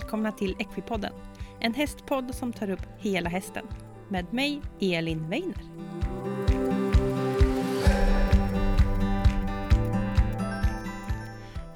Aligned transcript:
välkomna 0.00 0.32
till 0.32 0.56
Equipodden. 0.58 1.12
En 1.60 1.74
hästpodd 1.74 2.34
som 2.34 2.52
tar 2.52 2.70
upp 2.70 2.86
hela 2.98 3.30
hästen. 3.30 3.66
Med 4.08 4.32
mig, 4.32 4.62
Elin 4.80 5.28
Weiner. 5.28 5.62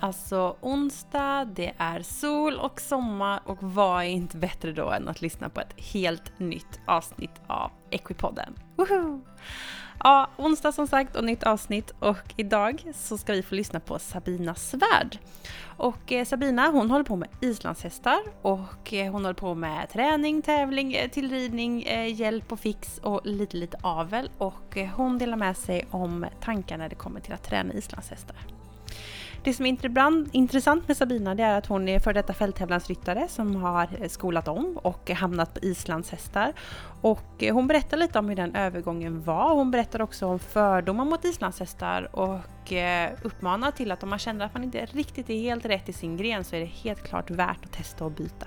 Alltså 0.00 0.56
onsdag, 0.60 1.44
det 1.44 1.72
är 1.78 2.02
sol 2.02 2.58
och 2.58 2.80
sommar 2.80 3.40
och 3.44 3.62
vad 3.62 4.02
är 4.02 4.08
inte 4.08 4.36
bättre 4.36 4.72
då 4.72 4.90
än 4.90 5.08
att 5.08 5.22
lyssna 5.22 5.48
på 5.48 5.60
ett 5.60 5.80
helt 5.92 6.38
nytt 6.38 6.80
avsnitt 6.86 7.40
av 7.46 7.70
Equipodden. 7.90 8.54
Woho! 8.76 9.20
Ja, 10.02 10.28
onsdag 10.36 10.72
som 10.72 10.86
sagt 10.86 11.16
och 11.16 11.24
nytt 11.24 11.42
avsnitt 11.42 11.90
och 11.98 12.34
idag 12.36 12.82
så 12.94 13.18
ska 13.18 13.32
vi 13.32 13.42
få 13.42 13.54
lyssna 13.54 13.80
på 13.80 13.98
Sabina 13.98 14.54
Svärd. 14.54 15.18
Och 15.76 16.12
eh, 16.12 16.24
Sabina 16.24 16.66
hon 16.70 16.90
håller 16.90 17.04
på 17.04 17.16
med 17.16 17.28
islandshästar 17.40 18.18
och 18.42 18.92
eh, 18.92 19.12
hon 19.12 19.24
håller 19.24 19.34
på 19.34 19.54
med 19.54 19.90
träning, 19.90 20.42
tävling, 20.42 20.94
eh, 20.94 21.10
tillridning, 21.10 21.82
eh, 21.82 22.20
hjälp 22.20 22.52
och 22.52 22.60
fix 22.60 22.98
och 22.98 23.20
lite 23.24 23.56
lite 23.56 23.78
avel 23.82 24.30
och 24.38 24.76
eh, 24.76 24.88
hon 24.88 25.18
delar 25.18 25.36
med 25.36 25.56
sig 25.56 25.86
om 25.90 26.26
tankar 26.40 26.78
när 26.78 26.88
det 26.88 26.94
kommer 26.94 27.20
till 27.20 27.32
att 27.32 27.44
träna 27.44 27.72
islandshästar. 27.74 28.53
Det 29.44 29.54
som 29.54 29.66
är 29.66 30.36
intressant 30.36 30.88
med 30.88 30.96
Sabina 30.96 31.34
det 31.34 31.42
är 31.42 31.58
att 31.58 31.66
hon 31.66 31.88
är 31.88 31.98
före 31.98 32.14
detta 32.14 32.34
fälttävlansryttare 32.34 33.28
som 33.28 33.56
har 33.56 33.88
eh, 34.00 34.08
skolat 34.08 34.48
om 34.48 34.78
och 34.82 35.10
hamnat 35.10 35.54
på 35.54 35.60
islandshästar. 35.60 36.52
Och 37.00 37.42
eh, 37.42 37.54
hon 37.54 37.66
berättar 37.66 37.96
lite 37.96 38.18
om 38.18 38.28
hur 38.28 38.36
den 38.36 38.54
övergången 38.54 39.22
var. 39.22 39.54
Hon 39.54 39.70
berättar 39.70 40.02
också 40.02 40.26
om 40.26 40.38
fördomar 40.38 41.04
mot 41.04 41.24
islandshästar 41.24 42.16
och 42.16 42.72
eh, 42.72 43.12
uppmanar 43.22 43.70
till 43.70 43.92
att 43.92 44.02
om 44.02 44.10
man 44.10 44.18
känner 44.18 44.44
att 44.44 44.54
man 44.54 44.64
inte 44.64 44.86
riktigt 44.86 45.30
är 45.30 45.38
helt 45.38 45.64
rätt 45.64 45.88
i 45.88 45.92
sin 45.92 46.16
gren 46.16 46.44
så 46.44 46.56
är 46.56 46.60
det 46.60 46.66
helt 46.66 47.02
klart 47.02 47.30
värt 47.30 47.64
att 47.64 47.72
testa 47.72 48.04
och 48.04 48.12
byta. 48.12 48.46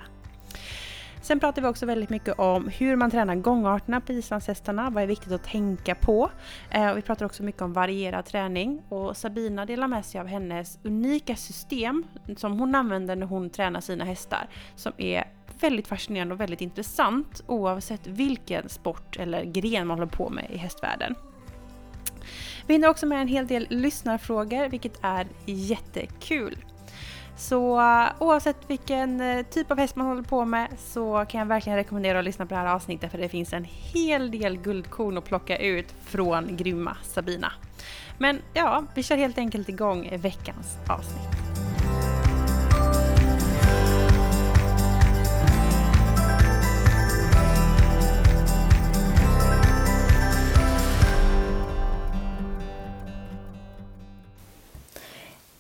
Sen 1.21 1.39
pratar 1.39 1.61
vi 1.61 1.67
också 1.67 1.85
väldigt 1.85 2.09
mycket 2.09 2.39
om 2.39 2.67
hur 2.67 2.95
man 2.95 3.11
tränar 3.11 3.35
gångarterna 3.35 4.01
på 4.01 4.11
islandshästarna, 4.11 4.89
vad 4.89 5.03
är 5.03 5.07
viktigt 5.07 5.31
att 5.31 5.43
tänka 5.43 5.95
på. 5.95 6.31
Eh, 6.69 6.89
och 6.89 6.97
vi 6.97 7.01
pratar 7.01 7.25
också 7.25 7.43
mycket 7.43 7.61
om 7.61 7.73
varierad 7.73 8.25
träning 8.25 8.81
och 8.89 9.17
Sabina 9.17 9.65
delar 9.65 9.87
med 9.87 10.05
sig 10.05 10.21
av 10.21 10.27
hennes 10.27 10.79
unika 10.83 11.35
system 11.35 12.03
som 12.37 12.59
hon 12.59 12.75
använder 12.75 13.15
när 13.15 13.27
hon 13.27 13.49
tränar 13.49 13.81
sina 13.81 14.05
hästar 14.05 14.47
som 14.75 14.93
är 14.97 15.23
väldigt 15.59 15.87
fascinerande 15.87 16.33
och 16.33 16.41
väldigt 16.41 16.61
intressant 16.61 17.43
oavsett 17.47 18.07
vilken 18.07 18.69
sport 18.69 19.17
eller 19.17 19.43
gren 19.43 19.87
man 19.87 19.99
håller 19.99 20.11
på 20.11 20.29
med 20.29 20.47
i 20.49 20.57
hästvärlden. 20.57 21.15
Vi 22.67 22.73
hinner 22.73 22.87
också 22.87 23.05
med 23.05 23.21
en 23.21 23.27
hel 23.27 23.47
del 23.47 23.67
lyssnarfrågor 23.69 24.69
vilket 24.69 24.99
är 25.01 25.27
jättekul. 25.45 26.65
Så 27.37 27.79
eh, 27.79 28.07
oavsett 28.19 28.57
vilken 28.67 29.21
eh, 29.21 29.45
typ 29.45 29.71
av 29.71 29.77
häst 29.77 29.95
man 29.95 30.07
håller 30.07 30.23
på 30.23 30.45
med 30.45 30.67
så 30.77 31.25
kan 31.29 31.39
jag 31.39 31.45
verkligen 31.45 31.77
rekommendera 31.77 32.19
att 32.19 32.25
lyssna 32.25 32.45
på 32.45 32.53
det 32.53 32.59
här 32.59 32.75
avsnittet 32.75 33.11
för 33.11 33.17
det 33.17 33.29
finns 33.29 33.53
en 33.53 33.63
hel 33.69 34.31
del 34.31 34.57
guldkorn 34.57 35.17
att 35.17 35.25
plocka 35.25 35.57
ut 35.57 35.93
från 36.03 36.57
grymma 36.57 36.97
Sabina. 37.03 37.51
Men 38.17 38.41
ja, 38.53 38.83
vi 38.95 39.03
kör 39.03 39.17
helt 39.17 39.37
enkelt 39.37 39.69
igång 39.69 40.09
veckans 40.17 40.77
avsnitt. 40.89 41.56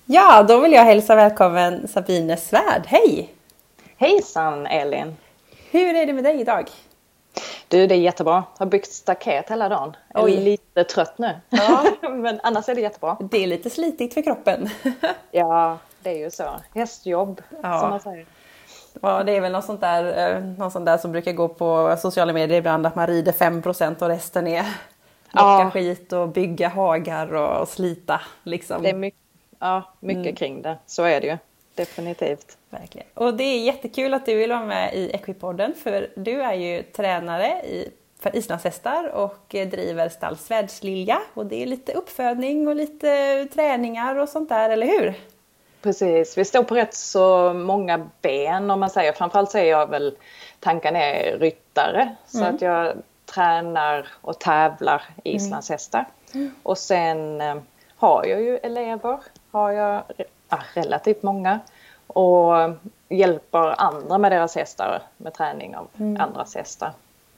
Ja, 0.09 0.43
då 0.43 0.59
vill 0.59 0.71
jag 0.73 0.83
hälsa 0.83 1.15
välkommen 1.15 1.87
Sabine 1.87 2.37
Svärd. 2.37 2.83
Hej! 2.85 3.33
Hejsan 3.97 4.65
Elin! 4.65 5.17
Hur 5.71 5.95
är 5.95 6.05
det 6.05 6.13
med 6.13 6.23
dig 6.23 6.41
idag? 6.41 6.69
Du, 7.67 7.87
det 7.87 7.95
är 7.95 7.99
jättebra. 7.99 8.43
Jag 8.57 8.65
har 8.65 8.71
byggt 8.71 8.91
staket 8.91 9.49
hela 9.49 9.69
dagen. 9.69 9.95
Jag 10.13 10.29
är 10.29 10.41
lite 10.41 10.83
trött 10.83 11.17
nu. 11.17 11.35
Ja. 11.49 11.85
Men 12.09 12.39
annars 12.43 12.69
är 12.69 12.75
det 12.75 12.81
jättebra. 12.81 13.17
Det 13.31 13.43
är 13.43 13.47
lite 13.47 13.69
slitigt 13.69 14.13
för 14.13 14.21
kroppen. 14.21 14.69
ja, 15.31 15.77
det 16.01 16.09
är 16.09 16.17
ju 16.17 16.31
så. 16.31 16.49
Hästjobb, 16.75 17.41
ja. 17.63 17.79
som 17.79 17.89
man 17.89 17.99
säger. 17.99 18.25
Ja, 19.01 19.23
det 19.23 19.31
är 19.31 19.41
väl 19.41 19.51
något 19.51 19.65
sånt, 19.65 19.81
där, 19.81 20.35
eh, 20.35 20.43
något 20.43 20.73
sånt 20.73 20.85
där 20.85 20.97
som 20.97 21.11
brukar 21.11 21.33
gå 21.33 21.47
på 21.47 21.97
sociala 21.99 22.33
medier 22.33 22.57
ibland, 22.57 22.85
att 22.85 22.95
man 22.95 23.07
rider 23.07 23.31
5% 23.31 24.01
och 24.01 24.07
resten 24.07 24.47
är 24.47 24.63
locka 25.31 25.63
ja. 25.63 25.71
skit 25.73 26.13
och 26.13 26.27
bygga 26.27 26.69
hagar 26.69 27.33
och 27.33 27.67
slita. 27.67 28.21
Liksom. 28.43 28.83
Det 28.83 28.89
är 28.89 28.93
mycket 28.93 29.26
ja, 29.59 29.93
mycket 29.99 30.21
mm. 30.21 30.35
kring 30.35 30.61
det. 30.61 30.77
Så 30.85 31.03
är 31.03 31.21
det 31.21 31.27
ju. 31.27 31.37
Definitivt. 31.75 32.57
Verkligen. 32.69 33.07
Och 33.13 33.33
det 33.33 33.43
är 33.43 33.59
jättekul 33.59 34.13
att 34.13 34.25
du 34.25 34.35
vill 34.35 34.49
vara 34.49 34.65
med 34.65 34.93
i 34.93 35.11
Equipodden 35.11 35.73
för 35.83 36.09
du 36.15 36.41
är 36.41 36.53
ju 36.53 36.83
tränare 36.83 37.47
i, 37.47 37.89
för 38.19 38.35
islandshästar 38.35 39.09
och 39.09 39.45
driver 39.49 40.09
stall 40.09 40.37
Svärdslilja 40.37 41.21
och 41.33 41.45
det 41.45 41.63
är 41.63 41.65
lite 41.65 41.93
uppfödning 41.93 42.67
och 42.67 42.75
lite 42.75 43.45
träningar 43.53 44.15
och 44.15 44.29
sånt 44.29 44.49
där, 44.49 44.69
eller 44.69 44.87
hur? 44.87 45.13
Precis, 45.81 46.37
vi 46.37 46.45
står 46.45 46.63
på 46.63 46.75
rätt 46.75 46.93
så 46.93 47.53
många 47.53 48.09
ben 48.21 48.71
om 48.71 48.79
man 48.79 48.89
säger. 48.89 49.13
Framförallt 49.13 49.51
så 49.51 49.57
är 49.57 49.63
jag 49.63 49.89
väl, 49.89 50.17
tanken 50.59 50.95
är 50.95 51.37
ryttare 51.39 52.15
så 52.25 52.37
mm. 52.37 52.55
att 52.55 52.61
jag 52.61 52.93
tränar 53.25 54.07
och 54.21 54.39
tävlar 54.39 55.03
mm. 55.07 55.35
islandshästar. 55.35 56.05
Mm. 56.33 56.51
Och 56.63 56.77
sen 56.77 57.41
eh, 57.41 57.55
har 57.95 58.25
jag 58.25 58.41
ju 58.41 58.57
elever 58.57 59.19
har 59.57 59.71
jag 59.71 60.03
ja, 60.49 60.59
relativt 60.73 61.23
många 61.23 61.59
och 62.07 62.53
hjälper 63.09 63.81
andra 63.81 64.17
med 64.17 64.31
deras 64.31 64.55
hästar 64.55 65.01
med 65.17 65.33
träning 65.33 65.75
av 65.75 65.87
mm. 65.99 66.21
andras 66.21 66.55
hästar. 66.55 66.91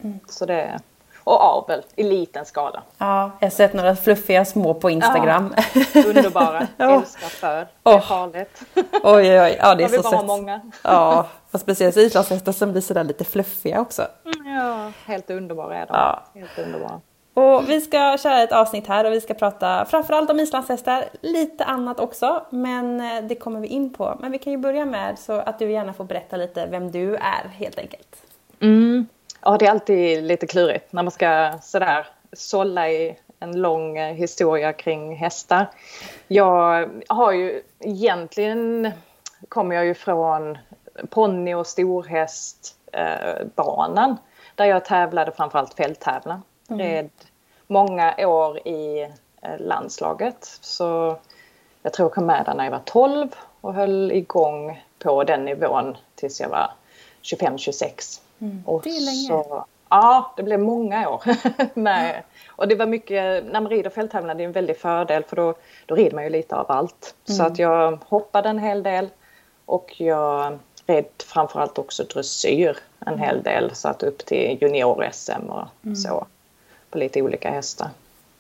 Mm. 0.04 0.20
Så 0.28 0.46
det, 0.46 0.80
och 1.24 1.42
avel 1.42 1.84
i 1.96 2.04
liten 2.04 2.46
skala. 2.46 2.84
Ja, 2.98 3.32
jag 3.40 3.46
har 3.46 3.52
sett 3.52 3.74
några 3.74 3.96
fluffiga 3.96 4.46
små 4.46 4.74
på 4.74 4.90
Instagram. 4.90 5.56
Ja, 5.94 6.04
underbara, 6.08 6.68
älskar 6.78 7.28
för. 7.28 7.68
Det 7.84 7.90
är 7.90 7.98
oh. 7.98 8.02
farligt. 8.02 8.62
Oj, 8.76 8.84
oj, 9.04 9.42
oj. 9.42 9.58
Ja, 9.60 9.76
det 9.76 9.84
är 9.84 9.88
så 9.88 10.12
bara 10.12 10.24
många. 10.24 10.62
Ja, 10.84 11.28
och 11.52 11.60
speciellt 11.60 11.98
islandshästar 11.98 12.52
som 12.52 12.72
blir 12.72 12.82
sådär 12.82 13.04
lite 13.04 13.24
fluffiga 13.24 13.82
också. 13.82 14.08
Ja, 14.46 14.92
helt 15.06 15.30
underbara 15.30 15.78
är 15.78 15.86
de. 15.86 15.94
Ja. 15.94 16.24
Helt 16.34 16.60
underbara. 16.60 17.02
Och 17.34 17.70
vi 17.70 17.82
ska 17.82 18.18
köra 18.18 18.44
ett 18.44 18.52
avsnitt 18.52 18.88
här 18.88 19.06
och 19.06 19.14
vi 19.14 19.22
ska 19.22 19.34
prata 19.34 19.86
framförallt 19.86 20.30
om 20.30 20.40
islandshästar, 20.40 21.06
lite 21.22 21.64
annat 21.64 22.00
också, 22.00 22.46
men 22.50 23.00
eh, 23.00 23.24
det 23.24 23.36
kommer 23.36 23.60
vi 23.60 23.68
in 23.68 23.94
på. 23.94 24.18
Men 24.20 24.32
vi 24.32 24.38
kan 24.38 24.54
ju 24.54 24.58
börja 24.58 24.86
med 24.86 25.20
så 25.20 25.34
att 25.34 25.60
du 25.60 25.72
gärna 25.72 25.94
får 25.94 26.04
berätta 26.04 26.38
lite 26.38 26.66
vem 26.66 26.92
du 26.92 27.16
är 27.16 27.48
helt 27.54 27.80
enkelt. 27.80 28.16
Mm. 28.60 29.08
Ja, 29.42 29.58
det 29.58 29.66
är 29.66 29.72
alltid 29.72 30.24
lite 30.24 30.48
klurigt 30.48 30.94
när 30.94 31.04
man 31.04 31.12
ska 31.12 31.54
sådär 31.62 32.08
sålla 32.34 32.90
i 32.90 33.18
en 33.40 33.62
lång 33.62 33.98
eh, 33.98 34.14
historia 34.14 34.74
kring 34.74 35.16
hästar. 35.16 35.70
Jag 36.28 36.90
har 37.08 37.32
ju 37.32 37.62
egentligen 37.80 38.92
kommer 39.50 39.76
jag 39.76 39.86
ju 39.86 39.94
från 39.94 40.58
ponny 41.10 41.54
och 41.54 41.68
storhästbanan 41.68 44.12
eh, 44.12 44.18
där 44.56 44.66
jag 44.66 44.86
tävlade 44.86 45.32
framförallt 45.32 45.74
fälttävlan. 45.74 46.42
Mm. 46.70 46.80
Red 46.80 47.10
många 47.68 48.28
år 48.28 48.68
i 48.68 49.08
eh, 49.42 49.60
landslaget. 49.60 50.58
Så 50.62 51.18
jag 51.82 51.94
tror 51.94 52.06
jag 52.06 52.14
kom 52.14 52.26
med 52.26 52.46
där 52.46 52.54
när 52.54 52.64
jag 52.64 52.72
var 52.72 52.82
12 52.86 53.28
och 53.62 53.74
höll 53.74 54.12
igång 54.12 54.84
på 55.00 55.24
den 55.24 55.46
nivån 55.46 55.98
tills 56.16 56.42
jag 56.42 56.50
var 56.50 56.72
25-26. 57.22 58.22
Mm. 58.40 58.64
det 58.84 58.90
är 58.90 59.06
länge. 59.06 59.28
Så, 59.28 59.66
ja, 59.90 60.34
det 60.38 60.44
blev 60.44 60.60
många 60.60 61.10
år. 61.10 61.24
med. 61.74 62.10
Mm. 62.10 62.24
Och 62.48 62.68
det 62.68 62.76
var 62.76 62.86
mycket, 62.86 63.46
när 63.46 63.62
man 63.62 63.70
rider 63.70 63.90
fälttävlan 63.90 64.38
det 64.38 64.44
är 64.44 64.46
en 64.46 64.52
väldig 64.52 64.78
fördel 64.78 65.24
för 65.24 65.36
då, 65.36 65.54
då 65.86 65.96
rider 65.96 66.16
man 66.16 66.24
ju 66.24 66.30
lite 66.30 66.56
av 66.56 66.72
allt. 66.72 67.16
Mm. 67.28 67.38
Så 67.38 67.44
att 67.44 67.60
jag 67.60 68.00
hoppade 68.06 68.50
en 68.50 68.60
hel 68.60 68.84
del 68.84 69.10
och 69.66 70.02
jag 70.02 70.60
red 70.88 71.06
framförallt 71.26 71.78
också 71.78 72.04
dressyr 72.04 72.78
en 73.00 73.08
mm. 73.14 73.20
hel 73.20 73.44
del. 73.44 73.76
Så 73.76 73.88
att 73.88 74.04
upp 74.04 74.26
till 74.26 74.58
junior-SM 74.62 75.50
och 75.50 75.68
mm. 75.84 75.96
så 75.96 76.28
på 76.90 76.98
lite 76.98 77.22
olika 77.22 77.52
hästar. 77.52 77.90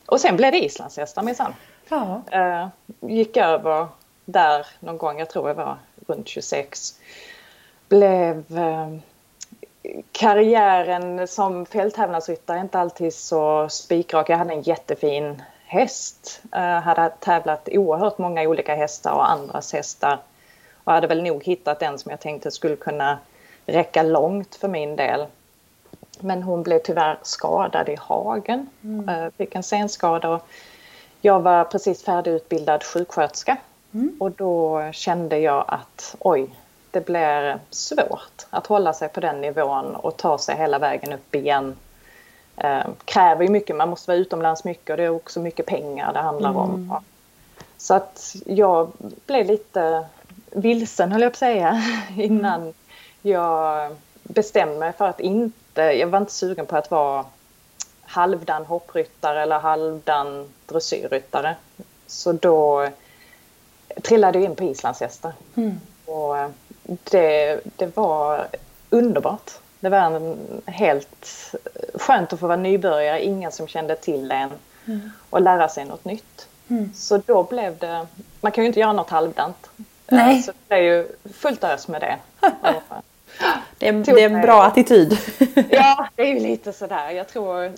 Och 0.05 0.21
sen 0.21 0.37
blev 0.37 0.51
det 0.51 0.65
islandshästar 0.65 1.23
minsann. 1.23 1.53
Ja. 1.89 2.21
Uh, 2.35 2.67
gick 3.09 3.37
över 3.37 3.87
där 4.25 4.67
någon 4.79 4.97
gång, 4.97 5.19
jag 5.19 5.29
tror 5.29 5.47
jag 5.47 5.55
var 5.55 5.77
runt 6.07 6.27
26. 6.27 6.99
Blev 7.87 8.43
uh, 8.51 8.97
karriären 10.11 11.27
som 11.27 11.65
fälttävlansryttare 11.65 12.59
inte 12.59 12.79
alltid 12.79 13.13
så 13.13 13.69
spikrak. 13.69 14.29
Jag 14.29 14.37
hade 14.37 14.53
en 14.53 14.61
jättefin 14.61 15.41
häst. 15.65 16.41
Uh, 16.55 16.61
hade 16.61 17.09
tävlat 17.09 17.69
oerhört 17.71 18.17
många 18.17 18.41
olika 18.41 18.75
hästar 18.75 19.11
och 19.13 19.31
andras 19.31 19.73
hästar. 19.73 20.19
Och 20.83 20.93
hade 20.93 21.07
väl 21.07 21.23
nog 21.23 21.43
hittat 21.43 21.81
en 21.81 21.99
som 21.99 22.11
jag 22.11 22.19
tänkte 22.19 22.51
skulle 22.51 22.75
kunna 22.75 23.19
räcka 23.65 24.03
långt 24.03 24.55
för 24.55 24.67
min 24.67 24.95
del. 24.95 25.25
Men 26.19 26.43
hon 26.43 26.63
blev 26.63 26.79
tyvärr 26.79 27.19
skadad 27.21 27.89
i 27.89 27.95
hagen, 27.99 28.69
mm. 28.83 29.09
Eh, 29.09 29.31
fick 29.37 29.55
en 29.55 29.63
senskada. 29.63 30.39
Jag 31.21 31.39
var 31.39 31.63
precis 31.63 32.03
färdigutbildad 32.03 32.83
sjuksköterska 32.83 33.57
mm. 33.93 34.17
och 34.19 34.31
då 34.31 34.83
kände 34.91 35.39
jag 35.39 35.65
att 35.67 36.15
oj, 36.19 36.55
det 36.91 37.05
blir 37.05 37.59
svårt 37.69 38.45
att 38.49 38.67
hålla 38.67 38.93
sig 38.93 39.09
på 39.09 39.19
den 39.19 39.41
nivån 39.41 39.95
och 39.95 40.17
ta 40.17 40.37
sig 40.37 40.55
hela 40.55 40.79
vägen 40.79 41.13
upp 41.13 41.35
igen. 41.35 41.75
Eh, 42.57 42.87
kräver 43.05 43.43
ju 43.43 43.49
mycket, 43.49 43.75
man 43.75 43.89
måste 43.89 44.11
vara 44.11 44.17
utomlands 44.17 44.63
mycket 44.63 44.89
och 44.89 44.97
det 44.97 45.03
är 45.03 45.09
också 45.09 45.39
mycket 45.39 45.65
pengar 45.65 46.13
det 46.13 46.19
handlar 46.19 46.49
mm. 46.49 46.61
om. 46.61 46.95
Så 47.77 47.93
att 47.93 48.35
jag 48.45 48.91
blev 49.25 49.45
lite 49.45 50.05
vilsen 50.51 51.11
höll 51.11 51.21
jag 51.21 51.31
på 51.31 51.35
att 51.35 51.39
säga 51.39 51.83
innan 52.17 52.61
mm. 52.61 52.73
jag 53.21 53.91
bestämde 54.23 54.79
mig 54.79 54.93
för 54.93 55.05
att 55.05 55.19
inte, 55.19 55.58
jag 55.73 56.07
var 56.07 56.19
inte 56.19 56.31
sugen 56.31 56.65
på 56.65 56.77
att 56.77 56.91
vara 56.91 57.25
halvdan 58.01 58.65
hoppryttare 58.65 59.41
eller 59.41 59.59
halvdan 59.59 60.49
dressyrryttare. 60.65 61.55
Så 62.07 62.31
då 62.31 62.89
trillade 64.03 64.39
jag 64.39 64.45
in 64.45 64.55
på 64.55 64.63
islandshästar. 64.63 65.33
Mm. 65.55 65.79
Och 66.05 66.35
det, 67.11 67.59
det 67.75 67.97
var 67.97 68.47
underbart. 68.89 69.51
Det 69.79 69.89
var 69.89 69.97
en 69.97 70.37
helt 70.65 71.55
skönt 71.93 72.33
att 72.33 72.39
få 72.39 72.47
vara 72.47 72.57
nybörjare, 72.57 73.25
ingen 73.25 73.51
som 73.51 73.67
kände 73.67 73.95
till 73.95 74.31
en 74.31 74.49
mm. 74.85 75.11
och 75.29 75.41
lära 75.41 75.69
sig 75.69 75.85
något 75.85 76.05
nytt. 76.05 76.47
Mm. 76.67 76.93
Så 76.93 77.17
då 77.17 77.43
blev 77.43 77.77
det, 77.77 78.07
man 78.41 78.51
kan 78.51 78.63
ju 78.63 78.67
inte 78.67 78.79
göra 78.79 78.93
något 78.93 79.09
halvdant. 79.09 79.69
Nej. 80.07 80.41
Så 80.41 80.51
det 80.67 80.75
är 80.75 80.81
ju 80.81 81.07
fullt 81.33 81.63
ös 81.63 81.87
med 81.87 82.01
det. 82.01 82.17
det, 83.77 83.87
är, 83.87 83.93
det 83.93 84.23
är 84.23 84.29
en 84.29 84.41
bra 84.41 84.63
attityd. 84.63 85.17
ja, 85.69 86.07
det 86.15 86.21
är 86.21 86.33
ju 86.33 86.39
lite 86.47 86.73
sådär. 86.73 87.11
Jag 87.11 87.27
tror 87.27 87.71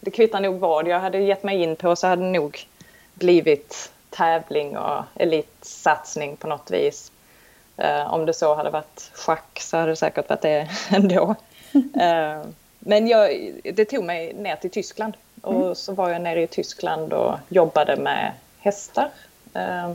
det 0.00 0.10
kvittar 0.10 0.40
nog 0.40 0.58
vad 0.58 0.88
jag 0.88 1.00
hade 1.00 1.18
gett 1.18 1.42
mig 1.42 1.62
in 1.62 1.76
på 1.76 1.96
så 1.96 2.06
hade 2.06 2.22
det 2.22 2.30
nog 2.30 2.66
blivit 3.14 3.92
tävling 4.10 4.76
och 4.76 5.04
elitsatsning 5.14 6.36
på 6.36 6.46
något 6.46 6.70
vis. 6.70 7.12
Uh, 7.78 8.14
om 8.14 8.26
det 8.26 8.32
så 8.32 8.54
hade 8.54 8.70
varit 8.70 9.10
schack 9.12 9.60
så 9.60 9.76
hade 9.76 9.92
det 9.92 9.96
säkert 9.96 10.28
varit 10.28 10.42
det 10.42 10.68
ändå. 10.90 11.34
Uh, 11.74 12.46
men 12.78 13.08
jag, 13.08 13.52
det 13.74 13.84
tog 13.84 14.04
mig 14.04 14.32
ner 14.32 14.56
till 14.56 14.70
Tyskland 14.70 15.16
och 15.42 15.62
mm. 15.62 15.74
så 15.74 15.92
var 15.92 16.10
jag 16.10 16.22
nere 16.22 16.42
i 16.42 16.46
Tyskland 16.46 17.12
och 17.12 17.34
jobbade 17.48 17.96
med 17.96 18.32
hästar 18.58 19.10
uh, 19.56 19.92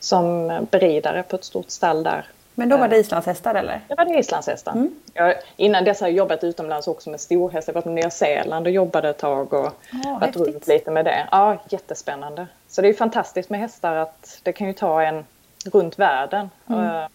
som 0.00 0.52
beridare 0.70 1.22
på 1.22 1.36
ett 1.36 1.44
stort 1.44 1.70
stall 1.70 2.02
där. 2.02 2.26
Men 2.54 2.68
då 2.68 2.76
var 2.76 2.88
det 2.88 2.96
islandshästar 2.96 3.54
eller? 3.54 3.80
Det 3.88 3.94
var 3.94 4.04
det 4.04 4.18
islandshästar. 4.18 4.72
Mm. 4.72 4.94
Jag, 5.14 5.34
innan 5.56 5.84
dess 5.84 6.00
har 6.00 6.08
jag 6.08 6.16
jobbat 6.16 6.44
utomlands 6.44 6.88
också 6.88 7.10
med 7.10 7.20
storhästar. 7.20 7.72
Jag 7.72 7.74
var 7.74 7.82
på 7.82 7.88
Nya 7.88 8.10
Zeeland 8.10 8.66
och 8.66 8.72
jobbade 8.72 9.08
ett 9.08 9.18
tag 9.18 9.52
och 9.52 9.66
oh, 9.92 10.20
varit 10.20 10.36
runt 10.36 10.66
lite 10.66 10.90
med 10.90 11.04
det. 11.04 11.28
Ja, 11.30 11.56
jättespännande. 11.68 12.46
Så 12.68 12.82
det 12.82 12.88
är 12.88 12.92
fantastiskt 12.92 13.50
med 13.50 13.60
hästar 13.60 13.96
att 13.96 14.40
det 14.42 14.52
kan 14.52 14.66
ju 14.66 14.72
ta 14.72 15.02
en 15.02 15.24
runt 15.72 15.98
världen. 15.98 16.50
Mm. 16.68 17.10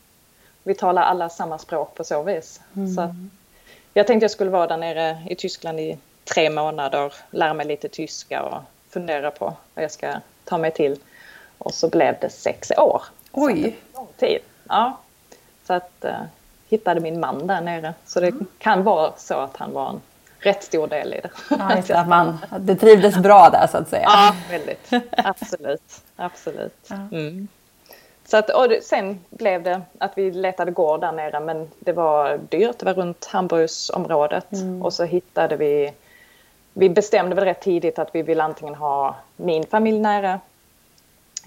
Vi 0.64 0.76
talar 0.76 1.02
alla 1.02 1.30
samma 1.30 1.58
språk 1.58 1.96
på 1.96 2.04
så 2.04 2.24
vis. 2.24 2.62
Mm. 2.76 2.96
Så 2.96 3.16
jag 3.94 4.08
tänkte 4.08 4.24
jag 4.24 4.32
skulle 4.32 4.52
vara 4.52 4.68
där 4.68 4.78
nere 4.78 5.18
i 5.30 5.36
Tyskland 5.36 5.80
i 5.80 5.98
tre 6.34 6.50
månader, 6.50 7.14
lära 7.32 7.54
mig 7.54 7.66
lite 7.66 7.90
tyska 7.90 8.44
och 8.44 8.62
fundera 8.90 9.32
på 9.32 9.54
vad 9.74 9.84
jag 9.84 9.92
ska 9.92 10.14
ta 10.46 10.58
mig 10.58 10.72
till. 10.72 11.00
Och 11.58 11.74
så 11.74 11.90
blev 11.90 12.16
det 12.22 12.30
sex 12.30 12.72
år. 12.78 13.04
Oj! 13.32 13.76
lång 13.94 14.08
tid. 14.18 14.40
Ja. 14.70 14.98
Så 15.70 15.74
att 15.74 16.06
uh, 16.06 16.12
hittade 16.70 17.00
min 17.00 17.20
man 17.20 17.48
där 17.48 17.62
nere. 17.62 17.94
Så 18.06 18.20
det 18.20 18.28
mm. 18.28 18.46
kan 18.58 18.84
vara 18.84 19.14
så 19.18 19.34
att 19.34 19.58
han 19.58 19.74
var 19.74 19.90
en 19.90 20.02
rätt 20.40 20.64
stor 20.64 20.88
del 20.88 21.14
i 21.14 21.22
det. 21.22 21.30
Ja, 21.50 22.00
att, 22.00 22.08
man, 22.08 22.38
det 22.60 22.76
trivdes 22.76 23.18
bra 23.18 23.50
där 23.50 23.68
så 23.68 23.78
att 23.78 23.90
säga. 23.90 24.04
Ja, 24.04 24.36
väldigt. 24.50 24.90
Absolut. 25.12 26.02
Absolut. 26.16 26.88
Ja. 26.88 26.96
Mm. 26.96 27.48
Så 28.26 28.38
att, 28.38 28.50
och 28.50 28.68
sen 28.84 29.20
blev 29.30 29.64
det 29.64 29.82
att 29.98 30.12
vi 30.16 30.32
letade 30.32 30.72
gård 30.72 31.02
där 31.02 31.12
nere 31.12 31.40
men 31.40 31.68
det 31.80 31.94
var 31.94 32.40
dyrt. 32.50 32.80
Det 32.80 32.86
var 32.86 32.94
runt 32.94 33.26
Hamburgsområdet 33.26 34.52
mm. 34.52 34.82
och 34.82 34.94
så 34.94 35.04
hittade 35.04 35.56
vi 35.56 35.94
vi 36.74 36.90
bestämde 36.90 37.36
väl 37.36 37.46
rätt 37.46 37.62
tidigt 37.62 38.00
att 38.00 38.16
vi 38.16 38.22
ville 38.22 38.44
antingen 38.44 38.76
ha 38.76 39.16
min 39.36 39.64
familj 39.64 40.00
nära 40.00 40.40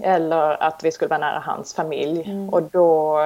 eller 0.00 0.62
att 0.62 0.84
vi 0.84 0.92
skulle 0.92 1.08
vara 1.08 1.18
nära 1.18 1.38
hans 1.38 1.74
familj. 1.74 2.22
Mm. 2.22 2.48
Och 2.48 2.62
då 2.62 3.18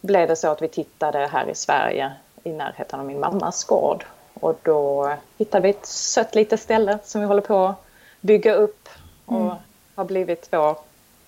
blev 0.00 0.28
det 0.28 0.36
så 0.36 0.48
att 0.48 0.62
vi 0.62 0.68
tittade 0.68 1.26
här 1.26 1.48
i 1.48 1.54
Sverige 1.54 2.12
i 2.44 2.52
närheten 2.52 3.00
av 3.00 3.06
min 3.06 3.20
mammas 3.20 3.64
gård. 3.64 4.04
Och 4.34 4.58
då 4.62 5.12
hittade 5.38 5.62
vi 5.62 5.70
ett 5.70 5.86
sött 5.86 6.34
litet 6.34 6.60
ställe 6.60 6.98
som 7.04 7.20
vi 7.20 7.26
håller 7.26 7.42
på 7.42 7.66
att 7.66 7.76
bygga 8.20 8.54
upp 8.54 8.88
och 9.24 9.40
mm. 9.40 9.56
har 9.94 10.04
blivit 10.04 10.48
vår 10.52 10.78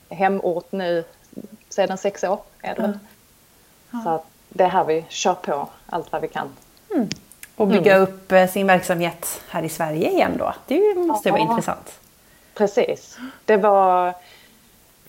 hemort 0.09 0.73
nu 0.73 1.05
sedan 1.69 1.99
sex 1.99 2.25
år. 2.25 2.41
Är 2.63 2.75
det. 2.75 2.83
Mm. 2.83 4.05
Så 4.05 4.23
det 4.49 4.65
är 4.65 4.69
här 4.69 4.85
vi 4.85 5.05
kör 5.09 5.35
på 5.35 5.69
allt 5.87 6.13
vad 6.13 6.21
vi 6.21 6.29
kan. 6.29 6.49
Mm. 6.95 7.09
Och 7.57 7.67
bygga 7.67 7.95
mm. 7.95 8.03
upp 8.03 8.33
eh, 8.33 8.47
sin 8.47 8.67
verksamhet 8.67 9.41
här 9.49 9.63
i 9.63 9.69
Sverige 9.69 10.11
igen 10.11 10.37
då. 10.39 10.55
Det 10.67 10.95
måste 10.95 11.29
ju 11.29 11.33
vara 11.33 11.43
intressant. 11.43 12.01
Precis. 12.55 13.19
Det 13.45 13.57
var, 13.57 14.15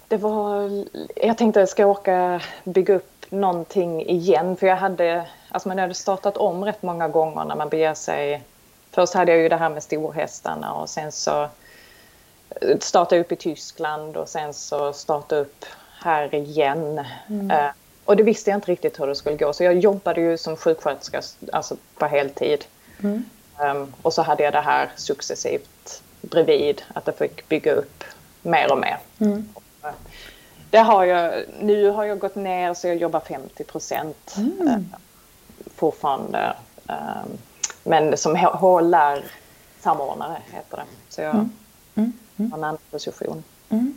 det 0.07 0.17
var... 0.17 0.69
Jag 1.15 1.37
tänkte 1.37 1.59
jag 1.59 1.69
ska 1.69 1.85
åka 1.85 2.41
bygga 2.63 2.95
upp 2.95 3.18
någonting 3.29 4.09
igen. 4.09 4.55
För 4.55 4.67
jag 4.67 4.75
hade, 4.75 5.25
alltså 5.49 5.67
man 5.67 5.79
hade 5.79 5.93
startat 5.93 6.37
om 6.37 6.65
rätt 6.65 6.81
många 6.81 7.07
gånger 7.07 7.45
när 7.45 7.55
man 7.55 7.69
beger 7.69 7.93
sig... 7.93 8.43
Först 8.91 9.13
hade 9.13 9.31
jag 9.31 9.41
ju 9.41 9.49
det 9.49 9.55
här 9.55 9.69
med 9.69 9.83
storhästarna 9.83 10.73
och 10.73 10.89
sen 10.89 11.11
så 11.11 11.49
startade 12.79 13.15
jag 13.15 13.25
upp 13.25 13.31
i 13.31 13.35
Tyskland 13.35 14.17
och 14.17 14.29
sen 14.29 14.53
så 14.53 14.93
startade 14.93 15.41
upp 15.41 15.65
här 15.99 16.35
igen. 16.35 17.05
Mm. 17.27 17.51
Uh, 17.51 17.71
och 18.05 18.15
det 18.15 18.23
visste 18.23 18.49
jag 18.49 18.57
inte 18.57 18.71
riktigt 18.71 18.99
hur 18.99 19.07
det 19.07 19.15
skulle 19.15 19.37
gå 19.37 19.53
så 19.53 19.63
jag 19.63 19.79
jobbade 19.79 20.21
ju 20.21 20.37
som 20.37 20.55
sjuksköterska 20.55 21.21
alltså 21.51 21.77
på 21.97 22.05
heltid. 22.05 22.65
Mm. 23.03 23.25
Um, 23.59 23.93
och 24.01 24.13
så 24.13 24.21
hade 24.21 24.43
jag 24.43 24.53
det 24.53 24.61
här 24.61 24.89
successivt 24.95 26.03
bredvid 26.21 26.81
att 26.93 27.07
jag 27.07 27.15
fick 27.15 27.49
bygga 27.49 27.73
upp 27.73 28.03
mer 28.41 28.71
och 28.71 28.77
mer. 28.77 28.97
Mm. 29.19 29.49
Det 30.69 30.77
har 30.77 31.05
jag, 31.05 31.43
nu 31.59 31.89
har 31.89 32.05
jag 32.05 32.19
gått 32.19 32.35
ner 32.35 32.73
så 32.73 32.87
jag 32.87 32.97
jobbar 32.97 33.19
50 33.19 33.63
procent 33.63 34.35
mm. 34.37 34.67
uh, 34.67 34.77
fortfarande. 35.75 36.53
Um, 36.87 37.37
men 37.83 38.17
som 38.17 38.35
HLR-samordnare 38.35 40.37
heter 40.51 40.77
det. 40.77 40.83
Så 41.09 41.21
jag 41.21 41.33
mm. 41.33 41.51
Mm. 41.95 42.13
har 42.37 42.45
en 42.45 42.53
annan 42.63 42.77
position. 42.91 43.43
Mm. 43.69 43.93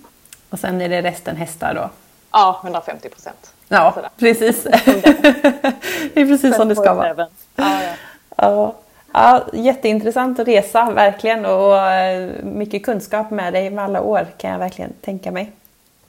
Och 0.51 0.59
sen 0.59 0.81
är 0.81 0.89
det 0.89 1.03
resten 1.03 1.37
hästar 1.37 1.75
då? 1.75 1.91
Ja, 2.33 2.61
150 2.63 3.09
procent. 3.09 3.55
Ja, 3.69 3.93
Sådär. 3.95 4.11
precis. 4.17 4.63
det 6.15 6.21
är 6.21 6.27
precis 6.27 6.57
som 6.57 6.69
det 6.69 6.77
ska 6.77 6.95
vara. 6.95 7.29
Ja, 7.57 7.83
ja. 7.83 7.95
ja. 8.37 8.75
Ja, 9.15 9.43
jätteintressant 9.53 10.39
resa 10.39 10.91
verkligen 10.91 11.47
och 11.47 11.77
eh, 11.77 12.45
mycket 12.45 12.85
kunskap 12.85 13.31
med 13.31 13.53
dig 13.53 13.71
med 13.71 13.85
alla 13.85 14.01
år 14.01 14.27
kan 14.39 14.51
jag 14.51 14.59
verkligen 14.59 14.93
tänka 15.01 15.31
mig. 15.31 15.53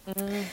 Mm. 0.05 0.43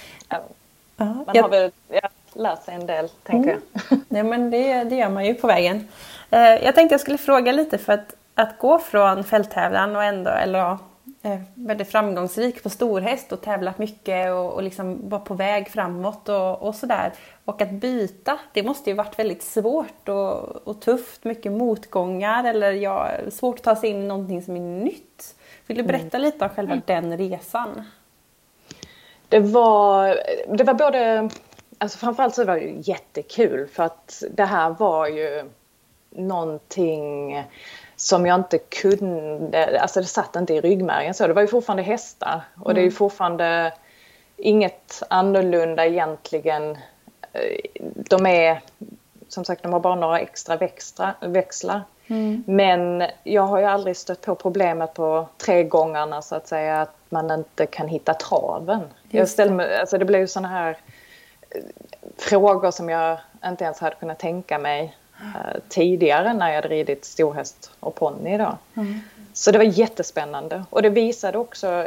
Man 0.96 1.36
har 1.36 1.48
väl 1.48 1.70
ja, 1.88 2.08
lärt 2.32 2.62
sig 2.62 2.74
en 2.74 2.86
del 2.86 3.08
tänker 3.08 3.50
mm. 3.50 3.62
jag. 3.72 3.98
Ja, 4.18 4.22
men 4.22 4.50
det, 4.50 4.84
det 4.84 4.96
gör 4.96 5.08
man 5.08 5.26
ju 5.26 5.34
på 5.34 5.46
vägen. 5.46 5.88
Eh, 6.30 6.40
jag 6.40 6.74
tänkte 6.74 6.92
jag 6.92 7.00
skulle 7.00 7.18
fråga 7.18 7.52
lite 7.52 7.78
för 7.78 7.92
att, 7.92 8.14
att 8.34 8.58
gå 8.58 8.78
från 8.78 9.24
fälttävlan 9.24 9.96
och 9.96 10.04
ändå, 10.04 10.30
eller 10.30 10.78
eh, 11.22 11.40
väldigt 11.54 11.90
framgångsrik 11.90 12.62
på 12.62 12.70
storhäst 12.70 13.32
och 13.32 13.40
tävlat 13.40 13.78
mycket 13.78 14.32
och, 14.32 14.52
och 14.52 14.62
liksom 14.62 15.08
var 15.08 15.18
på 15.18 15.34
väg 15.34 15.68
framåt 15.68 16.28
och, 16.28 16.62
och 16.62 16.74
sådär. 16.74 17.12
Och 17.44 17.62
att 17.62 17.70
byta, 17.70 18.38
det 18.52 18.62
måste 18.62 18.90
ju 18.90 18.96
varit 18.96 19.18
väldigt 19.18 19.42
svårt 19.42 20.08
och, 20.08 20.38
och 20.68 20.80
tufft, 20.80 21.24
mycket 21.24 21.52
motgångar 21.52 22.44
eller 22.44 22.72
ja, 22.72 23.10
svårt 23.30 23.56
att 23.56 23.64
ta 23.64 23.76
sig 23.76 23.90
in 23.90 24.02
i 24.02 24.06
någonting 24.06 24.42
som 24.42 24.56
är 24.56 24.60
nytt. 24.60 25.34
Vill 25.66 25.76
du 25.76 25.82
berätta 25.82 26.16
mm. 26.16 26.22
lite 26.22 26.44
om 26.44 26.50
själva 26.50 26.72
mm. 26.72 26.82
den 26.86 27.18
resan? 27.18 27.84
Det 29.30 29.40
var, 29.40 30.20
det 30.56 30.64
var 30.64 30.74
både, 30.74 31.30
alltså 31.78 31.98
framförallt 31.98 32.34
så 32.34 32.44
var 32.44 32.54
det 32.54 32.88
jättekul 32.88 33.68
för 33.68 33.82
att 33.82 34.22
det 34.30 34.44
här 34.44 34.70
var 34.70 35.06
ju 35.06 35.44
någonting 36.10 37.44
som 37.96 38.26
jag 38.26 38.34
inte 38.34 38.58
kunde, 38.58 39.80
alltså 39.80 40.00
det 40.00 40.06
satt 40.06 40.36
inte 40.36 40.54
i 40.54 40.60
ryggmärgen 40.60 41.14
så. 41.14 41.26
Det 41.26 41.32
var 41.32 41.42
ju 41.42 41.48
fortfarande 41.48 41.82
hästar 41.82 42.42
och 42.60 42.70
mm. 42.70 42.74
det 42.74 42.80
är 42.80 42.82
ju 42.82 42.88
mm. 42.88 42.96
fortfarande 42.96 43.72
inget 44.36 45.02
annorlunda 45.10 45.86
egentligen. 45.86 46.78
De 47.82 48.26
är, 48.26 48.60
som 49.28 49.44
sagt, 49.44 49.62
de 49.62 49.72
har 49.72 49.80
bara 49.80 49.94
några 49.94 50.20
extra 50.20 50.56
växtra, 50.56 51.14
växlar. 51.20 51.82
Mm. 52.06 52.44
Men 52.46 53.04
jag 53.22 53.42
har 53.42 53.58
ju 53.58 53.64
aldrig 53.64 53.96
stött 53.96 54.20
på 54.20 54.34
problemet 54.34 54.94
på 54.94 55.28
tre 55.38 55.64
gångerna 55.64 56.22
så 56.22 56.34
att 56.34 56.48
säga 56.48 56.80
att 56.80 56.99
man 57.10 57.30
inte 57.30 57.66
kan 57.66 57.88
hitta 57.88 58.14
traven. 58.14 58.80
Jag 59.08 59.28
ställer 59.28 59.52
mig, 59.52 59.80
alltså 59.80 59.98
det 59.98 60.04
blir 60.04 60.18
ju 60.18 60.26
sådana 60.26 60.48
här 60.48 60.78
eh, 61.50 61.62
frågor 62.16 62.70
som 62.70 62.88
jag 62.88 63.18
inte 63.44 63.64
ens 63.64 63.78
hade 63.78 63.96
kunnat 63.96 64.18
tänka 64.18 64.58
mig 64.58 64.96
Eh, 65.22 65.60
tidigare 65.68 66.32
när 66.32 66.48
jag 66.48 66.54
hade 66.54 66.68
ridit 66.68 67.04
storhäst 67.04 67.70
och 67.80 67.94
ponny. 67.94 68.34
Mm. 68.34 69.00
Så 69.32 69.50
det 69.50 69.58
var 69.58 69.64
jättespännande 69.64 70.64
och 70.70 70.82
det 70.82 70.88
visade 70.88 71.38
också, 71.38 71.86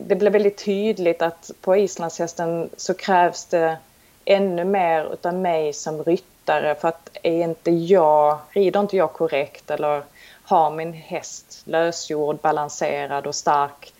det 0.00 0.14
blev 0.14 0.32
väldigt 0.32 0.64
tydligt 0.64 1.22
att 1.22 1.50
på 1.60 1.76
islandshästen 1.76 2.70
så 2.76 2.94
krävs 2.94 3.44
det 3.44 3.76
ännu 4.24 4.64
mer 4.64 5.12
utav 5.12 5.34
mig 5.34 5.72
som 5.72 6.04
ryttare 6.04 6.74
för 6.74 6.88
att 6.88 7.10
är 7.22 7.44
inte 7.44 7.70
jag, 7.70 8.38
rider 8.50 8.80
inte 8.80 8.96
jag 8.96 9.12
korrekt 9.12 9.70
eller 9.70 10.02
har 10.42 10.70
min 10.70 10.92
häst 10.92 11.62
lösgjord, 11.64 12.38
balanserad 12.40 13.26
och 13.26 13.34
stark 13.34 13.92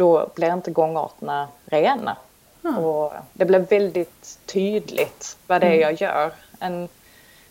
då 0.00 0.30
blir 0.34 0.52
inte 0.52 0.70
gångarterna 0.70 1.48
rena. 1.64 2.16
Mm. 2.64 2.78
Och 2.78 3.12
det 3.32 3.44
blev 3.44 3.68
väldigt 3.68 4.38
tydligt 4.46 5.36
vad 5.46 5.60
det 5.60 5.66
är 5.66 5.70
mm. 5.70 5.80
jag 5.80 6.00
gör. 6.00 6.32
En 6.60 6.88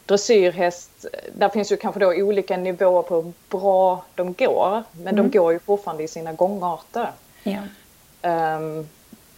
dressyrhäst, 0.06 1.06
där 1.34 1.50
finns 1.50 1.72
ju 1.72 1.78
kanske 1.78 2.00
då 2.00 2.08
olika 2.08 2.58
nivåer 2.58 3.02
på 3.02 3.16
hur 3.22 3.34
bra 3.50 4.04
de 4.16 4.34
går. 4.34 4.84
Men 4.92 5.08
mm. 5.08 5.16
de 5.16 5.38
går 5.38 5.54
ju 5.54 5.60
fortfarande 5.60 6.04
i 6.04 6.08
sina 6.08 6.34
gångarter. 6.34 7.12
Ja. 7.44 7.60
Um, 8.22 8.88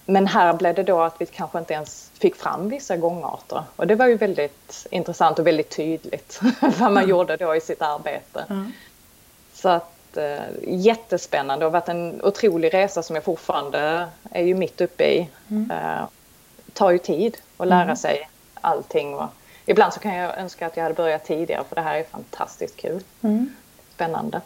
men 0.05 0.27
här 0.27 0.53
blev 0.53 0.75
det 0.75 0.83
då 0.83 1.01
att 1.01 1.21
vi 1.21 1.25
kanske 1.25 1.59
inte 1.59 1.73
ens 1.73 2.11
fick 2.13 2.35
fram 2.35 2.69
vissa 2.69 2.97
gångarter. 2.97 3.63
Och 3.75 3.87
det 3.87 3.95
var 3.95 4.07
ju 4.07 4.15
väldigt 4.15 4.87
intressant 4.91 5.39
och 5.39 5.47
väldigt 5.47 5.69
tydligt 5.69 6.39
vad 6.61 6.79
man 6.79 6.97
mm. 6.97 7.09
gjorde 7.09 7.37
då 7.37 7.55
i 7.55 7.61
sitt 7.61 7.81
arbete. 7.81 8.45
Mm. 8.49 8.71
Så 9.53 9.69
att 9.69 10.00
eh, 10.17 10.39
jättespännande 10.67 11.65
och 11.65 11.71
varit 11.71 11.89
en 11.89 12.21
otrolig 12.23 12.73
resa 12.73 13.03
som 13.03 13.15
jag 13.15 13.23
fortfarande 13.23 14.07
är 14.31 14.43
ju 14.43 14.55
mitt 14.55 14.81
uppe 14.81 15.03
i. 15.03 15.29
Mm. 15.49 15.71
Eh, 15.71 16.03
tar 16.73 16.91
ju 16.91 16.97
tid 16.97 17.37
att 17.57 17.67
lära 17.67 17.83
mm. 17.83 17.95
sig 17.95 18.29
allting. 18.61 19.13
Och 19.15 19.29
ibland 19.65 19.93
så 19.93 19.99
kan 19.99 20.15
jag 20.15 20.37
önska 20.37 20.67
att 20.67 20.77
jag 20.77 20.83
hade 20.83 20.95
börjat 20.95 21.25
tidigare 21.25 21.63
för 21.69 21.75
det 21.75 21.81
här 21.81 21.95
är 21.95 22.03
fantastiskt 22.03 22.77
kul. 22.77 23.03
Mm. 23.21 23.53
Spännande. 23.95 24.41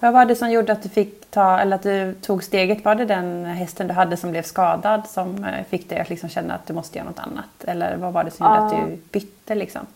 Vad 0.00 0.12
var 0.12 0.24
det 0.24 0.36
som 0.36 0.50
gjorde 0.50 0.72
att 0.72 0.82
du 0.82 0.88
fick 0.88 1.30
ta, 1.30 1.58
eller 1.58 1.76
att 1.76 1.82
du 1.82 2.14
tog 2.14 2.44
steget? 2.44 2.84
Var 2.84 2.94
det 2.94 3.04
den 3.04 3.44
hästen 3.44 3.88
du 3.88 3.94
hade 3.94 4.16
som 4.16 4.30
blev 4.30 4.42
skadad 4.42 5.02
som 5.06 5.44
eh, 5.44 5.64
fick 5.64 5.88
dig 5.88 5.98
att 5.98 6.10
liksom 6.10 6.28
känna 6.28 6.54
att 6.54 6.66
du 6.66 6.72
måste 6.72 6.98
göra 6.98 7.08
något 7.08 7.18
annat? 7.18 7.64
Eller 7.64 7.96
vad 7.96 8.12
var 8.12 8.24
det 8.24 8.30
som 8.30 8.46
gjorde 8.46 8.60
ah. 8.60 8.66
att 8.66 8.88
du 8.88 8.96
bytte 9.12 9.54
liksom? 9.54 9.86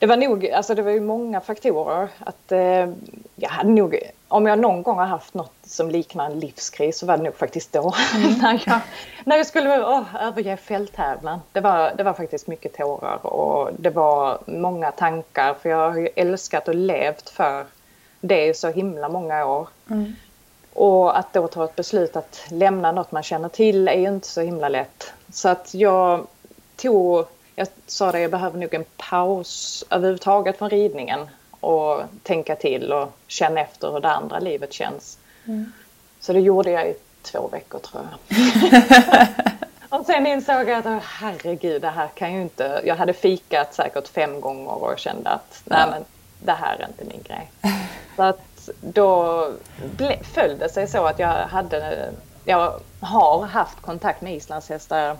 Det 0.00 0.06
var 0.06 0.16
nog, 0.16 0.50
alltså 0.50 0.74
det 0.74 0.82
var 0.82 0.90
ju 0.90 1.00
många 1.00 1.40
faktorer. 1.40 2.08
Att, 2.18 2.52
eh, 2.52 2.88
jag 3.36 3.50
hade 3.50 3.70
nog, 3.70 3.98
om 4.28 4.46
jag 4.46 4.58
någon 4.58 4.82
gång 4.82 4.98
har 4.98 5.06
haft 5.06 5.34
något 5.34 5.54
som 5.62 5.90
liknar 5.90 6.26
en 6.26 6.40
livskris 6.40 6.98
så 6.98 7.06
var 7.06 7.16
det 7.16 7.22
nog 7.22 7.34
faktiskt 7.34 7.72
då. 7.72 7.94
Mm. 8.16 8.32
när, 8.42 8.62
jag, 8.66 8.80
när 9.24 9.36
jag 9.36 9.46
skulle 9.46 9.78
oh, 9.78 10.24
överge 10.26 10.56
fälttävlan. 10.56 11.40
Det 11.52 11.60
var, 11.60 11.92
det 11.96 12.02
var 12.02 12.12
faktiskt 12.12 12.46
mycket 12.46 12.76
tårar 12.76 13.26
och 13.26 13.70
det 13.78 13.90
var 13.90 14.38
många 14.46 14.90
tankar 14.90 15.54
för 15.54 15.68
jag 15.68 15.90
har 15.90 15.98
ju 15.98 16.08
älskat 16.16 16.68
och 16.68 16.74
levt 16.74 17.30
för 17.30 17.66
det 18.20 18.56
så 18.56 18.68
himla 18.68 19.08
många 19.08 19.46
år. 19.46 19.68
Mm. 19.90 20.16
Och 20.72 21.18
att 21.18 21.32
då 21.32 21.48
ta 21.48 21.64
ett 21.64 21.76
beslut 21.76 22.16
att 22.16 22.40
lämna 22.48 22.92
något 22.92 23.12
man 23.12 23.22
känner 23.22 23.48
till 23.48 23.88
är 23.88 23.98
ju 23.98 24.08
inte 24.08 24.26
så 24.26 24.40
himla 24.40 24.68
lätt. 24.68 25.12
Så 25.32 25.48
att 25.48 25.74
jag 25.74 26.26
tog 26.76 27.26
jag 27.60 27.68
sa 27.86 28.12
det, 28.12 28.20
jag 28.20 28.30
behöver 28.30 28.58
nog 28.58 28.74
en 28.74 28.84
paus 28.96 29.84
överhuvudtaget 29.90 30.58
från 30.58 30.70
ridningen 30.70 31.28
och 31.60 32.02
tänka 32.22 32.56
till 32.56 32.92
och 32.92 33.12
känna 33.26 33.60
efter 33.60 33.92
hur 33.92 34.00
det 34.00 34.10
andra 34.10 34.38
livet 34.38 34.72
känns. 34.72 35.18
Mm. 35.46 35.72
Så 36.20 36.32
det 36.32 36.40
gjorde 36.40 36.70
jag 36.70 36.88
i 36.88 36.94
två 37.22 37.48
veckor 37.48 37.78
tror 37.78 38.08
jag. 38.10 39.28
och 40.00 40.06
sen 40.06 40.26
insåg 40.26 40.68
jag 40.68 40.86
att 40.86 41.02
herregud, 41.02 41.82
det 41.82 41.90
här 41.90 42.08
kan 42.14 42.34
ju 42.34 42.42
inte... 42.42 42.80
Jag 42.84 42.96
hade 42.96 43.12
fikat 43.12 43.74
säkert 43.74 44.08
fem 44.08 44.40
gånger 44.40 44.82
och 44.82 44.98
kände 44.98 45.30
att 45.30 45.62
nej 45.64 45.84
men 45.90 46.04
det 46.38 46.52
här 46.52 46.76
är 46.78 46.86
inte 46.86 47.04
min 47.04 47.22
grej. 47.22 47.50
Så 48.16 48.22
att 48.22 48.68
då 48.80 49.46
föll 50.34 50.58
det 50.58 50.68
sig 50.68 50.88
så 50.88 51.06
att 51.06 51.18
jag 51.18 51.46
hade... 51.46 52.10
Jag 52.44 52.80
har 53.00 53.46
haft 53.46 53.80
kontakt 53.80 54.20
med 54.20 54.34
islandshästar 54.34 55.16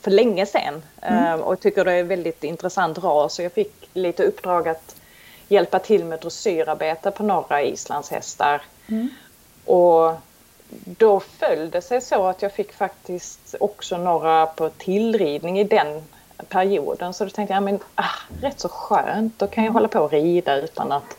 för 0.00 0.10
länge 0.10 0.46
sedan 0.46 0.82
mm. 1.02 1.24
Ehm, 1.24 1.40
och 1.40 1.60
tycker 1.60 1.84
det 1.84 1.92
är 1.92 2.02
väldigt 2.02 2.44
intressant 2.44 2.98
ras. 2.98 3.34
Så 3.34 3.42
jag 3.42 3.52
fick 3.52 3.88
lite 3.92 4.24
uppdrag 4.24 4.68
att 4.68 4.96
hjälpa 5.48 5.78
till 5.78 6.04
med 6.04 6.20
dressyrarbete 6.20 7.10
på 7.10 7.22
några 7.22 7.62
islandshästar. 7.62 8.62
Mm. 8.88 9.08
Och 9.64 10.14
då 10.84 11.20
föll 11.20 11.70
det 11.70 11.82
sig 11.82 12.00
så 12.00 12.26
att 12.26 12.42
jag 12.42 12.52
fick 12.52 12.72
faktiskt 12.72 13.54
också 13.60 13.96
några 13.96 14.46
på 14.46 14.68
tillridning 14.68 15.58
i 15.58 15.64
den 15.64 16.02
perioden. 16.48 17.14
Så 17.14 17.24
då 17.24 17.30
tänkte 17.30 17.54
jag, 17.54 17.62
men 17.62 17.78
ah, 17.94 18.16
rätt 18.42 18.60
så 18.60 18.68
skönt, 18.68 19.38
då 19.38 19.46
kan 19.46 19.64
jag 19.64 19.72
hålla 19.72 19.88
på 19.88 20.00
och 20.00 20.12
rida 20.12 20.56
utan 20.56 20.92
att, 20.92 21.16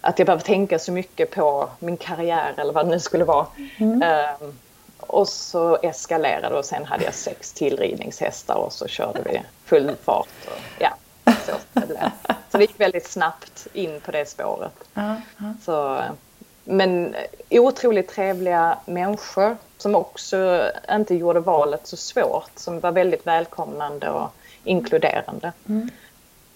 att 0.00 0.18
jag 0.18 0.26
behöver 0.26 0.44
tänka 0.44 0.78
så 0.78 0.92
mycket 0.92 1.30
på 1.30 1.68
min 1.78 1.96
karriär 1.96 2.54
eller 2.56 2.72
vad 2.72 2.86
det 2.86 2.90
nu 2.90 3.00
skulle 3.00 3.24
vara. 3.24 3.46
Mm. 3.78 4.02
Um, 4.40 4.58
och 5.00 5.28
så 5.28 5.76
eskalerade 5.76 6.58
och 6.58 6.64
sen 6.64 6.84
hade 6.84 7.04
jag 7.04 7.14
sex 7.14 7.52
tillridningshästar 7.52 8.54
och 8.54 8.72
så 8.72 8.86
körde 8.86 9.22
vi 9.22 9.42
full 9.64 9.96
fart. 10.04 10.28
Och, 10.46 10.58
ja, 10.78 10.94
så 11.24 11.52
det 11.72 11.86
blev. 11.86 12.10
Så 12.50 12.58
det 12.58 12.64
gick 12.64 12.80
väldigt 12.80 13.10
snabbt 13.10 13.66
in 13.72 14.00
på 14.00 14.10
det 14.10 14.28
spåret. 14.28 14.72
Så, 15.62 16.02
men 16.64 17.14
otroligt 17.50 18.08
trevliga 18.08 18.78
människor 18.84 19.56
som 19.78 19.94
också 19.94 20.70
inte 20.90 21.14
gjorde 21.14 21.40
valet 21.40 21.86
så 21.86 21.96
svårt. 21.96 22.50
Som 22.56 22.80
var 22.80 22.92
väldigt 22.92 23.26
välkomnande 23.26 24.10
och 24.10 24.28
inkluderande. 24.64 25.52
Mm. 25.68 25.90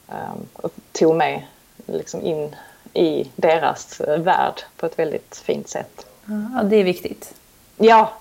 Um, 0.08 0.48
och 0.52 0.72
tog 0.92 1.16
mig 1.16 1.48
liksom 1.86 2.22
in 2.22 2.56
i 2.92 3.30
deras 3.36 4.00
värld 4.00 4.62
på 4.76 4.86
ett 4.86 4.98
väldigt 4.98 5.36
fint 5.36 5.68
sätt. 5.68 6.06
Ja, 6.26 6.62
det 6.62 6.76
är 6.76 6.84
viktigt. 6.84 7.34
Ja, 7.76 8.12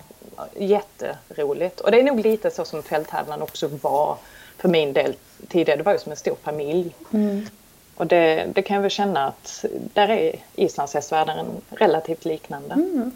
jätteroligt. 0.56 1.80
Och 1.80 1.90
det 1.90 2.00
är 2.00 2.04
nog 2.04 2.20
lite 2.20 2.50
så 2.50 2.64
som 2.64 2.82
fälttävlan 2.82 3.42
också 3.42 3.68
var 3.82 4.16
för 4.58 4.68
min 4.68 4.92
del 4.92 5.14
tidigare. 5.48 5.76
Det 5.76 5.82
var 5.82 5.92
ju 5.92 5.98
som 5.98 6.12
en 6.12 6.16
stor 6.16 6.36
familj. 6.42 6.94
Mm. 7.12 7.46
Och 7.94 8.06
det, 8.06 8.46
det, 8.54 8.62
kan 8.62 8.74
jag 8.74 8.82
väl 8.82 8.90
känna 8.90 9.26
att 9.26 9.64
där 9.94 10.10
är 10.10 10.36
islandshästvärlden 10.54 11.46
relativt 11.70 12.24
liknande. 12.24 12.74
Mm. 12.74 13.10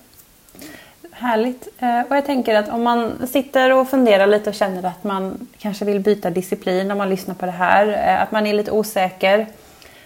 Härligt. 1.12 1.68
Eh, 1.78 2.00
och 2.00 2.16
jag 2.16 2.26
tänker 2.26 2.54
att 2.54 2.68
om 2.68 2.82
man 2.82 3.26
sitter 3.26 3.72
och 3.72 3.88
funderar 3.88 4.26
lite 4.26 4.50
och 4.50 4.56
känner 4.56 4.88
att 4.88 5.04
man 5.04 5.48
kanske 5.58 5.84
vill 5.84 6.00
byta 6.00 6.30
disciplin 6.30 6.90
om 6.90 6.98
man 6.98 7.10
lyssnar 7.10 7.34
på 7.34 7.46
det 7.46 7.52
här. 7.52 8.08
Eh, 8.08 8.22
att 8.22 8.32
man 8.32 8.46
är 8.46 8.54
lite 8.54 8.70
osäker. 8.70 9.46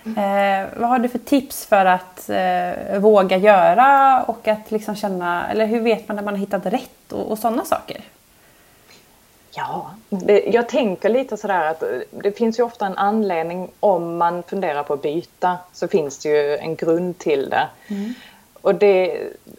Eh, 0.04 0.68
vad 0.76 0.88
har 0.88 0.98
du 0.98 1.08
för 1.08 1.18
tips 1.18 1.66
för 1.66 1.84
att 1.84 2.30
eh, 2.30 2.98
våga 2.98 3.36
göra 3.36 4.22
och 4.22 4.48
att 4.48 4.70
liksom 4.70 4.96
känna, 4.96 5.50
eller 5.50 5.66
hur 5.66 5.80
vet 5.80 6.08
man 6.08 6.16
när 6.16 6.22
man 6.22 6.34
har 6.34 6.40
hittat 6.40 6.66
rätt 6.66 7.12
och, 7.12 7.30
och 7.30 7.38
sådana 7.38 7.64
saker? 7.64 8.00
Ja, 9.54 9.90
det, 10.08 10.44
jag 10.46 10.68
tänker 10.68 11.08
lite 11.08 11.36
sådär 11.36 11.64
att 11.64 11.82
det 12.10 12.32
finns 12.32 12.58
ju 12.58 12.62
ofta 12.62 12.86
en 12.86 12.98
anledning 12.98 13.68
om 13.80 14.16
man 14.16 14.42
funderar 14.42 14.82
på 14.82 14.94
att 14.94 15.02
byta 15.02 15.58
så 15.72 15.88
finns 15.88 16.18
det 16.18 16.28
ju 16.28 16.56
en 16.56 16.76
grund 16.76 17.18
till 17.18 17.50
det. 17.50 17.68
Mm. 17.88 18.14
Och 18.62 18.74
det 18.74 19.18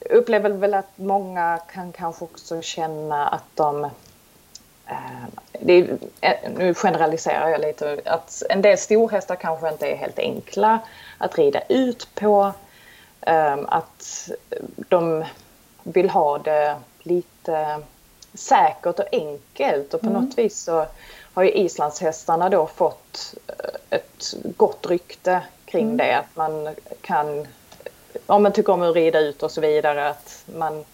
upplever 0.10 0.50
väl 0.50 0.74
att 0.74 0.92
många 0.96 1.60
kan 1.74 1.92
kanske 1.92 2.24
också 2.24 2.62
känna 2.62 3.28
att 3.28 3.44
de 3.56 3.90
är, 5.68 5.98
eh, 6.22 6.52
nu 6.58 6.74
generaliserar 6.74 7.50
jag 7.50 7.62
lite, 7.62 8.02
att 8.06 8.44
en 8.50 8.62
del 8.62 8.78
storhästar 8.78 9.36
kanske 9.36 9.70
inte 9.70 9.88
är 9.88 9.96
helt 9.96 10.20
enkla 10.20 10.80
att 11.18 11.38
rida 11.38 11.62
ut 11.70 12.08
på. 12.16 12.54
Ehm, 13.22 13.66
att 13.66 14.30
de 14.90 15.26
vill 15.84 16.10
ha 16.10 16.38
det 16.38 16.76
lite 17.00 17.80
säkert 18.34 19.00
och 19.00 19.08
enkelt 19.12 19.94
och 19.94 20.02
på 20.02 20.08
mm. 20.08 20.22
något 20.22 20.38
vis 20.38 20.60
så 20.60 20.86
har 21.34 21.44
ju 21.44 21.52
islandshästarna 21.52 22.50
då 22.50 22.68
fått 22.68 23.36
eh, 23.48 23.98
ett 23.98 24.34
gott 24.58 24.86
rykte 24.90 25.42
kring 25.66 25.86
mm. 25.86 25.98
det. 25.98 26.18
Att 26.18 26.36
man 26.36 26.76
kan, 27.02 27.48
om 28.26 28.44
man 28.44 28.52
tycker 28.52 28.74
om 28.74 28.82
att 28.82 28.96
rida 28.96 29.20
ut 29.20 29.44
och 29.44 29.52
så 29.52 29.62
vidare, 29.62 30.10
att 30.10 30.44
man 30.46 30.86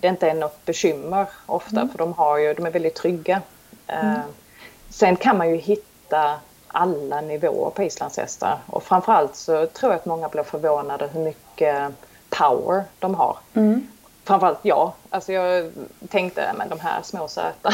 det 0.00 0.08
inte 0.08 0.30
är 0.30 0.34
något 0.34 0.64
bekymmer 0.64 1.26
ofta 1.46 1.80
mm. 1.80 1.88
för 1.88 1.98
de, 1.98 2.12
har 2.12 2.38
ju, 2.38 2.54
de 2.54 2.66
är 2.66 2.70
väldigt 2.70 2.94
trygga. 2.94 3.42
Mm. 3.86 4.14
Eh, 4.14 4.20
sen 4.90 5.16
kan 5.16 5.38
man 5.38 5.50
ju 5.50 5.56
hitta 5.56 6.40
alla 6.68 7.20
nivåer 7.20 7.70
på 7.70 7.82
islandshästar 7.82 8.58
och 8.66 8.82
framförallt 8.82 9.36
så 9.36 9.66
tror 9.66 9.92
jag 9.92 9.98
att 9.98 10.06
många 10.06 10.28
blir 10.28 10.42
förvånade 10.42 11.08
hur 11.12 11.24
mycket 11.24 11.92
power 12.28 12.84
de 12.98 13.14
har. 13.14 13.38
Mm. 13.54 13.88
Framförallt 14.24 14.58
jag. 14.62 14.92
Alltså 15.10 15.32
jag 15.32 15.72
tänkte, 16.08 16.54
men 16.58 16.68
de 16.68 16.80
här 16.80 17.02
små 17.02 17.28
söta. 17.28 17.72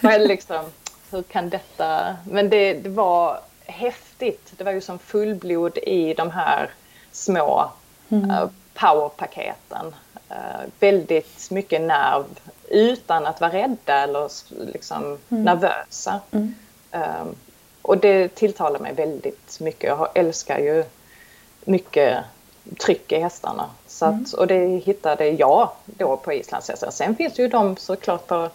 liksom, 0.18 0.64
hur 1.10 1.22
kan 1.22 1.48
detta... 1.48 2.16
Men 2.24 2.50
det, 2.50 2.74
det 2.74 2.88
var 2.88 3.40
häftigt. 3.64 4.52
Det 4.56 4.64
var 4.64 4.72
ju 4.72 4.80
som 4.80 4.98
fullblod 4.98 5.78
i 5.78 6.14
de 6.14 6.30
här 6.30 6.70
små 7.12 7.70
mm. 8.08 8.48
Powerpaketen. 8.76 9.94
Uh, 10.30 10.66
väldigt 10.80 11.50
mycket 11.50 11.80
nerv 11.80 12.24
utan 12.68 13.26
att 13.26 13.40
vara 13.40 13.52
rädda 13.52 13.94
eller 13.94 14.30
liksom 14.72 15.18
mm. 15.28 15.44
nervösa. 15.44 16.20
Mm. 16.30 16.54
Um, 16.92 17.36
och 17.82 17.98
det 17.98 18.34
tilltalar 18.34 18.80
mig 18.80 18.92
väldigt 18.92 19.60
mycket. 19.60 19.88
Jag 19.88 20.08
älskar 20.14 20.58
ju 20.58 20.84
mycket 21.64 22.24
tryck 22.78 23.12
i 23.12 23.20
hästarna. 23.20 23.70
Så 23.86 24.04
att, 24.04 24.12
mm. 24.12 24.26
Och 24.38 24.46
det 24.46 24.66
hittade 24.66 25.28
jag 25.28 25.68
då 25.84 26.16
på 26.16 26.32
islandshästar. 26.32 26.90
Sen 26.90 27.16
finns 27.16 27.34
det 27.34 27.42
ju 27.42 27.48
de 27.48 27.76
såklart 27.76 28.26
på 28.26 28.50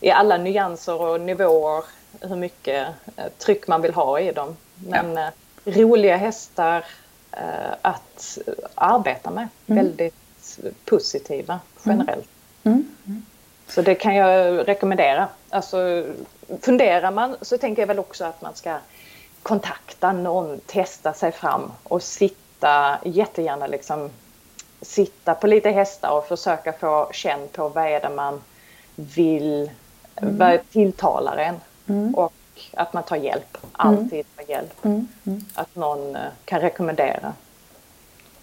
i 0.00 0.10
alla 0.10 0.36
nyanser 0.36 1.02
och 1.02 1.20
nivåer 1.20 1.84
hur 2.20 2.36
mycket 2.36 2.88
eh, 3.16 3.26
tryck 3.38 3.68
man 3.68 3.82
vill 3.82 3.94
ha 3.94 4.20
i 4.20 4.32
dem. 4.32 4.56
Men 4.74 5.16
ja. 5.16 5.30
Eh, 5.64 5.78
roliga 5.78 6.16
hästar 6.16 6.76
eh, 6.76 6.84
att 7.82 8.38
arbeta 8.74 9.30
med. 9.30 9.48
Mm. 9.66 9.84
Väldigt 9.84 10.14
positiva 10.84 11.60
generellt. 11.84 12.28
Mm. 12.64 12.94
Mm. 13.06 13.22
Så 13.68 13.82
det 13.82 13.94
kan 13.94 14.14
jag 14.14 14.68
rekommendera. 14.68 15.28
Alltså, 15.50 16.06
funderar 16.60 17.10
man 17.10 17.36
så 17.42 17.58
tänker 17.58 17.82
jag 17.82 17.86
väl 17.86 17.98
också 17.98 18.24
att 18.24 18.42
man 18.42 18.54
ska 18.54 18.78
kontakta 19.42 20.12
någon, 20.12 20.60
testa 20.66 21.12
sig 21.12 21.32
fram 21.32 21.72
och 21.82 22.02
sitta 22.02 22.98
jättegärna 23.04 23.66
liksom 23.66 24.10
sitta 24.82 25.34
på 25.34 25.46
lite 25.46 25.70
hästar 25.70 26.10
och 26.10 26.28
försöka 26.28 26.72
få 26.72 27.08
känn 27.12 27.48
på 27.52 27.68
vad 27.68 27.86
är 27.86 28.00
det 28.00 28.10
man 28.10 28.42
vill, 28.94 29.70
mm. 30.16 30.38
vad 30.38 30.70
tilltalar 30.70 31.36
en. 31.36 31.60
Mm. 31.88 32.14
Och 32.14 32.32
att 32.72 32.92
man 32.92 33.02
tar 33.02 33.16
hjälp, 33.16 33.58
alltid 33.72 34.36
tar 34.36 34.50
hjälp. 34.50 34.84
Mm. 34.84 35.08
Mm. 35.26 35.44
Att 35.54 35.76
någon 35.76 36.16
eh, 36.16 36.22
kan 36.44 36.60
rekommendera. 36.60 37.32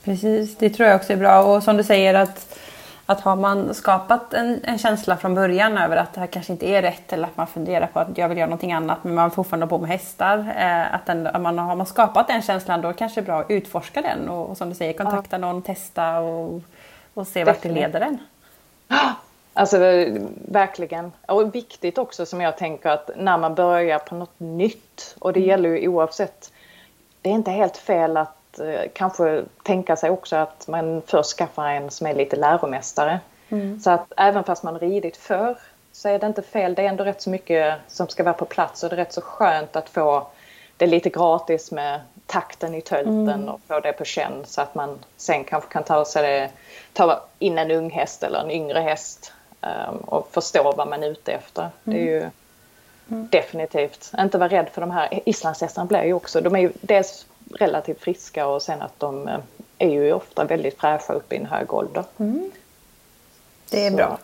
Precis, 0.03 0.57
det 0.57 0.69
tror 0.69 0.89
jag 0.89 0.95
också 0.95 1.13
är 1.13 1.17
bra 1.17 1.43
och 1.43 1.63
som 1.63 1.77
du 1.77 1.83
säger 1.83 2.13
att 2.13 2.59
att 3.05 3.21
har 3.21 3.35
man 3.35 3.73
skapat 3.73 4.33
en, 4.33 4.59
en, 4.63 4.77
känsla 4.77 5.17
från 5.17 5.35
början 5.35 5.77
över 5.77 5.97
att 5.97 6.13
det 6.13 6.19
här 6.19 6.27
kanske 6.27 6.53
inte 6.53 6.65
är 6.65 6.81
rätt 6.81 7.13
eller 7.13 7.27
att 7.27 7.37
man 7.37 7.47
funderar 7.47 7.87
på 7.87 7.99
att 7.99 8.17
jag 8.17 8.29
vill 8.29 8.37
göra 8.37 8.47
någonting 8.47 8.73
annat 8.73 9.03
men 9.03 9.13
man 9.13 9.31
fortfarande 9.31 9.67
på 9.67 9.77
med 9.77 9.89
hästar. 9.89 10.53
Eh, 10.57 10.93
att 10.93 11.05
den, 11.05 11.41
man, 11.41 11.59
har 11.59 11.75
man 11.75 11.85
skapat 11.85 12.27
den 12.27 12.41
känslan 12.41 12.81
då 12.81 12.93
kanske 12.93 13.21
det 13.21 13.23
är 13.23 13.25
bra 13.25 13.39
att 13.39 13.49
utforska 13.49 14.01
den 14.01 14.29
och, 14.29 14.49
och 14.49 14.57
som 14.57 14.69
du 14.69 14.75
säger 14.75 14.93
kontakta 14.93 15.35
ja. 15.35 15.37
någon, 15.37 15.61
testa 15.61 16.19
och, 16.19 16.61
och 17.13 17.27
se 17.27 17.43
vart 17.43 17.61
det 17.61 17.69
leder 17.69 18.01
en. 18.01 18.17
Alltså 19.53 19.77
verkligen. 20.47 21.11
Och 21.25 21.55
viktigt 21.55 21.97
också 21.97 22.25
som 22.25 22.41
jag 22.41 22.57
tänker 22.57 22.89
att 22.89 23.09
när 23.15 23.37
man 23.37 23.55
börjar 23.55 23.99
på 23.99 24.15
något 24.15 24.39
nytt 24.39 25.15
och 25.19 25.33
det 25.33 25.39
mm. 25.39 25.49
gäller 25.49 25.69
ju 25.69 25.87
oavsett. 25.87 26.51
Det 27.21 27.29
är 27.29 27.33
inte 27.33 27.51
helt 27.51 27.77
fel 27.77 28.17
att 28.17 28.37
Eh, 28.59 28.89
kanske 28.93 29.43
tänka 29.63 29.95
sig 29.95 30.09
också 30.09 30.35
att 30.35 30.67
man 30.67 31.01
först 31.05 31.37
skaffar 31.37 31.69
en 31.69 31.89
som 31.89 32.07
är 32.07 32.13
lite 32.13 32.35
läromästare. 32.35 33.19
Mm. 33.49 33.79
Så 33.79 33.89
att 33.89 34.13
även 34.17 34.43
fast 34.43 34.63
man 34.63 34.79
ridit 34.79 35.17
förr 35.17 35.57
så 35.91 36.09
är 36.09 36.19
det 36.19 36.27
inte 36.27 36.41
fel. 36.41 36.75
Det 36.75 36.81
är 36.81 36.89
ändå 36.89 37.03
rätt 37.03 37.21
så 37.21 37.29
mycket 37.29 37.75
som 37.87 38.07
ska 38.07 38.23
vara 38.23 38.33
på 38.33 38.45
plats 38.45 38.83
och 38.83 38.89
det 38.89 38.95
är 38.95 38.97
rätt 38.97 39.13
så 39.13 39.21
skönt 39.21 39.75
att 39.75 39.89
få 39.89 40.27
det 40.77 40.87
lite 40.87 41.09
gratis 41.09 41.71
med 41.71 42.01
takten 42.25 42.75
i 42.75 42.81
tölten 42.81 43.29
mm. 43.29 43.49
och 43.49 43.59
få 43.67 43.79
det 43.79 43.93
på 43.93 44.05
känn 44.05 44.43
så 44.45 44.61
att 44.61 44.75
man 44.75 44.99
sen 45.17 45.43
kanske 45.43 45.73
kan 45.73 45.83
ta, 45.83 46.05
sig 46.05 46.23
det, 46.23 46.49
ta 46.93 47.21
in 47.39 47.57
en 47.57 47.71
ung 47.71 47.89
häst 47.89 48.23
eller 48.23 48.39
en 48.39 48.51
yngre 48.51 48.79
häst 48.79 49.33
och 50.05 50.29
förstå 50.31 50.73
vad 50.77 50.87
man 50.87 51.03
är 51.03 51.07
ute 51.07 51.33
efter. 51.33 51.61
Mm. 51.61 51.71
Det 51.83 51.97
är 51.97 52.01
mm. 52.01 52.13
ju 52.13 52.29
mm. 53.11 53.27
definitivt, 53.31 54.11
inte 54.19 54.37
vara 54.37 54.49
rädd 54.49 54.69
för 54.73 54.81
de 54.81 54.91
här 54.91 55.19
islandshästarna 55.25 55.87
blir 55.87 56.03
ju 56.03 56.13
också, 56.13 56.41
de 56.41 56.55
är 56.55 56.59
ju 56.59 56.71
dels 56.81 57.25
relativt 57.55 58.01
friska 58.01 58.47
och 58.47 58.61
sen 58.61 58.81
att 58.81 58.99
de 58.99 59.27
eh, 59.27 59.39
är 59.77 59.89
ju 59.89 60.13
ofta 60.13 60.43
väldigt 60.43 60.79
fräscha 60.79 61.13
upp 61.13 61.33
i 61.33 61.37
en 61.37 61.45
hög 61.45 61.73
ålder. 61.73 62.03
Mm. 62.17 62.51
Det 63.69 63.85
är 63.85 63.91
Så, 63.91 63.97
bra. 63.97 64.17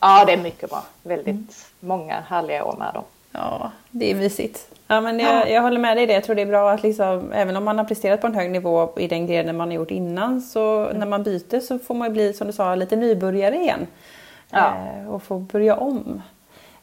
Ja, 0.00 0.24
det 0.26 0.32
är 0.32 0.36
mycket 0.36 0.70
bra. 0.70 0.84
Väldigt 1.02 1.28
mm. 1.28 1.48
många 1.80 2.20
härliga 2.20 2.64
år 2.64 2.76
med 2.78 2.94
dem. 2.94 3.04
Ja, 3.32 3.70
det 3.90 4.10
är 4.10 4.14
mysigt. 4.14 4.68
Ja, 4.86 5.00
men 5.00 5.18
jag, 5.18 5.34
ja. 5.34 5.48
jag 5.48 5.62
håller 5.62 5.78
med 5.78 5.96
dig 5.96 6.04
i 6.04 6.06
det. 6.06 6.12
Jag 6.12 6.24
tror 6.24 6.36
det 6.36 6.42
är 6.42 6.46
bra 6.46 6.70
att 6.70 6.82
liksom, 6.82 7.32
även 7.32 7.56
om 7.56 7.64
man 7.64 7.78
har 7.78 7.84
presterat 7.84 8.20
på 8.20 8.26
en 8.26 8.34
hög 8.34 8.50
nivå 8.50 8.92
i 8.96 9.08
den 9.08 9.26
grenen 9.26 9.56
man 9.56 9.68
har 9.68 9.74
gjort 9.74 9.90
innan 9.90 10.42
så 10.42 10.84
mm. 10.84 10.98
när 10.98 11.06
man 11.06 11.22
byter 11.22 11.60
så 11.60 11.78
får 11.78 11.94
man 11.94 12.12
bli 12.12 12.32
som 12.32 12.46
du 12.46 12.52
sa 12.52 12.74
lite 12.74 12.96
nybörjare 12.96 13.56
igen. 13.56 13.86
Ja. 14.50 14.74
Eh, 14.76 15.08
och 15.14 15.22
få 15.22 15.38
börja 15.38 15.76
om. 15.76 16.22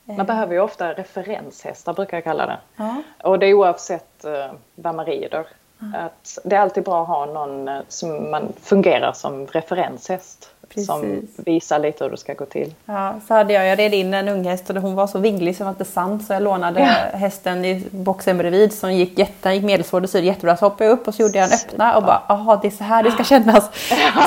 Man 0.06 0.26
behöver 0.26 0.54
ju 0.54 0.60
ofta 0.60 0.94
referenshästar 0.94 1.94
brukar 1.94 2.18
jag 2.18 2.24
kalla 2.24 2.46
det. 2.46 2.58
Ja. 2.76 3.04
Och 3.24 3.40
det 3.40 3.46
är 3.46 3.54
oavsett 3.54 4.26
eh, 4.26 4.52
vad 4.76 4.96
man 4.96 5.06
rider. 5.06 5.46
Att 5.94 6.40
det 6.44 6.56
är 6.56 6.60
alltid 6.60 6.84
bra 6.84 7.02
att 7.02 7.08
ha 7.08 7.26
någon 7.26 7.68
eh, 7.68 7.80
som 7.88 8.32
man 8.32 8.54
fungerar 8.62 9.14
som 9.14 9.48
referenshäst. 9.48 10.50
Precis. 10.70 10.88
Som 10.88 11.28
visar 11.38 11.80
lite 11.80 12.04
hur 12.04 12.12
det 12.12 12.18
ska 12.18 12.34
gå 12.34 12.46
till. 12.46 12.74
Ja, 12.86 13.16
så 13.28 13.34
hade 13.34 13.54
jag, 13.54 13.68
jag 13.68 13.80
red 13.80 13.94
in 13.94 14.14
en 14.14 14.28
unghäst 14.28 14.70
och 14.70 14.76
hon 14.76 14.96
var 14.96 15.08
så 15.08 15.20
vinglig 15.20 15.58
det 15.58 15.64
var 15.64 15.72
inte 15.72 15.86
sant. 15.86 16.26
Så 16.26 16.34
jag 16.34 16.44
lånade 16.44 16.80
ja. 16.80 17.18
hästen 17.18 17.66
i 17.66 17.88
boxen 17.92 18.38
bredvid 18.38 18.74
som 18.74 18.94
gick, 18.94 19.20
jätte, 19.20 19.50
gick 19.50 19.64
medelsvår 19.64 20.02
dressyr 20.02 20.22
jättebra. 20.22 20.58
Så 20.58 20.66
hoppade 20.66 20.86
jag 20.86 20.94
upp 20.94 21.08
och 21.08 21.16
så 21.16 21.22
gjorde 21.22 21.38
jag 21.38 21.48
en 21.48 21.54
öppna 21.54 21.98
och 21.98 22.04
bara, 22.04 22.22
jaha 22.28 22.60
det 22.62 22.68
är 22.68 22.72
så 22.72 22.84
här 22.84 23.04
det 23.04 23.12
ska 23.12 23.24
kännas. 23.34 23.70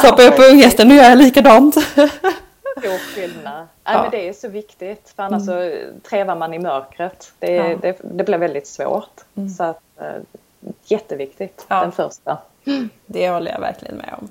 Så 0.03 0.07
hoppade 0.07 0.22
jag 0.22 0.31
upp 0.31 0.37
på 0.37 0.42
unghästen 0.42 0.90
och 0.90 0.96
gör 0.96 1.05
jag 1.05 1.18
likadant. 1.18 1.77
Stor 2.79 2.99
skillnad. 3.15 3.67
Ja. 3.85 4.03
men 4.03 4.11
det 4.11 4.29
är 4.29 4.33
så 4.33 4.49
viktigt 4.49 5.12
för 5.17 5.23
annars 5.23 5.49
mm. 5.49 5.73
så 5.73 6.09
trevar 6.09 6.37
man 6.37 6.55
i 6.55 6.59
mörkret. 6.59 7.33
Det, 7.39 7.55
ja. 7.55 7.77
det, 7.83 8.01
det 8.03 8.25
blir 8.25 8.39
väldigt 8.39 8.67
svårt. 8.67 9.21
Mm. 9.35 9.49
Så 9.49 9.65
att, 9.65 9.81
eh, 10.01 10.23
jätteviktigt, 10.85 11.67
ja. 11.69 11.81
den 11.81 11.93
första. 11.93 12.39
Det 13.07 13.31
håller 13.31 13.53
jag 13.53 13.61
verkligen 13.61 13.97
med 13.97 14.15
om. 14.19 14.29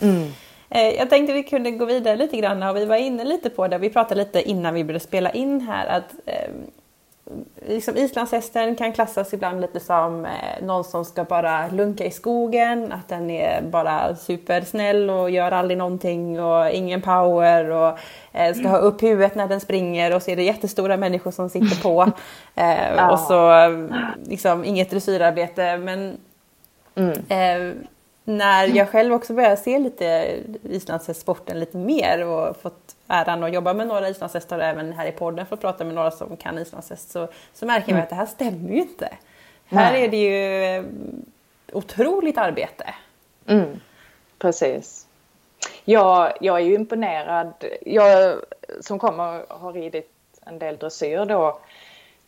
Mm. 0.00 0.32
Eh, 0.70 0.88
jag 0.88 1.10
tänkte 1.10 1.32
vi 1.32 1.42
kunde 1.42 1.70
gå 1.70 1.84
vidare 1.84 2.16
lite 2.16 2.36
grann 2.36 2.62
och 2.62 2.76
vi 2.76 2.84
var 2.84 2.96
inne 2.96 3.24
lite 3.24 3.50
på 3.50 3.68
det, 3.68 3.78
vi 3.78 3.90
pratade 3.90 4.20
lite 4.20 4.42
innan 4.42 4.74
vi 4.74 4.84
började 4.84 5.04
spela 5.04 5.30
in 5.30 5.60
här 5.60 5.86
att 5.86 6.14
eh, 6.26 6.50
liksom 7.66 7.96
islandshästen 7.96 8.76
kan 8.76 8.92
klassas 8.92 9.34
ibland 9.34 9.60
lite 9.60 9.80
som 9.80 10.24
eh, 10.24 10.62
någon 10.62 10.84
som 10.84 11.04
ska 11.04 11.24
bara 11.24 11.68
lunka 11.68 12.04
i 12.04 12.10
skogen, 12.10 12.92
att 12.92 13.08
den 13.08 13.30
är 13.30 13.62
bara 13.62 14.16
supersnäll 14.16 15.10
och 15.10 15.30
gör 15.30 15.52
aldrig 15.52 15.78
någonting 15.78 16.40
och 16.40 16.70
ingen 16.70 17.02
power 17.02 17.70
och 17.70 17.98
eh, 18.32 18.54
ska 18.54 18.68
ha 18.68 18.78
upp 18.78 19.02
huvudet 19.02 19.34
när 19.34 19.48
den 19.48 19.60
springer 19.60 20.14
och 20.14 20.22
så 20.22 20.30
är 20.30 20.36
det 20.36 20.42
jättestora 20.42 20.96
människor 20.96 21.30
som 21.30 21.50
sitter 21.50 21.82
på. 21.82 22.12
Eh. 22.54 23.10
Och 23.10 23.18
så 23.18 23.52
liksom 24.24 24.64
inget 24.64 24.90
dressyrarbete 24.90 25.76
men 25.76 26.16
mm. 26.94 27.86
När 28.28 28.66
jag 28.66 28.88
själv 28.88 29.14
också 29.14 29.32
började 29.34 29.56
se 29.56 29.78
lite 29.78 30.38
islandshästsporten 30.62 31.60
lite 31.60 31.76
mer 31.76 32.26
och 32.26 32.56
fått 32.56 32.96
äran 33.06 33.42
att 33.42 33.52
jobba 33.52 33.74
med 33.74 33.86
några 33.86 34.08
islandshästar 34.08 34.58
och 34.58 34.64
även 34.64 34.92
här 34.92 35.06
i 35.06 35.12
podden 35.12 35.46
för 35.46 35.54
att 35.54 35.60
prata 35.60 35.84
med 35.84 35.94
några 35.94 36.10
som 36.10 36.36
kan 36.36 36.58
islandshäst 36.58 37.10
så, 37.10 37.28
så 37.54 37.66
märker 37.66 37.90
mm. 37.90 38.02
att 38.02 38.08
det 38.08 38.14
här 38.14 38.26
stämmer 38.26 38.70
ju 38.70 38.80
inte. 38.80 39.08
Nej. 39.68 39.84
Här 39.84 39.94
är 39.94 40.08
det 40.08 40.16
ju 40.16 40.64
eh, 40.64 40.84
otroligt 41.72 42.38
arbete. 42.38 42.94
Mm. 43.46 43.80
Precis. 44.38 45.06
Jag, 45.84 46.32
jag 46.40 46.56
är 46.60 46.64
ju 46.64 46.74
imponerad. 46.74 47.52
Jag 47.86 48.38
som 48.80 48.98
kommer 48.98 49.44
har 49.48 49.72
ridit 49.72 50.12
en 50.46 50.58
del 50.58 50.76
dressyr 50.76 51.24
då. 51.24 51.58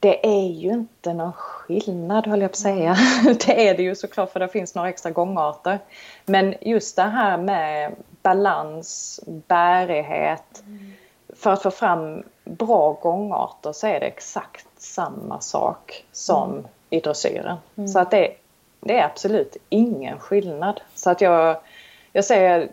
Det 0.01 0.27
är 0.27 0.49
ju 0.49 0.71
inte 0.71 1.13
någon 1.13 1.33
skillnad 1.33 2.27
höll 2.27 2.41
jag 2.41 2.51
på 2.51 2.53
att 2.53 2.57
säga. 2.57 2.97
Det 3.47 3.69
är 3.69 3.77
det 3.77 3.83
ju 3.83 3.95
såklart 3.95 4.33
för 4.33 4.41
det 4.41 4.49
finns 4.49 4.75
några 4.75 4.89
extra 4.89 5.11
gångarter. 5.11 5.79
Men 6.27 6.55
just 6.61 6.97
det 6.97 7.03
här 7.03 7.39
med 7.39 7.93
balans, 8.23 9.21
bärighet. 9.27 10.63
Mm. 10.67 10.93
För 11.37 11.53
att 11.53 11.63
få 11.63 11.71
fram 11.71 12.23
bra 12.45 12.93
gångarter 12.93 13.73
så 13.73 13.87
är 13.87 14.01
det 14.01 14.07
exakt 14.07 14.67
samma 14.77 15.41
sak 15.41 16.05
som 16.13 16.51
mm. 16.51 16.67
i 16.91 17.01
dressyren. 17.01 17.57
Mm. 17.77 17.89
Så 17.89 17.99
att 17.99 18.11
det, 18.11 18.35
det, 18.81 18.99
är 18.99 19.05
absolut 19.05 19.57
ingen 19.69 20.19
skillnad. 20.19 20.81
Så 20.95 21.11
att 21.11 21.21
jag, 21.21 21.57
jag 22.13 22.25
säger 22.25 22.69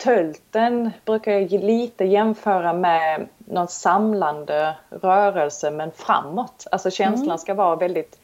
tölten 0.00 0.90
brukar 1.04 1.32
jag 1.32 1.50
lite 1.50 2.04
jämföra 2.04 2.72
med 2.72 3.28
någon 3.38 3.68
samlande 3.68 4.74
rörelse 4.90 5.70
men 5.70 5.90
framåt. 5.90 6.66
Alltså 6.72 6.90
känslan 6.90 7.26
mm. 7.26 7.38
ska 7.38 7.54
vara 7.54 7.76
väldigt 7.76 8.18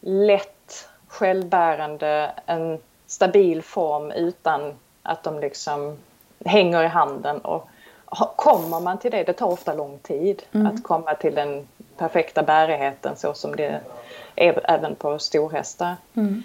lätt, 0.00 0.88
självbärande, 1.08 2.32
en 2.46 2.78
stabil 3.06 3.62
form 3.62 4.10
utan 4.10 4.74
att 5.02 5.22
de 5.22 5.40
liksom 5.40 5.98
hänger 6.44 6.82
i 6.82 6.86
handen. 6.86 7.38
Och 7.38 7.68
kommer 8.36 8.80
man 8.80 8.98
till 8.98 9.10
det, 9.10 9.24
det 9.24 9.32
tar 9.32 9.46
ofta 9.46 9.74
lång 9.74 9.98
tid 9.98 10.42
mm. 10.52 10.66
att 10.66 10.82
komma 10.82 11.14
till 11.14 11.34
den 11.34 11.68
perfekta 11.96 12.42
bärigheten 12.42 13.16
så 13.16 13.34
som 13.34 13.56
det 13.56 13.80
är 14.36 14.60
även 14.64 14.94
på 14.94 15.18
storhästar. 15.18 15.96
Mm. 16.14 16.42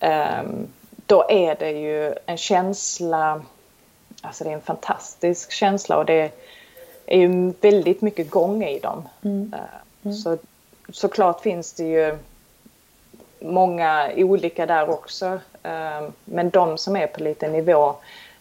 Um, 0.00 0.68
då 1.06 1.26
är 1.28 1.54
det 1.54 1.70
ju 1.70 2.14
en 2.26 2.36
känsla, 2.36 3.42
alltså 4.26 4.44
det 4.44 4.50
är 4.50 4.54
en 4.54 4.60
fantastisk 4.60 5.52
känsla 5.52 5.98
och 5.98 6.06
det 6.06 6.30
är 7.06 7.18
ju 7.18 7.52
väldigt 7.60 8.00
mycket 8.00 8.30
gång 8.30 8.64
i 8.64 8.78
dem. 8.78 9.08
Mm. 9.22 9.54
Uh, 10.04 10.12
så, 10.12 10.38
såklart 10.88 11.40
finns 11.40 11.72
det 11.72 11.84
ju 11.84 12.18
många 13.40 14.10
olika 14.16 14.66
där 14.66 14.90
också. 14.90 15.26
Uh, 15.66 16.08
men 16.24 16.50
de 16.50 16.78
som 16.78 16.96
är 16.96 17.06
på 17.06 17.22
lite 17.22 17.48
nivå 17.48 17.94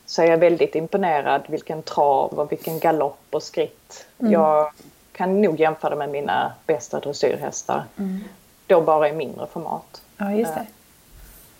så 0.05 0.21
är 0.21 0.25
jag 0.25 0.37
väldigt 0.37 0.75
imponerad 0.75 1.41
vilken 1.47 1.83
trav 1.83 2.39
och 2.39 2.51
vilken 2.51 2.79
galopp 2.79 3.27
och 3.29 3.43
skritt. 3.43 4.05
Mm. 4.19 4.31
Jag 4.31 4.71
kan 5.11 5.41
nog 5.41 5.59
jämföra 5.59 5.95
med 5.95 6.09
mina 6.09 6.53
bästa 6.65 6.99
dressyrhästar. 6.99 7.83
Mm. 7.97 8.23
Då 8.67 8.81
bara 8.81 9.09
i 9.09 9.13
mindre 9.13 9.47
format. 9.47 10.01
Ja, 10.17 10.31
just 10.31 10.53
det. 10.53 10.59
Eh, 10.59 10.65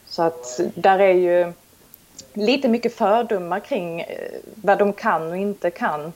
så 0.07 0.21
att 0.21 0.59
där 0.75 0.99
är 0.99 1.13
ju 1.13 1.53
lite 2.33 2.67
mycket 2.67 2.95
fördomar 2.95 3.59
kring 3.59 4.01
eh, 4.01 4.31
vad 4.55 4.77
de 4.77 4.93
kan 4.93 5.31
och 5.31 5.37
inte 5.37 5.71
kan. 5.71 6.13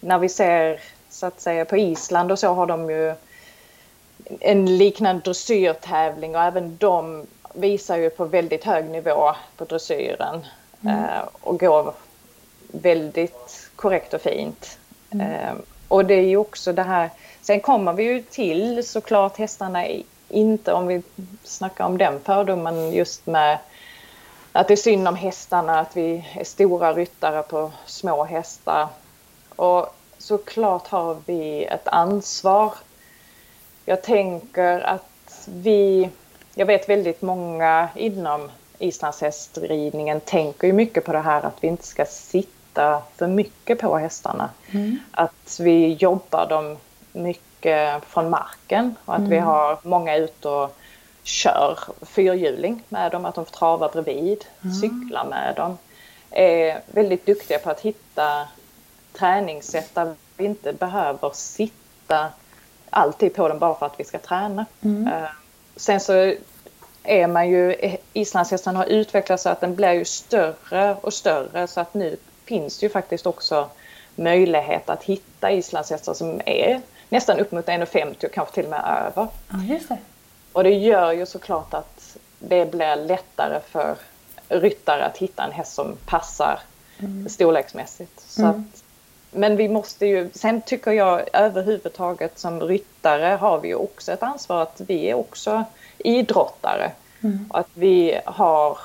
När 0.00 0.18
vi 0.18 0.28
ser 0.28 0.80
så 1.10 1.26
att 1.26 1.40
säga 1.40 1.64
på 1.64 1.76
Island 1.76 2.32
och 2.32 2.38
så 2.38 2.54
har 2.54 2.66
de 2.66 2.90
ju 2.90 3.14
en 4.40 4.78
liknande 4.78 5.22
dressyrtävling 5.22 6.36
och 6.36 6.42
även 6.42 6.76
de 6.76 7.26
visar 7.54 7.96
ju 7.96 8.10
på 8.10 8.24
väldigt 8.24 8.64
hög 8.64 8.84
nivå 8.84 9.34
på 9.56 9.64
dressyren 9.64 10.46
mm. 10.82 11.04
eh, 11.04 11.22
och 11.40 11.60
går 11.60 11.94
väldigt 12.72 13.70
korrekt 13.76 14.14
och 14.14 14.20
fint. 14.20 14.78
Mm. 15.10 15.26
Eh, 15.26 15.52
och 15.88 16.04
det 16.04 16.14
är 16.14 16.26
ju 16.26 16.36
också 16.36 16.72
det 16.72 16.82
här, 16.82 17.10
sen 17.40 17.60
kommer 17.60 17.92
vi 17.92 18.02
ju 18.02 18.22
till 18.22 18.86
såklart 18.86 19.36
hästarna 19.36 19.84
inte, 20.28 20.72
om 20.72 20.86
vi 20.86 21.02
snackar 21.44 21.84
om 21.84 21.98
den 21.98 22.20
fördomen 22.20 22.92
just 22.92 23.26
med 23.26 23.58
att 24.52 24.68
det 24.68 24.74
är 24.74 24.76
synd 24.76 25.08
om 25.08 25.16
hästarna, 25.16 25.80
att 25.80 25.96
vi 25.96 26.24
är 26.34 26.44
stora 26.44 26.92
ryttare 26.92 27.42
på 27.42 27.70
små 27.86 28.24
hästar. 28.24 28.88
Och 29.56 29.94
såklart 30.18 30.88
har 30.88 31.16
vi 31.26 31.64
ett 31.64 31.88
ansvar. 31.88 32.74
Jag 33.84 34.02
tänker 34.02 34.80
att 34.80 35.48
vi, 35.48 36.08
jag 36.54 36.66
vet 36.66 36.88
väldigt 36.88 37.22
många 37.22 37.88
inom 37.94 38.50
islandshästridningen 38.78 40.20
tänker 40.20 40.66
ju 40.66 40.72
mycket 40.72 41.04
på 41.04 41.12
det 41.12 41.20
här 41.20 41.42
att 41.42 41.56
vi 41.60 41.68
inte 41.68 41.86
ska 41.86 42.04
sitta 42.04 43.02
för 43.16 43.26
mycket 43.26 43.78
på 43.78 43.96
hästarna. 43.96 44.50
Mm. 44.70 44.98
Att 45.10 45.60
vi 45.60 45.92
jobbar 45.92 46.48
dem 46.48 46.76
mycket 47.12 48.04
från 48.04 48.30
marken 48.30 48.94
och 49.04 49.14
att 49.14 49.18
mm. 49.18 49.30
vi 49.30 49.38
har 49.38 49.78
många 49.82 50.16
ute 50.16 50.48
och 50.48 50.76
kör 51.22 51.78
fyrhjuling 52.02 52.82
med 52.88 53.12
dem, 53.12 53.24
att 53.24 53.34
de 53.34 53.44
får 53.44 53.52
trava 53.52 53.88
bredvid, 53.88 54.44
mm. 54.62 54.74
cykla 54.74 55.24
med 55.24 55.54
dem. 55.56 55.78
Är 56.30 56.80
väldigt 56.86 57.26
duktiga 57.26 57.58
på 57.58 57.70
att 57.70 57.80
hitta 57.80 58.48
träningssätt 59.12 59.94
där 59.94 60.14
vi 60.36 60.44
inte 60.44 60.72
behöver 60.72 61.30
sitta 61.34 62.28
alltid 62.90 63.34
på 63.34 63.48
dem 63.48 63.58
bara 63.58 63.74
för 63.74 63.86
att 63.86 64.00
vi 64.00 64.04
ska 64.04 64.18
träna. 64.18 64.66
Mm. 64.80 65.06
Uh, 65.06 65.28
sen 65.76 66.00
så 66.00 66.34
är 67.02 67.26
man 67.26 67.50
ju, 67.50 67.76
islandshästen 68.12 68.76
har 68.76 68.84
utvecklats 68.84 69.42
så 69.42 69.48
att 69.48 69.60
den 69.60 69.74
blir 69.74 69.92
ju 69.92 70.04
större 70.04 70.96
och 71.00 71.14
större 71.14 71.66
så 71.66 71.80
att 71.80 71.94
nu 71.94 72.16
finns 72.44 72.78
det 72.78 72.86
ju 72.86 72.90
faktiskt 72.90 73.26
också 73.26 73.68
möjlighet 74.14 74.90
att 74.90 75.02
hitta 75.02 75.50
islandshästar 75.50 76.14
som 76.14 76.40
är 76.46 76.80
nästan 77.08 77.40
upp 77.40 77.52
mot 77.52 77.66
1,50 77.66 78.24
och 78.24 78.32
kanske 78.32 78.54
till 78.54 78.64
och 78.64 78.70
med 78.70 78.80
över. 79.06 79.28
Ja. 79.48 79.96
Och 80.52 80.64
det 80.64 80.74
gör 80.74 81.12
ju 81.12 81.26
såklart 81.26 81.74
att 81.74 82.16
det 82.38 82.70
blir 82.70 82.96
lättare 82.96 83.60
för 83.70 83.96
ryttare 84.48 85.04
att 85.04 85.18
hitta 85.18 85.44
en 85.44 85.52
häst 85.52 85.74
som 85.74 85.96
passar 86.06 86.60
mm. 86.98 87.28
storleksmässigt. 87.28 88.20
Så 88.20 88.42
mm. 88.42 88.50
att, 88.50 88.82
men 89.30 89.56
vi 89.56 89.68
måste 89.68 90.06
ju, 90.06 90.30
sen 90.34 90.62
tycker 90.62 90.90
jag 90.90 91.28
överhuvudtaget 91.32 92.38
som 92.38 92.60
ryttare 92.60 93.36
har 93.40 93.60
vi 93.60 93.68
ju 93.68 93.74
också 93.74 94.12
ett 94.12 94.22
ansvar 94.22 94.62
att 94.62 94.80
vi 94.86 95.10
är 95.10 95.14
också 95.14 95.64
idrottare. 95.98 96.92
Mm. 97.22 97.46
Och 97.50 97.58
att 97.58 97.70
vi 97.74 98.20
har, 98.24 98.78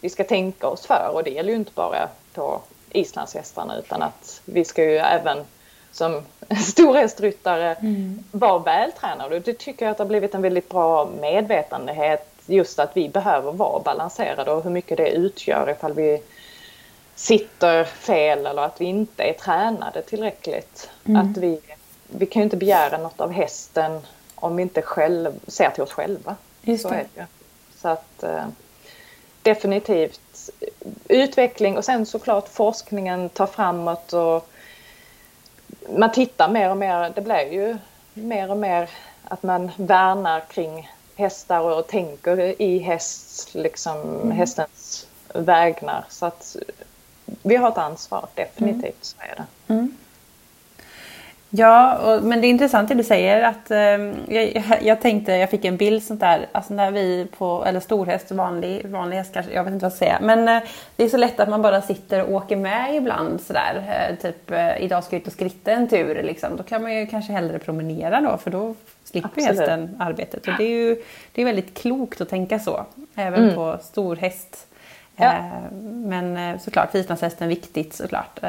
vi 0.00 0.10
ska 0.10 0.24
tänka 0.24 0.66
oss 0.66 0.86
för 0.86 1.10
och 1.12 1.24
det 1.24 1.30
gäller 1.30 1.50
ju 1.50 1.56
inte 1.56 1.72
bara 1.74 2.08
på 2.34 2.60
islandshästarna 2.90 3.78
utan 3.78 4.02
att 4.02 4.40
vi 4.44 4.64
ska 4.64 4.84
ju 4.84 4.96
även 4.96 5.44
som 5.92 6.22
storhästryttare 6.64 7.74
mm. 7.74 8.24
var 8.30 8.58
vältränade. 8.58 9.40
Det 9.40 9.58
tycker 9.58 9.84
jag 9.84 9.90
att 9.90 9.96
det 9.96 10.04
har 10.04 10.08
blivit 10.08 10.34
en 10.34 10.42
väldigt 10.42 10.68
bra 10.68 11.10
medvetenhet 11.20 12.30
just 12.46 12.78
att 12.78 12.96
vi 12.96 13.08
behöver 13.08 13.52
vara 13.52 13.82
balanserade 13.82 14.50
och 14.50 14.62
hur 14.62 14.70
mycket 14.70 14.96
det 14.96 15.10
utgör 15.10 15.70
ifall 15.70 15.92
vi 15.92 16.22
sitter 17.14 17.84
fel 17.84 18.46
eller 18.46 18.62
att 18.62 18.80
vi 18.80 18.84
inte 18.84 19.22
är 19.22 19.32
tränade 19.32 20.02
tillräckligt. 20.02 20.90
Mm. 21.04 21.20
Att 21.20 21.36
vi, 21.36 21.60
vi 22.06 22.26
kan 22.26 22.40
ju 22.40 22.44
inte 22.44 22.56
begära 22.56 22.98
något 22.98 23.20
av 23.20 23.32
hästen 23.32 24.00
om 24.34 24.56
vi 24.56 24.62
inte 24.62 24.82
själv 24.82 25.40
ser 25.46 25.70
till 25.70 25.82
oss 25.82 25.92
själva. 25.92 26.36
Just 26.62 26.82
Så 26.82 26.88
är 26.88 27.06
det. 27.14 27.26
Så 27.76 27.88
att 27.88 28.22
eh, 28.22 28.44
definitivt 29.42 30.50
utveckling 31.08 31.76
och 31.76 31.84
sen 31.84 32.06
såklart 32.06 32.48
forskningen 32.48 33.28
tar 33.28 33.46
framåt 33.46 34.12
och 34.12 34.48
man 35.88 36.12
tittar 36.12 36.48
mer 36.48 36.70
och 36.70 36.76
mer, 36.76 37.12
det 37.14 37.20
blir 37.20 37.52
ju 37.52 37.76
mer 38.14 38.50
och 38.50 38.56
mer 38.56 38.90
att 39.24 39.42
man 39.42 39.70
värnar 39.76 40.40
kring 40.40 40.90
hästar 41.16 41.60
och 41.60 41.86
tänker 41.86 42.62
i 42.62 42.78
häst, 42.78 43.54
liksom 43.54 44.00
mm. 44.00 44.30
hästens 44.30 45.06
vägnar. 45.34 46.04
Så 46.08 46.26
att 46.26 46.56
vi 47.42 47.56
har 47.56 47.68
ett 47.68 47.78
ansvar, 47.78 48.26
definitivt 48.34 48.82
mm. 48.82 48.94
så 49.00 49.16
är 49.18 49.36
det. 49.36 49.74
Mm. 49.74 49.96
Ja, 51.56 51.98
och, 51.98 52.22
men 52.22 52.40
det 52.40 52.46
är 52.46 52.48
intressant 52.48 52.88
det 52.88 52.94
du 52.94 53.04
säger 53.04 53.42
att 53.42 53.70
eh, 53.70 53.78
jag, 54.36 54.82
jag, 54.82 55.00
tänkte, 55.00 55.32
jag 55.32 55.50
fick 55.50 55.64
en 55.64 55.76
bild 55.76 56.02
sånt 56.02 56.20
där, 56.20 56.46
alltså 56.52 56.74
när 56.74 56.90
vi 56.90 57.26
på, 57.38 57.64
eller 57.66 57.80
storhäst, 57.80 58.30
vanlig, 58.30 58.86
vanlig 58.86 59.16
häst 59.16 59.30
kanske, 59.34 59.52
jag 59.52 59.64
vet 59.64 59.72
inte 59.72 59.84
vad 59.84 59.92
jag 59.92 59.96
ska 59.96 60.04
säga. 60.04 60.18
Men 60.22 60.48
eh, 60.48 60.68
det 60.96 61.04
är 61.04 61.08
så 61.08 61.16
lätt 61.16 61.40
att 61.40 61.48
man 61.48 61.62
bara 61.62 61.82
sitter 61.82 62.22
och 62.22 62.32
åker 62.32 62.56
med 62.56 62.96
ibland 62.96 63.40
sådär. 63.40 64.06
Eh, 64.10 64.16
typ 64.16 64.50
eh, 64.50 64.82
idag 64.82 65.04
ska 65.04 65.16
jag 65.16 65.20
ut 65.20 65.26
och 65.26 65.32
skritta 65.32 65.72
en 65.72 65.88
tur 65.88 66.22
liksom. 66.22 66.56
Då 66.56 66.62
kan 66.62 66.82
man 66.82 66.94
ju 66.94 67.06
kanske 67.06 67.32
hellre 67.32 67.58
promenera 67.58 68.20
då 68.20 68.36
för 68.36 68.50
då 68.50 68.74
slipper 69.04 69.28
Absolut. 69.28 69.58
hästen 69.58 69.96
arbetet. 69.98 70.46
Och 70.46 70.54
det 70.58 70.64
är 70.64 70.88
ju 70.88 71.02
det 71.32 71.42
är 71.42 71.46
väldigt 71.46 71.78
klokt 71.78 72.20
att 72.20 72.28
tänka 72.28 72.58
så, 72.58 72.84
även 73.14 73.42
mm. 73.42 73.54
på 73.54 73.78
stor 73.82 74.16
häst. 74.16 74.66
Ja. 75.16 75.32
Eh, 75.32 75.72
men 75.82 76.36
eh, 76.36 76.58
såklart 76.58 76.94
vislandshästen 76.94 77.48
viktigt 77.48 77.94
såklart 77.94 78.40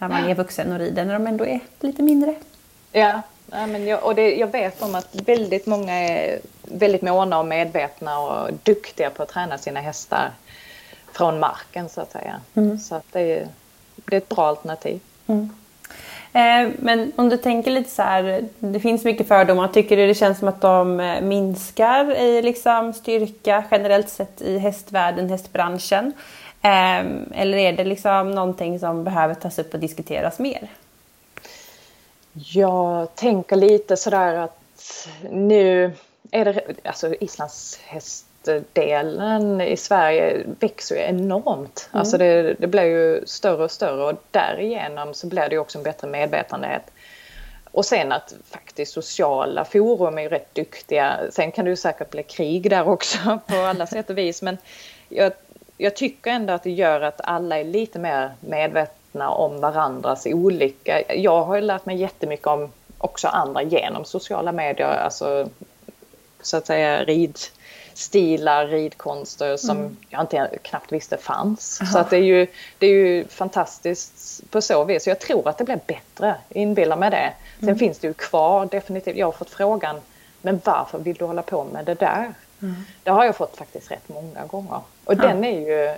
när 0.00 0.08
man 0.08 0.30
är 0.30 0.34
vuxen 0.34 0.72
och 0.72 0.78
rider 0.78 1.04
när 1.04 1.12
de 1.12 1.26
ändå 1.26 1.46
är 1.46 1.60
lite 1.80 2.02
mindre. 2.02 2.34
Ja, 2.92 3.22
ja 3.50 3.66
men 3.66 3.86
jag, 3.86 4.04
och 4.04 4.14
det, 4.14 4.34
jag 4.34 4.46
vet 4.46 4.82
om 4.82 4.94
att 4.94 5.08
väldigt 5.26 5.66
många 5.66 5.92
är 5.92 6.40
väldigt 6.62 7.02
måna 7.02 7.38
och 7.38 7.46
medvetna 7.46 8.18
och 8.18 8.50
duktiga 8.62 9.10
på 9.10 9.22
att 9.22 9.28
träna 9.28 9.58
sina 9.58 9.80
hästar 9.80 10.30
från 11.12 11.40
marken 11.40 11.88
så 11.88 12.00
att 12.00 12.12
säga. 12.12 12.40
Mm. 12.54 12.78
Så 12.78 12.94
att 12.94 13.06
det, 13.12 13.20
är, 13.20 13.48
det 14.04 14.16
är 14.16 14.20
ett 14.20 14.28
bra 14.28 14.46
alternativ. 14.46 15.00
Mm. 15.26 15.50
Eh, 16.32 16.72
men 16.78 17.12
om 17.16 17.28
du 17.28 17.36
tänker 17.36 17.70
lite 17.70 17.90
så 17.90 18.02
här, 18.02 18.44
det 18.58 18.80
finns 18.80 19.04
mycket 19.04 19.28
fördomar. 19.28 19.68
Tycker 19.68 19.96
du 19.96 20.06
det 20.06 20.14
känns 20.14 20.38
som 20.38 20.48
att 20.48 20.60
de 20.60 21.00
eh, 21.00 21.20
minskar 21.20 22.16
i 22.16 22.42
liksom 22.42 22.92
styrka 22.92 23.64
generellt 23.70 24.08
sett 24.08 24.42
i 24.42 24.58
hästvärlden, 24.58 25.30
hästbranschen? 25.30 26.12
Ehm, 26.62 27.32
eller 27.34 27.58
är 27.58 27.72
det 27.72 27.84
liksom 27.84 28.30
någonting 28.30 28.78
som 28.78 29.04
behöver 29.04 29.34
tas 29.34 29.58
upp 29.58 29.74
och 29.74 29.80
diskuteras 29.80 30.38
mer? 30.38 30.68
Jag 32.32 33.14
tänker 33.14 33.56
lite 33.56 33.96
sådär 33.96 34.34
att 34.34 34.60
nu 35.30 35.92
är 36.30 36.44
det, 36.44 36.62
alltså 36.84 37.14
islandshästdelen 37.14 39.60
i 39.60 39.76
Sverige 39.76 40.42
växer 40.60 40.96
ju 40.96 41.02
enormt. 41.02 41.88
Mm. 41.92 42.00
Alltså 42.00 42.18
det, 42.18 42.54
det 42.54 42.66
blir 42.66 42.84
ju 42.84 43.26
större 43.26 43.64
och 43.64 43.70
större 43.70 44.04
och 44.04 44.22
därigenom 44.30 45.14
så 45.14 45.26
blir 45.26 45.48
det 45.48 45.58
också 45.58 45.78
en 45.78 45.84
bättre 45.84 46.08
medvetenhet. 46.08 46.90
Och 47.72 47.84
sen 47.84 48.12
att 48.12 48.34
faktiskt 48.50 48.92
sociala 48.92 49.64
forum 49.64 50.18
är 50.18 50.28
rätt 50.28 50.54
duktiga. 50.54 51.20
Sen 51.30 51.52
kan 51.52 51.64
det 51.64 51.70
ju 51.70 51.76
säkert 51.76 52.10
bli 52.10 52.22
krig 52.22 52.70
där 52.70 52.88
också 52.88 53.38
på 53.46 53.56
alla 53.56 53.86
sätt 53.86 54.10
och 54.10 54.18
vis 54.18 54.42
men 54.42 54.58
jag 55.08 55.32
jag 55.80 55.96
tycker 55.96 56.30
ändå 56.30 56.52
att 56.52 56.62
det 56.62 56.70
gör 56.70 57.00
att 57.00 57.20
alla 57.24 57.58
är 57.58 57.64
lite 57.64 57.98
mer 57.98 58.30
medvetna 58.40 59.30
om 59.30 59.60
varandras 59.60 60.26
olika. 60.26 61.14
Jag 61.14 61.44
har 61.44 61.54
ju 61.54 61.60
lärt 61.60 61.86
mig 61.86 61.96
jättemycket 61.96 62.46
om 62.46 62.72
också 62.98 63.28
andra 63.28 63.62
genom 63.62 64.04
sociala 64.04 64.52
medier, 64.52 64.86
alltså 64.86 65.48
så 66.42 66.56
att 66.56 66.66
säga 66.66 67.04
ridstilar, 67.04 68.66
ridkonster 68.66 69.56
som 69.56 69.76
mm. 69.76 69.96
jag 70.08 70.20
inte 70.20 70.58
knappt 70.62 70.92
visste 70.92 71.16
fanns. 71.16 71.80
Aha. 71.80 71.92
Så 71.92 71.98
att 71.98 72.10
det, 72.10 72.16
är 72.16 72.22
ju, 72.22 72.46
det 72.78 72.86
är 72.86 72.90
ju 72.90 73.28
fantastiskt 73.28 74.42
på 74.50 74.60
så 74.60 74.84
vis. 74.84 75.06
Jag 75.06 75.20
tror 75.20 75.48
att 75.48 75.58
det 75.58 75.64
blir 75.64 75.80
bättre, 75.86 76.34
inbillar 76.48 76.96
mig 76.96 77.10
det. 77.10 77.32
Sen 77.58 77.68
mm. 77.68 77.78
finns 77.78 77.98
det 77.98 78.06
ju 78.06 78.14
kvar 78.14 78.66
definitivt. 78.66 79.16
Jag 79.16 79.26
har 79.26 79.32
fått 79.32 79.50
frågan, 79.50 79.96
men 80.42 80.60
varför 80.64 80.98
vill 80.98 81.16
du 81.16 81.24
hålla 81.24 81.42
på 81.42 81.64
med 81.64 81.84
det 81.84 81.94
där? 81.94 82.34
Mm. 82.62 82.74
Det 83.02 83.10
har 83.10 83.24
jag 83.24 83.36
fått 83.36 83.56
faktiskt 83.56 83.90
rätt 83.90 84.08
många 84.08 84.46
gånger. 84.46 84.80
Och 85.04 85.14
ja. 85.14 85.22
den 85.22 85.44
är 85.44 85.60
ju 85.60 85.96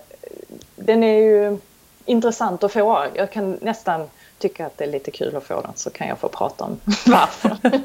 den 0.76 1.02
är 1.02 1.18
ju 1.18 1.58
intressant 2.04 2.64
att 2.64 2.72
få. 2.72 3.06
Jag 3.14 3.30
kan 3.30 3.58
nästan 3.60 4.10
tycka 4.38 4.66
att 4.66 4.78
det 4.78 4.84
är 4.84 4.88
lite 4.88 5.10
kul 5.10 5.36
att 5.36 5.44
få 5.44 5.60
den 5.60 5.72
så 5.74 5.90
kan 5.90 6.08
jag 6.08 6.18
få 6.18 6.28
prata 6.28 6.64
om 6.64 6.80
varför. 7.06 7.56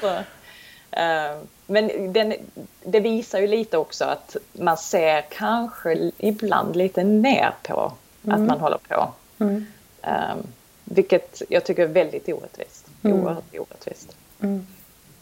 så, 0.00 0.08
uh, 0.08 1.42
men 1.66 2.12
den, 2.12 2.34
det 2.82 3.00
visar 3.00 3.38
ju 3.38 3.46
lite 3.46 3.78
också 3.78 4.04
att 4.04 4.36
man 4.52 4.76
ser 4.76 5.20
kanske 5.30 6.10
ibland 6.18 6.76
lite 6.76 7.04
ner 7.04 7.54
på 7.62 7.92
mm. 8.24 8.34
att 8.34 8.48
man 8.48 8.60
håller 8.60 8.78
på. 8.88 9.12
Mm. 9.38 9.66
Um, 10.02 10.46
vilket 10.84 11.42
jag 11.48 11.64
tycker 11.64 11.82
är 11.82 11.86
väldigt 11.86 12.28
orättvist. 12.28 12.86
Mm. 13.02 13.20
Oerhört 13.20 13.54
orättvist. 13.58 14.16
Mm. 14.40 14.66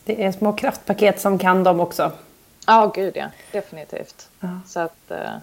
Det 0.05 0.25
är 0.25 0.33
små 0.33 0.53
kraftpaket 0.53 1.21
som 1.21 1.39
kan 1.39 1.65
dem 1.65 1.81
också. 1.81 2.13
Ja, 2.67 2.93
gud 2.95 3.17
ja. 3.17 3.27
Definitivt. 3.53 4.29
Ja. 4.41 4.61
Så 4.67 4.81
att 4.81 5.11
äh, 5.11 5.37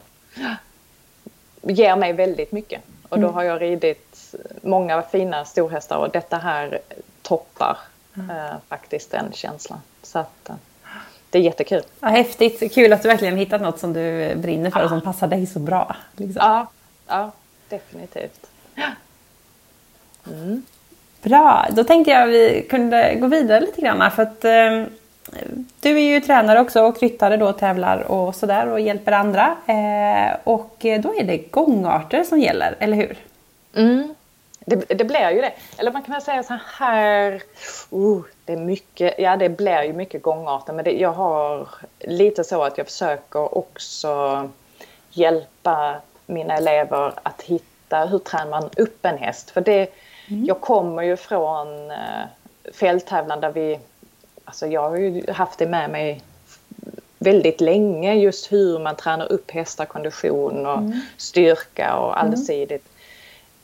ger 1.62 1.96
mig 1.96 2.14
väldigt 2.14 2.52
mycket. 2.52 2.82
Och 3.10 3.18
då 3.20 3.24
mm. 3.24 3.34
har 3.34 3.44
jag 3.44 3.62
ridit 3.62 4.36
många 4.62 5.02
fina 5.02 5.46
storhästar 5.46 5.98
och 5.98 6.10
detta 6.10 6.38
här 6.38 6.80
toppar 7.22 7.78
mm. 8.16 8.30
eh, 8.30 8.54
faktiskt 8.68 9.12
den 9.12 9.32
känslan. 9.34 9.80
Så 10.04 10.20
att, 10.20 10.50
eh, 10.50 10.56
det 11.30 11.38
är 11.38 11.42
jättekul. 11.42 11.82
Ja, 12.00 12.08
häftigt, 12.08 12.74
kul 12.74 12.94
att 12.94 13.02
du 13.02 13.10
verkligen 13.10 13.38
hittat 13.38 13.62
något 13.62 13.80
som 13.80 13.94
du 13.94 14.36
brinner 14.36 14.72
för 14.72 14.80
ja. 14.80 14.84
och 14.84 14.90
som 14.90 15.02
passar 15.02 15.28
dig 15.28 15.48
så 15.48 15.60
bra. 15.60 15.96
Liksom. 16.16 16.42
Ja, 16.46 16.68
ja, 17.08 17.32
definitivt. 17.70 18.50
Mm. 20.28 20.64
Bra, 21.22 21.68
då 21.72 21.84
tänkte 21.84 22.12
jag 22.12 22.24
att 22.24 22.30
vi 22.30 22.66
kunde 22.70 23.16
gå 23.16 23.28
vidare 23.28 23.60
lite 23.60 23.82
grann 23.82 24.12
för 24.12 24.24
att 24.24 24.46
eh, 24.46 24.84
du 25.80 25.90
är 25.90 26.14
ju 26.14 26.22
tränare 26.22 26.60
också 26.60 26.82
och 26.82 27.00
ryttare 27.00 27.38
då 27.38 27.54
tävlar 27.54 28.12
och 28.12 28.36
sådär 28.36 28.68
och 28.68 28.80
hjälper 28.80 29.12
andra. 29.12 29.58
Eh, 29.66 30.38
och 30.44 30.76
då 30.80 31.16
är 31.16 31.24
det 31.24 31.38
gångarter 31.38 32.24
som 32.24 32.40
gäller, 32.40 32.76
eller 32.80 32.98
hur? 32.98 33.18
Mm. 33.76 34.16
Det, 34.70 34.76
det 34.76 35.04
blir 35.04 35.30
ju 35.30 35.42
det. 35.42 35.52
Eller 35.78 35.92
man 35.92 36.04
kan 36.04 36.14
väl 36.14 36.22
säga 36.22 36.44
så 36.44 36.60
här, 36.78 37.42
uh, 37.94 38.22
det 38.46 38.54
är 38.54 38.58
mycket, 38.58 39.16
ja 39.18 39.38
det 39.38 39.50
blir 39.50 39.84
ju 39.84 39.94
mycket 39.94 40.22
gångarter 40.22 40.74
men 40.74 40.86
det, 40.86 40.92
jag 40.92 41.12
har 41.12 41.68
lite 42.00 42.44
så 42.44 42.64
att 42.64 42.78
jag 42.78 42.88
försöker 42.88 43.58
också 43.58 44.50
hjälpa 45.12 45.96
mina 46.26 46.58
elever 46.58 47.14
att 47.24 47.42
hitta 47.42 48.06
hur 48.06 48.20
tränar 48.20 48.50
man 48.50 48.70
upp 48.78 49.06
en 49.06 49.18
häst. 49.18 49.50
För 49.50 49.62
det, 49.62 49.90
mm. 50.28 50.46
jag 50.46 50.62
kommer 50.62 51.04
ju 51.04 51.18
från 51.18 51.92
uh, 51.92 51.98
fälttävlan 52.74 53.42
där 53.42 53.52
vi 53.52 53.80
Alltså 54.50 54.68
jag 54.68 54.90
har 54.90 54.98
ju 54.98 55.32
haft 55.32 55.60
det 55.60 55.68
med 55.68 55.90
mig 55.90 56.22
väldigt 57.18 57.62
länge 57.62 58.14
just 58.14 58.52
hur 58.52 58.80
man 58.80 58.96
tränar 58.96 59.32
upp 59.32 59.52
hästar 59.52 59.86
kondition 59.86 60.66
och 60.66 60.78
mm. 60.78 61.00
styrka 61.18 61.96
och 61.96 62.20
mm. 62.20 62.32
allsidigt. 62.32 62.86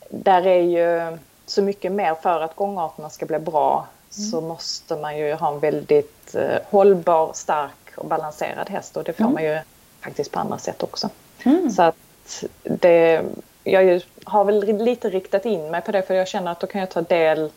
Mm. 0.10 0.24
Där 0.24 0.48
är 0.48 0.62
ju 0.62 1.18
så 1.46 1.62
mycket 1.62 1.92
mer 1.92 2.16
för 2.16 2.42
att 2.42 2.56
gångarterna 2.56 3.10
ska 3.10 3.26
bli 3.26 3.40
bra 3.40 3.88
mm. 4.18 4.30
så 4.30 4.42
måste 4.42 4.96
man 4.96 5.18
ju 5.18 5.34
ha 5.34 5.54
en 5.54 5.60
väldigt 5.60 6.36
eh, 6.36 6.58
hållbar, 6.70 7.32
stark 7.34 7.98
och 7.98 8.08
balanserad 8.08 8.70
häst 8.70 8.98
och 8.98 9.04
det 9.04 9.14
får 9.14 9.24
mm. 9.24 9.34
man 9.34 9.44
ju 9.44 9.60
faktiskt 10.02 10.32
på 10.32 10.40
andra 10.40 10.58
sätt 10.58 10.84
också. 10.84 11.10
Mm. 11.44 11.70
Så 11.70 11.82
att 11.84 12.44
det, 12.64 13.22
jag 13.64 14.02
har 14.24 14.46
väl 14.46 14.78
lite 14.78 15.10
riktat 15.10 15.46
in 15.46 15.72
mig 15.72 15.82
på 15.82 15.92
det 15.92 16.02
för 16.02 16.14
jag 16.14 16.28
känner 16.28 16.52
att 16.52 16.60
då 16.60 16.68
kan 16.68 16.82
jag 16.82 16.90
ta 16.90 17.02
del 17.02 17.52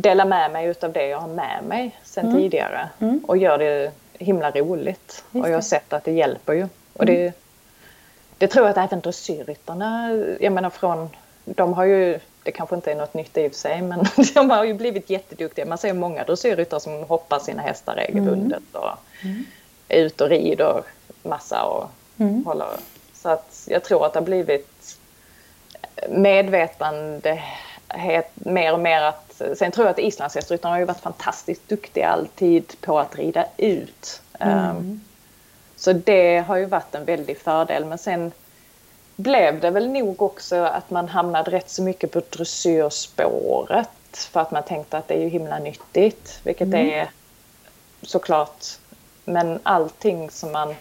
dela 0.00 0.24
med 0.24 0.50
mig 0.50 0.66
utav 0.66 0.92
det 0.92 1.06
jag 1.06 1.18
har 1.18 1.28
med 1.28 1.64
mig 1.64 1.98
sen 2.04 2.26
mm. 2.26 2.36
tidigare 2.36 2.88
mm. 2.98 3.24
och 3.26 3.36
gör 3.36 3.58
det 3.58 3.92
himla 4.12 4.50
roligt. 4.50 5.24
Och 5.32 5.48
jag 5.48 5.54
har 5.54 5.60
sett 5.60 5.92
att 5.92 6.04
det 6.04 6.12
hjälper 6.12 6.52
ju. 6.52 6.68
Och 6.92 7.06
det, 7.06 7.20
mm. 7.20 7.32
det 8.38 8.46
tror 8.46 8.66
jag 8.66 8.70
att 8.78 8.86
även 8.86 9.00
dressyrryttarna, 9.00 10.10
jag 10.40 10.52
menar 10.52 10.70
från, 10.70 11.08
de 11.44 11.72
har 11.72 11.84
ju, 11.84 12.18
det 12.42 12.52
kanske 12.52 12.74
inte 12.74 12.92
är 12.92 12.96
något 12.96 13.14
nytt 13.14 13.36
i 13.38 13.48
och 13.48 13.52
för 13.52 13.58
sig, 13.58 13.82
men 13.82 14.04
de 14.34 14.50
har 14.50 14.64
ju 14.64 14.74
blivit 14.74 15.10
jätteduktiga. 15.10 15.66
Man 15.66 15.78
ser 15.78 15.92
många 15.92 16.24
dressyrryttare 16.24 16.80
som 16.80 17.04
hoppar 17.04 17.38
sina 17.38 17.62
hästar 17.62 17.94
regelbundet 17.94 18.62
mm. 18.74 18.82
och 18.82 18.90
mm. 19.24 19.44
är 19.88 20.02
ute 20.02 20.24
och 20.24 20.30
rider 20.30 20.82
massa 21.22 21.64
och 21.64 21.90
mm. 22.18 22.46
håller. 22.46 22.68
Så 23.14 23.28
att 23.28 23.66
jag 23.70 23.84
tror 23.84 24.06
att 24.06 24.12
det 24.12 24.18
har 24.18 24.26
blivit 24.26 24.98
medvetande 26.08 27.42
mer 28.34 28.72
och 28.72 28.80
mer 28.80 29.02
att, 29.02 29.42
sen 29.54 29.72
tror 29.72 29.86
jag 29.86 29.92
att 29.92 29.98
islandshästryttarna 29.98 30.74
har 30.74 30.78
ju 30.78 30.84
varit 30.84 31.00
fantastiskt 31.00 31.68
duktiga 31.68 32.08
alltid 32.08 32.80
på 32.80 32.98
att 32.98 33.16
rida 33.16 33.46
ut. 33.56 34.22
Mm. 34.40 34.76
Um, 34.76 35.04
så 35.76 35.92
det 35.92 36.38
har 36.38 36.56
ju 36.56 36.64
varit 36.64 36.94
en 36.94 37.04
väldig 37.04 37.38
fördel 37.38 37.84
men 37.84 37.98
sen 37.98 38.32
blev 39.16 39.60
det 39.60 39.70
väl 39.70 39.88
nog 39.88 40.22
också 40.22 40.56
att 40.56 40.90
man 40.90 41.08
hamnade 41.08 41.50
rätt 41.50 41.70
så 41.70 41.82
mycket 41.82 42.12
på 42.12 42.22
dressyrspåret 42.30 43.88
för 44.12 44.40
att 44.40 44.50
man 44.50 44.62
tänkte 44.62 44.98
att 44.98 45.08
det 45.08 45.14
är 45.14 45.20
ju 45.20 45.28
himla 45.28 45.58
nyttigt, 45.58 46.40
vilket 46.42 46.66
mm. 46.66 46.88
är 46.88 47.10
såklart. 48.02 48.64
Men 49.24 49.58
allting 49.62 50.30
som 50.30 50.52
man 50.52 50.74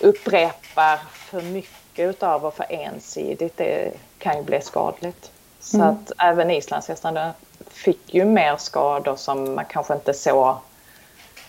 upprepar 0.00 0.96
för 1.12 1.42
mycket 1.42 2.08
utav 2.08 2.46
och 2.46 2.54
för 2.54 2.66
ensidigt, 2.68 3.56
det 3.56 3.92
kan 4.18 4.36
ju 4.36 4.42
bli 4.42 4.60
skadligt. 4.60 5.30
Så 5.64 5.76
mm. 5.76 5.88
att 5.88 6.12
även 6.18 6.50
islandshästarna 6.50 7.34
fick 7.70 8.14
ju 8.14 8.24
mer 8.24 8.56
skador 8.56 9.16
som 9.16 9.54
man 9.54 9.64
kanske 9.64 9.94
inte 9.94 10.14
såg 10.14 10.56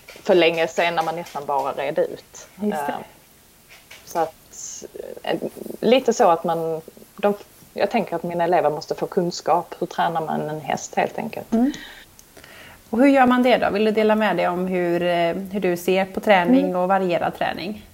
för 0.06 0.36
länge 0.36 0.68
sedan 0.68 0.96
när 0.96 1.04
man 1.04 1.16
nästan 1.16 1.46
bara 1.46 1.72
red 1.72 2.00
ut. 2.00 2.48
Eh, 2.64 2.96
så 4.06 4.20
att 4.20 4.86
eh, 5.24 5.40
lite 5.80 6.14
så 6.14 6.30
att 6.30 6.44
man, 6.44 6.82
de, 7.18 7.34
jag 7.74 7.92
tänker 7.92 8.16
att 8.16 8.24
mina 8.24 8.44
elever 8.44 8.70
måste 8.70 8.96
få 8.96 9.08
kunskap. 9.08 9.76
Hur 9.80 9.88
tränar 9.88 10.22
man 10.22 10.50
en 10.50 10.62
häst 10.62 10.96
helt 10.96 11.18
enkelt. 11.18 11.54
Mm. 11.54 11.72
Och 12.90 13.00
hur 13.00 13.08
gör 13.08 13.26
man 13.28 13.44
det 13.44 13.58
då? 13.58 13.70
Vill 13.70 13.86
du 13.86 13.92
dela 13.92 14.16
med 14.16 14.38
dig 14.38 14.48
om 14.48 14.68
hur, 14.68 15.04
eh, 15.04 15.36
hur 15.36 15.60
du 15.60 15.78
ser 15.78 16.06
på 16.06 16.20
träning 16.20 16.66
mm. 16.66 16.76
och 16.76 16.88
varierad 16.88 17.38
träning? 17.38 17.86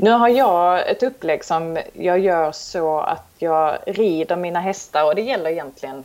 Nu 0.00 0.10
har 0.10 0.28
jag 0.28 0.90
ett 0.90 1.02
upplägg 1.02 1.44
som 1.44 1.78
jag 1.92 2.18
gör 2.18 2.52
så 2.52 3.00
att 3.00 3.26
jag 3.38 3.78
rider 3.86 4.36
mina 4.36 4.60
hästar 4.60 5.04
och 5.04 5.14
det 5.14 5.22
gäller 5.22 5.50
egentligen 5.50 6.04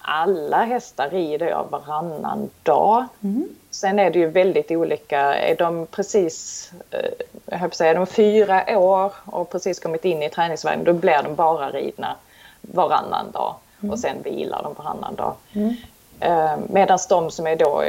alla 0.00 0.64
hästar 0.64 1.10
rider 1.10 1.46
jag 1.46 1.66
varannan 1.70 2.50
dag. 2.62 3.04
Mm. 3.22 3.48
Sen 3.70 3.98
är 3.98 4.10
det 4.10 4.18
ju 4.18 4.26
väldigt 4.26 4.70
olika. 4.70 5.34
Är 5.34 5.56
de 5.56 5.86
precis, 5.86 6.70
eh, 6.90 7.10
jag 7.46 7.58
höll 7.58 7.72
säga, 7.72 7.90
är 7.90 7.94
de 7.94 8.06
fyra 8.06 8.78
år 8.78 9.12
och 9.24 9.50
precis 9.50 9.80
kommit 9.80 10.04
in 10.04 10.22
i 10.22 10.30
träningsvagnen 10.30 10.84
då 10.84 10.92
blir 10.92 11.22
de 11.22 11.34
bara 11.34 11.70
ridna 11.70 12.16
varannan 12.60 13.30
dag 13.30 13.54
mm. 13.80 13.92
och 13.92 13.98
sen 13.98 14.16
vilar 14.22 14.62
de 14.62 14.74
varannan 14.74 15.14
dag. 15.14 15.34
Mm. 15.52 15.74
Eh, 16.20 16.56
Medan 16.68 16.98
de 17.08 17.30
som 17.30 17.46
är 17.46 17.56
då 17.56 17.84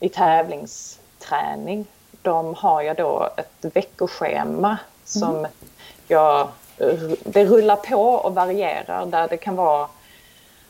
i 0.00 0.08
tävlingsträning 0.08 1.86
de 2.22 2.54
har 2.54 2.82
jag 2.82 2.96
då 2.96 3.28
ett 3.36 3.74
veckoschema 3.74 4.78
som 5.04 5.36
mm. 5.36 5.50
jag, 6.08 6.48
det 7.24 7.44
rullar 7.44 7.76
på 7.76 8.02
och 8.02 8.34
varierar 8.34 9.06
där 9.06 9.28
det 9.28 9.36
kan 9.36 9.56
vara 9.56 9.88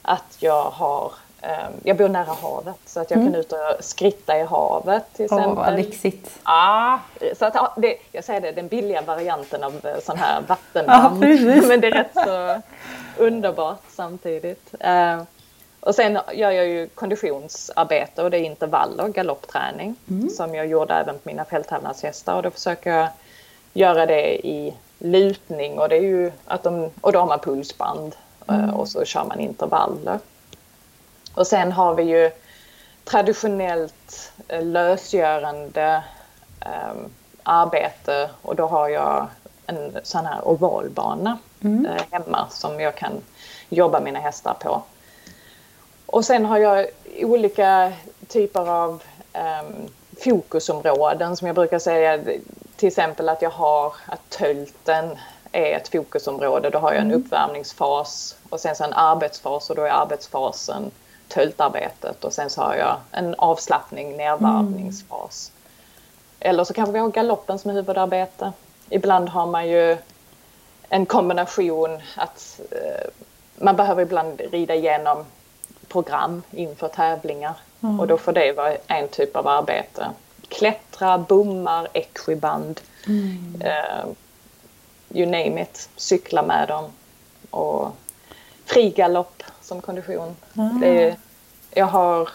att 0.03 0.37
jag 0.39 0.63
har 0.63 1.13
ehm, 1.41 1.73
jag 1.85 1.97
bor 1.97 2.09
nära 2.09 2.33
havet 2.43 2.77
så 2.87 3.01
att 3.01 3.11
jag 3.11 3.21
mm. 3.21 3.33
kan 3.33 3.41
ut 3.41 3.53
och 3.53 3.85
skritta 3.85 4.39
i 4.39 4.43
havet 4.43 5.05
till 5.13 5.25
exempel. 5.25 5.49
Åh, 5.49 5.55
vad 5.55 5.77
lyxigt. 5.77 6.31
Ja, 6.45 7.01
så 7.39 7.45
att, 7.45 7.73
det, 7.77 7.97
jag 8.13 8.25
säger 8.25 8.41
det, 8.41 8.53
den 8.53 8.69
billiga 8.69 9.03
varianten 9.03 9.65
av 9.65 9.87
eh, 9.87 10.01
sån 10.01 10.19
här 10.19 10.41
vattenband. 10.49 11.25
Ja, 11.25 11.61
men 11.69 11.81
det 11.81 11.87
är 11.87 11.91
rätt 11.91 12.15
så 12.15 12.63
underbart 13.23 13.83
samtidigt. 13.89 14.75
Och 15.89 15.95
sen 15.95 16.19
gör 16.33 16.51
jag 16.51 16.67
ju 16.67 16.89
konditionsarbete 16.89 18.23
och 18.23 18.31
det 18.31 18.39
är 18.39 18.43
intervall 18.43 19.01
och 19.01 19.15
galoppträning 19.15 19.97
mm. 20.11 20.29
som 20.29 20.55
jag 20.55 20.67
gjorde 20.67 20.95
även 20.95 21.15
på 21.15 21.21
mina 21.25 21.45
fälttävlanshästar 21.45 22.37
och 22.37 22.43
då 22.43 22.51
försöker 22.51 22.91
jag 22.91 23.09
göra 23.73 24.07
det 24.07 24.47
i 24.47 24.75
lutning 24.99 25.79
och 25.79 25.89
det 25.89 25.97
är 25.97 26.03
ju 26.03 26.33
att 26.45 26.63
de, 26.63 26.91
och 27.01 27.13
då 27.13 27.19
har 27.19 27.27
man 27.27 27.39
pulsband 27.39 28.17
eh, 28.49 28.55
mm. 28.55 28.75
och 28.75 28.89
så 28.89 29.05
kör 29.05 29.25
man 29.25 29.41
intervaller. 29.41 30.19
Och 31.35 31.47
sen 31.47 31.73
har 31.73 31.95
vi 31.95 32.03
ju 32.03 32.31
traditionellt 33.05 34.33
eh, 34.49 34.63
lösgörande 34.63 36.05
um, 36.61 37.11
arbete 37.43 38.31
och 38.43 38.57
då 38.57 38.67
har 38.67 38.89
jag 38.89 39.27
en 39.67 39.99
sån 40.03 40.27
här 40.27 40.49
ovalbana 40.49 41.39
mm. 41.61 41.87
uh, 41.87 42.03
hemma 42.11 42.47
som 42.51 42.81
jag 42.81 42.95
kan 42.95 43.13
jobba 43.69 44.01
mina 44.01 44.19
hästar 44.19 44.55
på. 44.55 44.83
Och 46.09 46.25
sen 46.25 46.45
har 46.45 46.59
jag 46.59 46.87
olika 47.23 47.93
typer 48.29 48.71
av 48.71 49.03
um, 49.35 49.89
fokusområden 50.25 51.37
som 51.37 51.47
jag 51.47 51.57
brukar 51.57 51.79
säga. 51.79 52.19
Till 52.77 52.89
exempel 52.89 53.29
att 53.29 53.43
jag 53.43 53.51
har 53.51 53.95
att 54.07 54.31
tölten 54.31 55.19
är 55.53 55.77
ett 55.77 55.89
fokusområde. 55.89 56.71
Då 56.71 56.79
har 56.79 56.93
jag 56.93 57.01
en 57.01 57.11
mm. 57.11 57.21
uppvärmningsfas 57.21 58.37
och 58.49 58.61
sen 58.61 58.77
så 58.77 58.85
en 58.85 58.93
arbetsfas 58.93 59.71
och 59.71 59.77
då 59.77 59.83
är 59.83 59.91
arbetsfasen 59.91 60.91
töltarbetet 61.29 62.25
och 62.25 62.33
sen 62.33 62.51
så 62.51 62.63
har 62.63 62.75
jag 62.75 62.97
en 63.13 63.35
avslappning, 63.39 64.17
nedvarvningsfas. 64.17 65.53
Mm. 65.53 66.51
Eller 66.51 66.65
så 66.65 66.75
kanske 66.75 66.93
vi 66.93 66.99
har 66.99 67.09
galoppen 67.09 67.59
som 67.59 67.71
huvudarbete. 67.71 68.53
Ibland 68.91 69.29
har 69.29 69.47
man 69.47 69.69
ju 69.69 69.97
en 70.89 71.07
kombination 71.07 72.03
att 72.17 72.61
eh, 72.71 73.09
man 73.57 73.77
behöver 73.77 74.03
ibland 74.03 74.41
rida 74.41 74.75
igenom 74.75 75.25
program 75.89 76.43
inför 76.51 76.89
tävlingar. 76.89 77.55
Mm. 77.83 78.01
Och 78.01 78.07
då 78.07 78.19
får 78.19 78.33
det 78.33 78.53
vara 78.53 78.77
en 78.87 79.09
typ 79.09 79.37
av 79.37 79.47
arbete. 79.47 80.11
Klättra, 80.49 81.19
bommar, 81.19 81.89
equiband. 81.93 82.81
Mm. 83.07 83.63
Uh, 83.65 84.13
you 85.11 85.27
name 85.27 85.63
it. 85.63 85.89
Cykla 85.97 86.43
med 86.43 86.69
dem. 86.69 86.91
Och 87.51 87.97
frigalopp 88.65 89.43
som 89.61 89.81
kondition. 89.81 90.37
Mm. 90.57 90.83
Är, 90.85 91.17
jag 91.71 91.87
har 91.87 92.29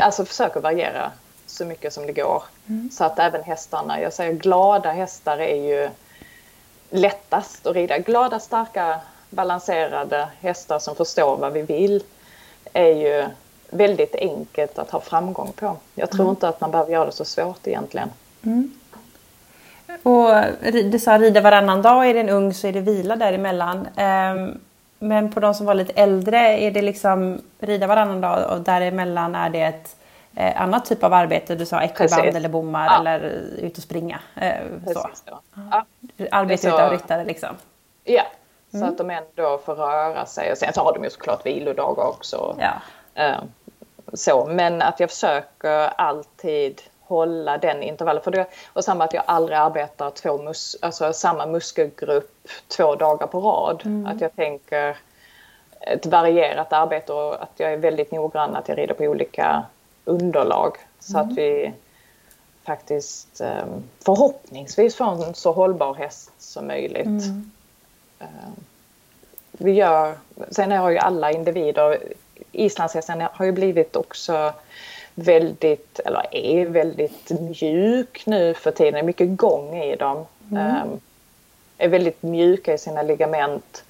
alltså 0.00 0.24
försöker 0.24 0.60
variera 0.60 1.12
så 1.46 1.64
mycket 1.64 1.92
som 1.92 2.06
det 2.06 2.12
går. 2.12 2.42
Mm. 2.68 2.90
Så 2.90 3.04
att 3.04 3.18
även 3.18 3.42
hästarna, 3.42 4.00
jag 4.00 4.12
säger 4.12 4.32
glada 4.32 4.92
hästar 4.92 5.38
är 5.38 5.54
ju 5.54 5.90
lättast 6.90 7.66
att 7.66 7.76
rida. 7.76 7.98
Glada, 7.98 8.40
starka 8.40 9.00
balanserade 9.30 10.28
hästar 10.40 10.78
som 10.78 10.96
förstår 10.96 11.36
vad 11.36 11.52
vi 11.52 11.62
vill. 11.62 12.02
är 12.72 12.94
ju 12.94 13.26
väldigt 13.70 14.14
enkelt 14.14 14.78
att 14.78 14.90
ha 14.90 15.00
framgång 15.00 15.52
på. 15.52 15.76
Jag 15.94 16.10
tror 16.10 16.20
mm. 16.20 16.30
inte 16.30 16.48
att 16.48 16.60
man 16.60 16.70
behöver 16.70 16.92
göra 16.92 17.06
det 17.06 17.12
så 17.12 17.24
svårt 17.24 17.66
egentligen. 17.66 18.10
Mm. 18.42 18.72
Och 20.02 20.28
du 20.84 20.98
sa 20.98 21.18
rida 21.18 21.40
varannan 21.40 21.82
dag, 21.82 22.08
är 22.08 22.14
det 22.14 22.20
en 22.20 22.28
ung 22.28 22.54
så 22.54 22.66
är 22.66 22.72
det 22.72 22.80
vila 22.80 23.16
däremellan. 23.16 23.88
Um, 23.96 24.60
men 24.98 25.32
på 25.32 25.40
de 25.40 25.54
som 25.54 25.66
var 25.66 25.74
lite 25.74 25.92
äldre, 25.92 26.38
är 26.38 26.70
det 26.70 26.82
liksom 26.82 27.40
rida 27.58 27.86
varannan 27.86 28.20
dag 28.20 28.50
och 28.50 28.60
däremellan 28.60 29.34
är 29.34 29.50
det 29.50 29.62
ett 29.62 29.96
eh, 30.34 30.62
annat 30.62 30.84
typ 30.84 31.04
av 31.04 31.12
arbete? 31.12 31.54
Du 31.54 31.66
sa 31.66 31.82
ekoband 31.82 32.36
eller 32.36 32.48
bommar 32.48 32.86
ja. 32.86 33.00
eller 33.00 33.20
ut 33.58 33.76
och 33.76 33.82
springa. 33.82 34.20
Eh, 34.34 34.54
Precis, 34.84 35.22
så. 35.26 35.40
Ja. 35.54 35.86
Arbete 36.30 36.68
utan 36.68 36.90
ryttare 36.90 37.24
liksom. 37.24 37.48
Ja, 38.04 38.22
så 38.70 38.76
mm. 38.76 38.88
att 38.88 38.98
de 38.98 39.10
ändå 39.10 39.58
får 39.58 39.74
röra 39.74 40.26
sig. 40.26 40.52
Och 40.52 40.58
sen 40.58 40.72
så 40.72 40.80
har 40.80 40.92
de 40.94 41.04
ju 41.04 41.10
såklart 41.10 41.46
vilodagar 41.46 42.04
också. 42.04 42.56
Ja. 42.58 42.72
Eh, 43.14 43.38
så, 44.12 44.46
men 44.46 44.82
att 44.82 45.00
jag 45.00 45.10
försöker 45.10 46.00
alltid 46.00 46.82
hålla 47.00 47.58
den 47.58 47.82
intervallen. 47.82 48.22
För 48.22 48.30
det, 48.30 48.46
och 48.72 48.84
samma 48.84 49.04
att 49.04 49.14
jag 49.14 49.22
aldrig 49.26 49.58
arbetar 49.58 50.10
två 50.10 50.38
mus, 50.38 50.76
alltså 50.82 51.12
samma 51.12 51.46
muskelgrupp 51.46 52.48
två 52.68 52.94
dagar 52.94 53.26
på 53.26 53.40
rad. 53.40 53.82
Mm. 53.84 54.06
Att 54.06 54.20
jag 54.20 54.36
tänker 54.36 54.96
ett 55.80 56.06
varierat 56.06 56.72
arbete 56.72 57.12
och 57.12 57.42
att 57.42 57.52
jag 57.56 57.72
är 57.72 57.76
väldigt 57.76 58.12
noggrann 58.12 58.56
att 58.56 58.68
jag 58.68 58.78
rider 58.78 58.94
på 58.94 59.04
olika 59.04 59.64
underlag. 60.04 60.76
Så 60.98 61.18
mm. 61.18 61.30
att 61.30 61.38
vi 61.38 61.72
faktiskt 62.64 63.40
ehm, 63.40 63.82
förhoppningsvis 64.04 64.96
får 64.96 65.24
en 65.26 65.34
så 65.34 65.52
hållbar 65.52 65.94
häst 65.94 66.32
som 66.38 66.66
möjligt. 66.66 67.06
Mm. 67.06 67.50
Ehm, 68.20 68.54
vi 69.52 69.72
gör, 69.72 70.14
sen 70.50 70.70
har 70.72 70.90
ju 70.90 70.98
alla 70.98 71.30
individer, 71.30 71.98
islandshästen 72.52 73.22
har 73.32 73.44
ju 73.44 73.52
blivit 73.52 73.96
också 73.96 74.52
väldigt, 75.14 75.98
eller 75.98 76.34
är 76.34 76.66
väldigt 76.66 77.30
mjuk 77.30 78.26
nu 78.26 78.54
för 78.54 78.70
tiden. 78.70 78.92
Det 78.92 79.00
är 79.00 79.04
mycket 79.04 79.36
gång 79.36 79.76
i 79.76 79.96
dem. 79.96 80.26
Mm. 80.50 80.82
Um, 80.82 81.00
är 81.78 81.88
väldigt 81.88 82.22
mjuka 82.22 82.74
i 82.74 82.78
sina 82.78 83.02
ligament. 83.02 83.84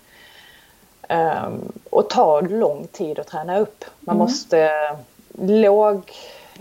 Um, 1.08 1.72
och 1.90 2.10
tar 2.10 2.42
lång 2.42 2.86
tid 2.86 3.18
att 3.18 3.26
träna 3.26 3.58
upp. 3.58 3.84
Man 4.00 4.16
mm. 4.16 4.26
måste 4.26 4.70
låg 5.38 6.12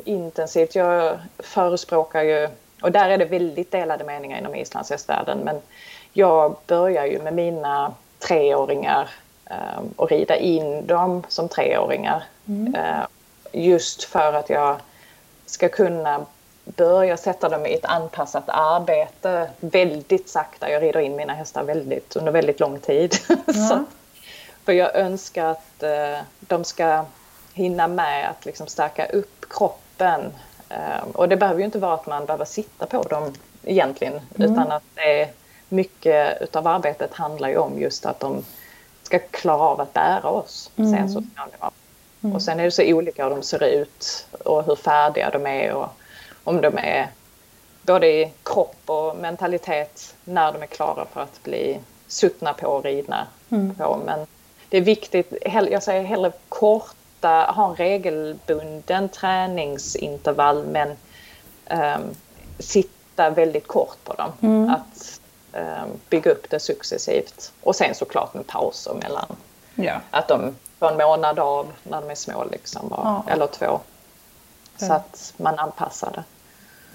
intensivt. 0.03 0.75
Jag 0.75 1.19
förespråkar 1.39 2.23
ju, 2.23 2.47
och 2.82 2.91
där 2.91 3.10
är 3.10 3.17
det 3.17 3.25
väldigt 3.25 3.71
delade 3.71 4.03
meningar 4.03 4.38
inom 4.38 4.55
islandshästvärlden, 4.55 5.39
men 5.39 5.62
jag 6.13 6.56
börjar 6.67 7.06
ju 7.06 7.22
med 7.22 7.34
mina 7.34 7.93
treåringar 8.19 9.10
um, 9.50 9.93
och 9.95 10.10
rida 10.10 10.36
in 10.36 10.88
dem 10.88 11.24
som 11.28 11.50
treåringar. 11.50 12.24
Mm. 12.48 12.76
Uh, 12.76 13.06
just 13.52 14.04
för 14.04 14.34
att 14.34 14.50
jag 14.50 14.78
ska 15.45 15.69
kunna 15.69 16.26
börja 16.63 17.17
sätta 17.17 17.50
dem 17.50 17.65
i 17.65 17.74
ett 17.74 17.86
anpassat 17.86 18.43
arbete 18.48 19.50
väldigt 19.60 20.30
sakta. 20.30 20.72
Jag 20.72 20.84
rider 20.84 21.00
in 21.00 21.15
mina 21.15 21.34
hästar 21.34 21.63
väldigt, 21.63 22.15
under 22.15 22.32
väldigt 22.32 22.60
lång 22.60 22.80
tid. 22.80 23.15
Ja. 23.45 23.54
Så, 23.54 23.84
för 24.65 24.74
jag 24.74 24.95
önskar 24.95 25.45
att 25.45 25.84
uh, 25.84 26.19
de 26.39 26.63
ska 26.63 27.06
hinna 27.54 27.88
med 27.88 28.30
att 28.30 28.45
liksom 28.45 28.67
stärka 28.67 29.06
upp 29.06 29.45
kroppen. 29.50 30.22
Uh, 30.72 31.10
och 31.13 31.30
det 31.30 31.38
behöver 31.38 31.60
ju 31.60 31.65
inte 31.65 31.80
vara 31.80 31.93
att 31.93 32.08
man 32.08 32.26
behöver 32.26 32.45
sitta 32.45 32.86
på 32.86 33.04
dem 33.04 33.34
egentligen, 33.63 34.13
mm. 34.13 34.52
utan 34.52 34.72
att 34.72 34.84
det 34.95 35.22
är 35.22 35.30
mycket 35.69 36.41
utav 36.41 36.67
arbetet 36.67 37.13
handlar 37.13 37.49
ju 37.49 37.58
om 37.58 37.79
just 37.79 38.05
att 38.05 38.19
de 38.19 38.43
ska 39.03 39.19
klara 39.19 39.62
av 39.62 39.82
att 39.82 39.93
bära 39.93 40.29
oss 40.29 40.71
mm. 40.75 40.91
sen 40.91 41.10
så 41.10 41.23
småningom. 41.36 41.71
Mm. 42.23 42.36
Och 42.36 42.41
sen 42.41 42.60
är 42.60 42.63
det 42.63 42.71
så 42.71 42.84
olika 42.84 43.23
hur 43.23 43.29
de 43.29 43.43
ser 43.43 43.63
ut 43.63 44.27
och 44.45 44.63
hur 44.63 44.75
färdiga 44.75 45.29
de 45.29 45.47
är 45.47 45.73
och 45.73 45.89
om 46.43 46.62
de 46.62 46.77
är 46.77 47.08
både 47.82 48.08
i 48.08 48.32
kropp 48.43 48.82
och 48.86 49.15
mentalitet 49.15 50.15
när 50.23 50.51
de 50.51 50.62
är 50.62 50.67
klara 50.67 51.05
för 51.13 51.21
att 51.21 51.43
bli 51.43 51.79
suttna 52.08 52.53
på 52.53 52.67
och 52.67 52.84
ridna 52.84 53.27
mm. 53.49 53.75
på. 53.75 53.99
Men 54.05 54.27
det 54.69 54.77
är 54.77 54.82
viktigt, 54.82 55.34
jag 55.45 55.84
säger 55.84 56.03
hellre 56.03 56.32
korta, 56.49 57.53
ha 57.55 57.69
en 57.69 57.75
regelbunden 57.75 59.10
träningsintervall 59.10 60.65
men 60.65 60.89
um, 61.69 62.15
sitta 62.60 63.29
väldigt 63.29 63.67
kort 63.67 63.97
på 64.03 64.13
dem. 64.13 64.32
Mm. 64.41 64.69
Att 64.69 65.18
bygga 66.10 66.32
upp 66.32 66.50
det 66.50 66.60
successivt. 66.60 67.54
Och 67.62 67.76
sen 67.76 67.96
såklart 67.96 68.34
med 68.34 68.48
pauser 68.48 68.94
mellan. 68.94 69.36
Ja. 69.76 70.02
Att 70.12 70.28
de 70.28 70.56
får 70.80 70.92
en 70.92 70.98
månad 70.98 71.40
av 71.40 71.72
när 71.84 72.02
de 72.02 72.10
är 72.10 72.16
små 72.16 72.46
liksom, 72.52 72.88
ja. 72.92 73.24
eller 73.28 73.48
två. 73.48 73.80
Så 74.78 74.94
att 74.94 75.34
man 75.38 75.60
anpassar 75.60 76.12
det. 76.12 76.24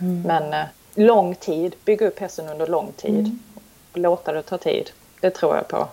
Mm. 0.04 0.22
Men 0.22 0.52
eh, 0.52 0.66
lång 0.94 1.34
tid, 1.34 1.74
bygga 1.84 2.06
upp 2.06 2.18
hästen 2.18 2.48
under 2.48 2.66
lång 2.66 2.92
tid. 2.92 3.18
Mm. 3.26 3.38
Låta 3.92 4.32
det 4.32 4.42
ta 4.42 4.58
tid. 4.58 4.90
Det 5.20 5.30
tror 5.30 5.56
jag 5.56 5.68
på 5.68 5.88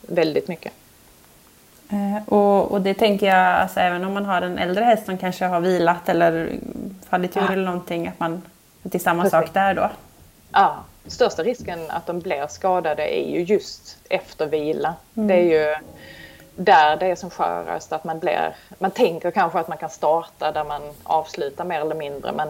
väldigt 0.00 0.48
mycket. 0.48 0.72
Eh, 1.88 2.28
och, 2.28 2.72
och, 2.72 2.80
det 2.80 2.94
tänker 2.94 3.26
jag, 3.26 3.60
alltså, 3.60 3.80
även 3.80 4.04
om 4.04 4.12
man 4.12 4.24
har 4.24 4.42
en 4.42 4.58
äldre 4.58 4.84
häst 4.84 5.06
som 5.06 5.18
kanske 5.18 5.44
har 5.44 5.60
vilat 5.60 6.08
eller 6.08 6.52
fallit 7.08 7.36
ur 7.36 7.40
ja. 7.40 7.52
eller 7.52 7.64
någonting, 7.64 8.08
att, 8.08 8.20
man, 8.20 8.42
att 8.82 8.92
det 8.92 8.98
är 8.98 9.00
samma 9.00 9.22
Precis. 9.22 9.30
sak 9.30 9.54
där 9.54 9.74
då? 9.74 9.90
Ja, 10.52 10.76
största 11.06 11.42
risken 11.42 11.90
att 11.90 12.06
de 12.06 12.20
blir 12.20 12.46
skadade 12.46 13.02
är 13.02 13.30
ju 13.30 13.42
just 13.42 13.96
efter 14.08 14.46
vila. 14.46 14.94
Mm. 15.14 15.28
Det 15.28 15.34
är 15.34 15.60
ju 15.60 15.74
där 16.56 16.96
det 16.96 17.06
är 17.06 17.14
som 17.14 17.30
skörast, 17.30 17.92
att 17.92 18.04
man 18.04 18.18
blir, 18.18 18.56
man 18.78 18.90
tänker 18.90 19.30
kanske 19.30 19.58
att 19.58 19.68
man 19.68 19.78
kan 19.78 19.90
starta 19.90 20.52
där 20.52 20.64
man 20.64 20.82
avslutar 21.02 21.64
mer 21.64 21.80
eller 21.80 21.94
mindre 21.94 22.32
men 22.32 22.48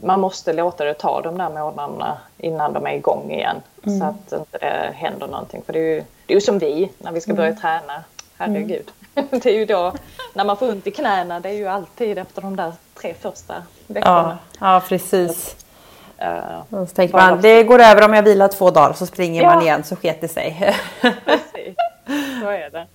man 0.00 0.20
måste 0.20 0.52
låta 0.52 0.84
det 0.84 0.94
ta 0.94 1.20
de 1.22 1.38
där 1.38 1.50
månaderna 1.50 2.18
innan 2.38 2.72
de 2.72 2.86
är 2.86 2.94
igång 2.94 3.30
igen 3.30 3.56
mm. 3.86 3.98
så 3.98 4.04
att 4.04 4.40
inte 4.40 4.58
det 4.58 4.92
händer 4.94 5.26
någonting. 5.26 5.62
För 5.66 5.72
det 5.72 5.78
är 5.78 5.94
ju, 5.94 6.04
det 6.26 6.32
är 6.32 6.34
ju 6.34 6.40
som 6.40 6.58
vi 6.58 6.90
när 6.98 7.12
vi 7.12 7.20
ska 7.20 7.34
börja 7.34 7.48
mm. 7.48 7.60
träna, 7.60 8.04
herregud. 8.36 8.90
Mm. 9.14 9.28
det 9.42 9.46
är 9.46 9.58
ju 9.58 9.66
då 9.66 9.92
när 10.34 10.44
man 10.44 10.56
får 10.56 10.68
ont 10.68 10.86
i 10.86 10.90
knäna, 10.90 11.40
det 11.40 11.48
är 11.48 11.52
ju 11.52 11.66
alltid 11.66 12.18
efter 12.18 12.42
de 12.42 12.56
där 12.56 12.72
tre 12.94 13.14
första 13.14 13.62
veckorna. 13.86 14.38
Ja, 14.60 14.74
ja 14.74 14.82
precis. 14.88 15.65
Uh, 16.22 16.62
så 16.70 16.86
tänker 16.86 17.16
man, 17.16 17.40
det 17.40 17.62
går 17.62 17.78
över 17.78 18.04
om 18.04 18.14
jag 18.14 18.22
vilar 18.22 18.48
två 18.48 18.70
dagar 18.70 18.92
så 18.92 19.06
springer 19.06 19.42
ja. 19.42 19.54
man 19.54 19.62
igen 19.62 19.84
så 19.84 19.96
sket 19.96 20.20
det 20.20 20.28
sig. 20.28 20.74
precis, 21.00 21.76
så 22.42 22.48
är 22.48 22.70
det. 22.70 22.86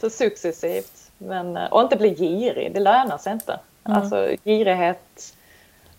Så 0.00 0.10
successivt. 0.10 1.10
Men, 1.18 1.56
och 1.56 1.82
inte 1.82 1.96
bli 1.96 2.14
girig, 2.14 2.74
det 2.74 2.80
lönar 2.80 3.18
sig 3.18 3.32
inte. 3.32 3.58
Mm. 3.84 3.98
Alltså 3.98 4.28
girighet 4.44 5.34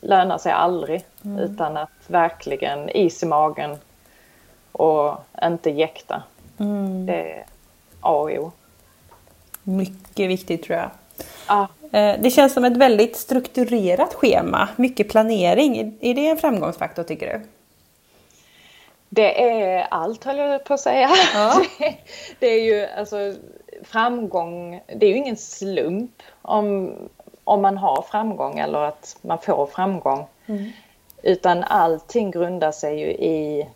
lönar 0.01 0.37
sig 0.37 0.51
aldrig. 0.51 1.05
Mm. 1.25 1.39
Utan 1.39 1.77
att 1.77 1.89
verkligen 2.07 2.89
is 2.89 3.23
i 3.23 3.25
magen 3.25 3.77
och 4.71 5.15
inte 5.43 5.69
jäkta. 5.69 6.23
Mm. 6.57 7.05
Det 7.05 7.31
är 7.31 7.45
A 8.01 8.11
och 8.11 8.29
O. 8.29 8.51
Mycket 9.63 10.29
viktigt 10.29 10.63
tror 10.63 10.77
jag. 10.77 10.89
Ah. 11.47 11.67
Det 11.91 12.33
känns 12.33 12.53
som 12.53 12.65
ett 12.65 12.77
väldigt 12.77 13.15
strukturerat 13.15 14.13
schema, 14.13 14.69
mycket 14.75 15.09
planering. 15.09 15.97
Är 16.01 16.13
det 16.13 16.27
en 16.27 16.37
framgångsfaktor 16.37 17.03
tycker 17.03 17.27
du? 17.27 17.41
Det 19.09 19.43
är 19.43 19.87
allt 19.91 20.23
höll 20.23 20.37
jag 20.37 20.63
på 20.63 20.73
att 20.73 20.79
säga. 20.79 21.09
Ja. 21.33 21.61
det 22.39 22.47
är 22.47 22.61
ju 22.61 22.85
alltså 22.85 23.33
framgång, 23.83 24.81
det 24.95 25.05
är 25.05 25.09
ju 25.09 25.17
ingen 25.17 25.37
slump 25.37 26.23
om, 26.41 26.93
om 27.43 27.61
man 27.61 27.77
har 27.77 28.01
framgång 28.01 28.59
eller 28.59 28.79
att 28.79 29.17
man 29.21 29.39
får 29.39 29.65
framgång. 29.65 30.27
Mm. 30.45 30.71
Utan 31.23 31.63
allting 31.63 32.31
grundar 32.31 32.71
sig 32.71 32.99
ju 32.99 33.07
i 33.07 33.67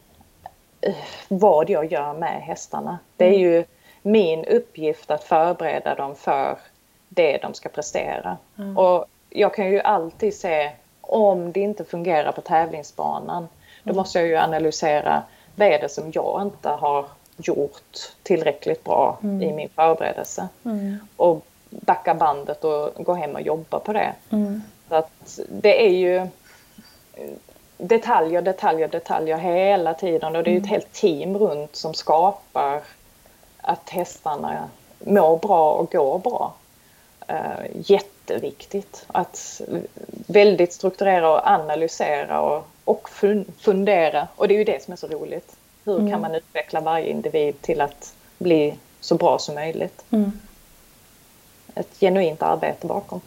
uh, 0.88 0.96
vad 1.28 1.70
jag 1.70 1.92
gör 1.92 2.14
med 2.14 2.42
hästarna. 2.42 3.00
Det 3.18 3.26
är 3.26 3.30
mm. 3.30 3.42
ju 3.42 3.64
min 4.02 4.46
uppgift 4.46 5.12
att 5.12 5.24
förbereda 5.24 5.96
dem 5.96 6.16
för 6.16 6.58
det 7.14 7.38
de 7.38 7.54
ska 7.54 7.70
prestera. 7.70 8.38
Mm. 8.58 8.78
Och 8.78 9.06
jag 9.30 9.54
kan 9.54 9.72
ju 9.72 9.80
alltid 9.80 10.34
se 10.36 10.72
om 11.02 11.52
det 11.52 11.60
inte 11.60 11.86
fungerar 11.86 12.32
på 12.32 12.42
tävlingsbanan. 12.42 13.48
Då 13.84 13.90
mm. 13.90 13.98
måste 13.98 14.20
jag 14.20 14.28
ju 14.28 14.36
analysera 14.36 15.24
vad 15.56 15.68
är 15.68 15.80
det 15.80 15.90
som 15.90 16.12
jag 16.14 16.42
inte 16.42 16.70
har 16.70 17.06
gjort 17.38 17.98
tillräckligt 18.24 18.84
bra 18.84 19.18
mm. 19.24 19.42
i 19.42 19.54
min 19.54 19.70
förberedelse. 19.70 20.48
Mm. 20.66 20.98
Och 21.16 21.46
backa 21.70 22.14
bandet 22.14 22.64
och 22.64 23.06
gå 23.06 23.14
hem 23.14 23.36
och 23.36 23.42
jobba 23.42 23.80
på 23.80 23.94
det. 23.94 24.14
Mm. 24.30 24.62
Så 24.90 24.96
att 24.96 25.40
det 25.50 25.86
är 25.88 25.92
ju 25.92 26.28
detaljer, 27.78 28.42
detaljer, 28.42 28.88
detaljer 28.88 29.38
hela 29.38 29.94
tiden 29.94 30.36
och 30.36 30.44
det 30.44 30.52
är 30.52 30.58
ett 30.58 30.64
mm. 30.64 30.70
helt 30.70 30.94
team 30.94 31.38
runt 31.38 31.76
som 31.76 31.94
skapar 31.94 32.82
att 33.62 33.90
hästarna 33.90 34.70
mår 35.00 35.38
bra 35.38 35.72
och 35.72 35.92
går 35.92 36.20
bra. 36.20 36.54
Uh, 37.32 37.66
jätteviktigt 37.74 39.06
att 39.08 39.62
väldigt 40.28 40.74
strukturera 40.74 41.32
och 41.32 41.48
analysera 41.48 42.42
och, 42.42 42.68
och 42.84 43.10
fundera 43.60 44.28
och 44.36 44.48
det 44.48 44.54
är 44.54 44.58
ju 44.58 44.64
det 44.64 44.84
som 44.84 44.92
är 44.92 44.98
så 44.98 45.08
roligt. 45.08 45.56
Hur 45.86 46.00
mm. 46.00 46.12
kan 46.12 46.22
man 46.22 46.36
utveckla 46.36 46.82
varje 46.82 47.10
individ 47.10 47.62
till 47.62 47.82
att 47.82 48.14
bli 48.38 48.76
så 49.00 49.16
bra 49.16 49.40
som 49.40 49.56
möjligt? 49.56 50.04
Mm. 50.10 50.32
ett 51.76 52.00
genuint 52.00 52.42
arbete 52.42 52.88
bakom. 52.88 53.22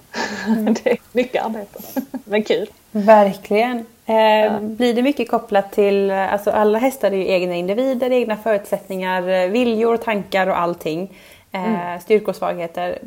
Mm. 0.47 0.75
det 0.85 0.91
är 0.91 0.99
mycket 1.13 1.45
arbete, 1.45 1.81
men 2.25 2.45
kul. 2.45 2.71
Verkligen. 2.91 3.87
Eh, 4.07 4.15
ja. 4.17 4.59
Blir 4.61 4.95
det 4.95 5.03
mycket 5.03 5.31
kopplat 5.31 5.73
till, 5.73 6.11
alltså 6.11 6.51
alla 6.51 6.79
hästar 6.79 7.11
är 7.11 7.17
ju 7.17 7.29
egna 7.29 7.55
individer, 7.55 8.13
egna 8.13 8.37
förutsättningar, 8.37 9.49
viljor, 9.49 9.97
tankar 9.97 10.47
och 10.47 10.59
allting. 10.59 11.19
Mm. 11.55 11.95
Eh, 11.95 12.01
styrkor 12.01 12.29
och 12.29 12.37
svagheter. 12.37 12.99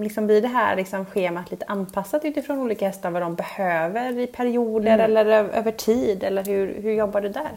Liksom 0.00 0.26
blir 0.26 0.42
det 0.42 0.48
här 0.48 0.76
liksom 0.76 1.06
schemat 1.06 1.50
lite 1.50 1.64
anpassat 1.68 2.24
utifrån 2.24 2.58
olika 2.58 2.86
hästar 2.86 3.10
vad 3.10 3.22
de 3.22 3.34
behöver 3.34 4.18
i 4.18 4.26
perioder 4.26 4.94
mm. 4.94 5.00
eller 5.00 5.26
över 5.26 5.72
tid? 5.72 6.24
Eller 6.24 6.44
hur, 6.44 6.82
hur 6.82 6.92
jobbar 6.92 7.20
du 7.20 7.28
där? 7.28 7.50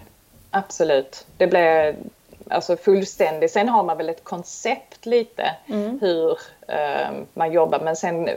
Absolut. 0.51 1.27
Det 1.37 1.47
blir 1.47 1.95
alltså 2.47 2.77
fullständigt. 2.77 3.51
Sen 3.51 3.69
har 3.69 3.83
man 3.83 3.97
väl 3.97 4.09
ett 4.09 4.23
koncept 4.23 5.05
lite 5.05 5.55
mm. 5.67 5.99
hur 6.01 6.31
uh, 6.31 7.17
man 7.33 7.51
jobbar 7.51 7.79
men 7.79 7.95
sen 7.95 8.29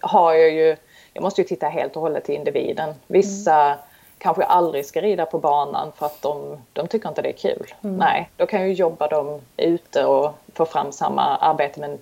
har 0.00 0.34
jag 0.34 0.50
ju, 0.50 0.76
jag 1.12 1.22
måste 1.22 1.40
ju 1.40 1.48
titta 1.48 1.68
helt 1.68 1.96
och 1.96 2.02
hållet 2.02 2.24
till 2.24 2.34
individen. 2.34 2.94
Vissa 3.06 3.64
mm 3.64 3.78
kanske 4.22 4.44
aldrig 4.44 4.86
ska 4.86 5.00
rida 5.00 5.26
på 5.26 5.38
banan 5.38 5.92
för 5.96 6.06
att 6.06 6.22
de, 6.22 6.58
de 6.72 6.88
tycker 6.88 7.08
inte 7.08 7.22
det 7.22 7.28
är 7.28 7.32
kul. 7.32 7.74
Mm. 7.84 7.96
Nej, 7.96 8.30
då 8.36 8.46
kan 8.46 8.60
jag 8.60 8.72
jobba 8.72 9.08
dem 9.08 9.40
ute 9.56 10.04
och 10.04 10.34
få 10.54 10.64
fram 10.64 10.92
samma 10.92 11.36
arbete 11.36 11.80
men 11.80 11.98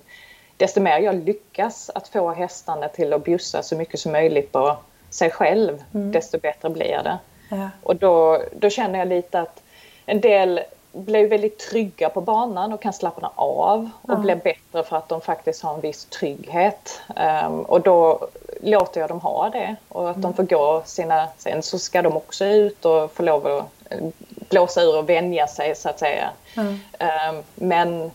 desto 0.57 0.81
mer 0.81 0.99
jag 0.99 1.15
lyckas 1.15 1.91
att 1.95 2.07
få 2.07 2.31
hästarna 2.31 2.87
till 2.87 3.13
att 3.13 3.23
bjussa 3.23 3.63
så 3.63 3.75
mycket 3.75 3.99
som 3.99 4.11
möjligt 4.11 4.51
på 4.51 4.77
sig 5.09 5.31
själv, 5.31 5.83
mm. 5.93 6.11
desto 6.11 6.39
bättre 6.39 6.69
blir 6.69 7.01
det. 7.03 7.17
Ja. 7.49 7.69
Och 7.83 7.95
då, 7.95 8.41
då 8.51 8.69
känner 8.69 8.99
jag 8.99 9.07
lite 9.07 9.39
att 9.39 9.63
en 10.05 10.21
del 10.21 10.61
blir 10.91 11.27
väldigt 11.27 11.59
trygga 11.59 12.09
på 12.09 12.21
banan 12.21 12.73
och 12.73 12.81
kan 12.81 12.93
slappna 12.93 13.31
av 13.35 13.89
och 14.01 14.13
ja. 14.13 14.15
blir 14.15 14.35
bättre 14.35 14.83
för 14.83 14.95
att 14.95 15.09
de 15.09 15.21
faktiskt 15.21 15.63
har 15.63 15.73
en 15.73 15.81
viss 15.81 16.05
trygghet. 16.05 17.01
Um, 17.45 17.61
och 17.61 17.81
då 17.81 18.27
låter 18.61 19.01
jag 19.01 19.09
dem 19.09 19.19
ha 19.19 19.49
det 19.49 19.75
och 19.89 20.09
att 20.09 20.15
mm. 20.15 20.21
de 20.21 20.33
får 20.33 20.43
gå 20.43 20.81
sina... 20.85 21.27
Sen 21.37 21.63
så 21.63 21.79
ska 21.79 22.01
de 22.01 22.17
också 22.17 22.45
ut 22.45 22.85
och 22.85 23.11
få 23.11 23.23
lov 23.23 23.47
att 23.47 23.91
eh, 23.91 24.07
blåsa 24.49 24.81
ur 24.81 24.97
och 24.97 25.09
vänja 25.09 25.47
sig 25.47 25.75
så 25.75 25.89
att 25.89 25.99
säga. 25.99 26.29
Mm. 26.57 26.79
Um, 26.99 27.43
men 27.55 28.11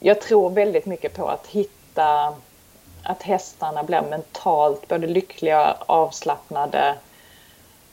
jag 0.00 0.20
tror 0.20 0.50
väldigt 0.50 0.86
mycket 0.86 1.16
på 1.16 1.28
att 1.28 1.46
hitta 1.46 2.34
att 3.02 3.22
hästarna 3.22 3.82
blir 3.82 4.02
mentalt 4.02 4.88
både 4.88 5.06
lyckliga, 5.06 5.76
avslappnade 5.86 6.94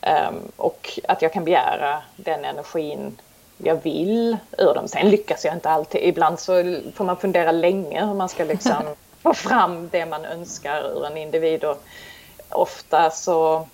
um, 0.02 0.52
och 0.58 1.00
att 1.08 1.22
jag 1.22 1.34
kan 1.34 1.46
begära 1.46 2.02
den 2.16 2.46
energin 2.46 3.18
jag 3.58 3.76
vill 3.84 4.38
ur 4.58 4.74
dem. 4.74 4.88
Sen 4.88 5.10
lyckas 5.10 5.46
jag 5.46 5.54
inte 5.54 5.70
alltid. 5.70 6.02
Ibland 6.04 6.40
så 6.40 6.80
får 6.96 7.04
man 7.04 7.18
fundera 7.18 7.52
länge 7.52 8.06
hur 8.06 8.14
man 8.14 8.30
ska 8.30 8.44
liksom 8.44 8.84
få 9.22 9.34
fram 9.34 9.90
det 9.92 10.06
man 10.06 10.26
önskar 10.26 10.82
ur 10.82 11.06
en 11.06 11.18
individ. 11.18 11.64
Och 11.64 11.84
ofta 12.50 13.10
så 13.10 13.68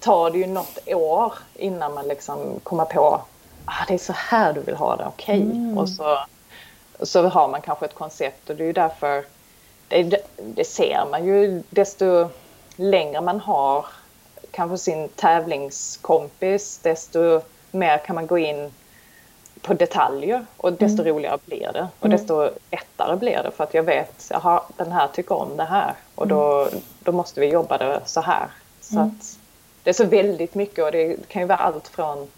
tar 0.00 0.30
det 0.30 0.38
ju 0.38 0.46
något 0.46 0.78
år 0.86 1.32
innan 1.54 1.94
man 1.94 2.08
liksom 2.08 2.60
kommer 2.62 2.84
på 2.84 3.20
ah, 3.64 3.84
det 3.88 3.94
är 3.94 3.98
så 3.98 4.12
här 4.12 4.52
du 4.52 4.60
vill 4.60 4.74
ha 4.74 4.96
det, 4.96 5.04
okej. 5.06 5.38
Okay. 5.38 5.50
Mm. 5.50 5.78
Och 5.78 5.88
så, 5.88 6.18
så 7.02 7.28
har 7.28 7.48
man 7.48 7.60
kanske 7.60 7.84
ett 7.84 7.94
koncept 7.94 8.50
och 8.50 8.56
det 8.56 8.64
är 8.64 8.66
ju 8.66 8.72
därför 8.72 9.24
det, 9.88 10.26
det 10.36 10.64
ser 10.64 11.06
man 11.10 11.26
ju 11.26 11.62
desto 11.70 12.28
längre 12.76 13.20
man 13.20 13.40
har 13.40 13.86
kanske 14.50 14.78
sin 14.78 15.08
tävlingskompis 15.08 16.78
desto 16.82 17.40
mer 17.70 17.98
kan 17.98 18.14
man 18.14 18.26
gå 18.26 18.38
in 18.38 18.70
på 19.62 19.74
detaljer 19.74 20.46
och 20.56 20.72
desto 20.72 21.02
mm. 21.02 21.14
roligare 21.14 21.38
blir 21.46 21.70
det 21.72 21.88
och 21.98 22.06
mm. 22.06 22.18
desto 22.18 22.50
lättare 22.70 23.16
blir 23.16 23.42
det 23.42 23.50
för 23.50 23.64
att 23.64 23.74
jag 23.74 23.82
vet 23.82 24.30
att 24.30 24.64
den 24.76 24.92
här 24.92 25.08
tycker 25.08 25.34
om 25.34 25.56
det 25.56 25.64
här 25.64 25.94
och 26.14 26.28
då, 26.28 26.60
mm. 26.62 26.80
då 27.00 27.12
måste 27.12 27.40
vi 27.40 27.46
jobba 27.46 27.78
det 27.78 28.00
så 28.04 28.20
här. 28.20 28.46
Så 28.80 28.94
mm. 28.94 29.06
att 29.06 29.38
det 29.82 29.90
är 29.90 29.94
så 29.94 30.04
väldigt 30.04 30.54
mycket 30.54 30.84
och 30.84 30.92
det 30.92 31.28
kan 31.28 31.42
ju 31.42 31.48
vara 31.48 31.58
allt 31.58 31.88
från 31.88 32.28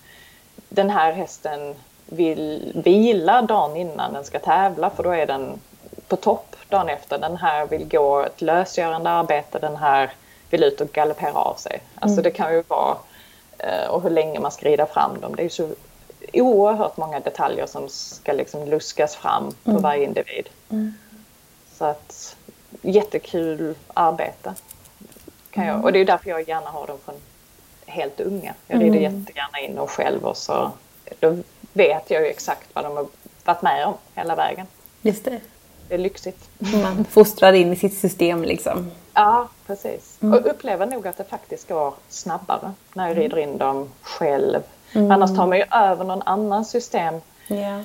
den 0.69 0.91
här 0.91 1.13
hästen 1.13 1.75
vill 2.07 2.73
vila 2.85 3.43
dagen 3.43 3.77
innan 3.77 4.13
den 4.13 4.25
ska 4.25 4.39
tävla 4.39 4.91
för 4.91 5.03
då 5.03 5.11
är 5.11 5.27
den 5.27 5.61
på 6.09 6.17
topp 6.17 6.57
dagen 6.69 6.89
efter. 6.89 7.19
Den 7.19 7.37
här 7.37 7.67
vill 7.67 7.89
gå 7.89 8.21
ett 8.21 8.43
lösgörande 8.43 9.11
arbete, 9.11 9.59
den 9.59 9.77
här 9.77 10.13
vill 10.51 10.65
ut 10.65 10.81
och 10.81 10.93
galoppera 10.93 11.33
av 11.33 11.55
sig. 11.55 11.81
Alltså 11.95 12.15
mm. 12.15 12.23
det 12.23 12.31
kan 12.31 12.55
ju 12.55 12.63
vara 12.69 12.97
eh, 13.59 13.89
och 13.89 14.03
hur 14.03 14.11
länge 14.11 14.41
man 14.41 14.53
ska 14.53 14.67
rida 14.67 14.87
fram 14.87 15.21
dem. 15.21 15.37
Det 15.37 15.43
är 15.43 15.49
så 15.49 15.69
oerhört 16.33 16.97
många 16.97 17.21
detaljer 17.21 17.67
som 17.67 17.89
ska 17.89 18.33
liksom 18.33 18.65
luskas 18.65 19.17
fram 19.17 19.55
på 19.65 19.71
mm. 19.71 19.83
varje 19.83 20.05
individ. 20.05 20.49
Mm. 20.71 20.95
Så 21.73 21.85
att 21.85 22.37
jättekul 22.83 23.75
arbete. 23.95 24.55
Kan 25.51 25.67
jag, 25.67 25.75
mm. 25.75 25.85
och 25.85 25.93
det 25.93 25.99
är 25.99 26.05
därför 26.05 26.31
jag 26.31 26.49
gärna 26.49 26.71
har 26.71 26.87
dem 26.87 26.99
från 27.05 27.15
helt 27.87 28.21
unga. 28.21 28.55
Jag 28.67 28.83
rider 28.83 28.99
mm. 28.99 29.19
jättegärna 29.19 29.61
in 29.61 29.79
och 29.79 29.91
själv 29.91 30.25
och 30.25 30.37
så 30.37 30.71
då 31.21 31.37
vet 31.73 32.11
jag 32.11 32.23
ju 32.23 32.29
exakt 32.29 32.69
vad 32.73 32.85
de 32.85 32.97
har 32.97 33.07
varit 33.45 33.63
med 33.63 33.87
om 33.87 33.95
hela 34.15 34.37
vägen. 34.37 34.67
Just 35.03 35.25
det. 35.25 35.41
Det 35.89 35.95
är 35.95 35.99
lyxigt. 35.99 36.51
Man 36.59 37.05
fostrar 37.05 37.53
in 37.53 37.73
i 37.73 37.77
sitt 37.77 37.99
system 37.99 38.43
liksom. 38.43 38.91
Ja, 39.15 39.49
precis. 39.67 40.19
Mm. 40.23 40.39
Och 40.39 40.51
upplever 40.51 40.87
nog 40.87 41.07
att 41.07 41.17
det 41.17 41.25
faktiskt 41.25 41.69
går 41.69 41.95
snabbare 42.09 42.73
när 42.95 43.05
jag 43.05 43.13
mm. 43.13 43.23
rider 43.23 43.39
in 43.39 43.59
dem 43.59 43.91
själv 44.03 44.61
Mm. 44.95 45.11
Annars 45.11 45.37
tar 45.37 45.47
man 45.47 45.59
ju 45.59 45.65
över 45.71 46.05
någon 46.05 46.23
annans 46.23 46.71
system. 46.71 47.15
Yeah. 47.49 47.81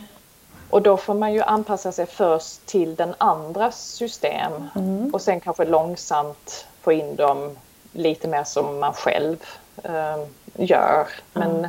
Och 0.69 0.81
då 0.81 0.97
får 0.97 1.13
man 1.13 1.33
ju 1.33 1.41
anpassa 1.41 1.91
sig 1.91 2.05
först 2.05 2.65
till 2.65 2.95
den 2.95 3.15
andras 3.17 3.81
system 3.81 4.51
mm. 4.75 5.13
och 5.13 5.21
sen 5.21 5.39
kanske 5.39 5.65
långsamt 5.65 6.65
få 6.81 6.91
in 6.91 7.15
dem 7.15 7.57
lite 7.91 8.27
mer 8.27 8.43
som 8.43 8.79
man 8.79 8.93
själv 8.93 9.37
eh, 9.83 10.23
gör. 10.55 11.07
Men 11.33 11.55
mm. 11.55 11.67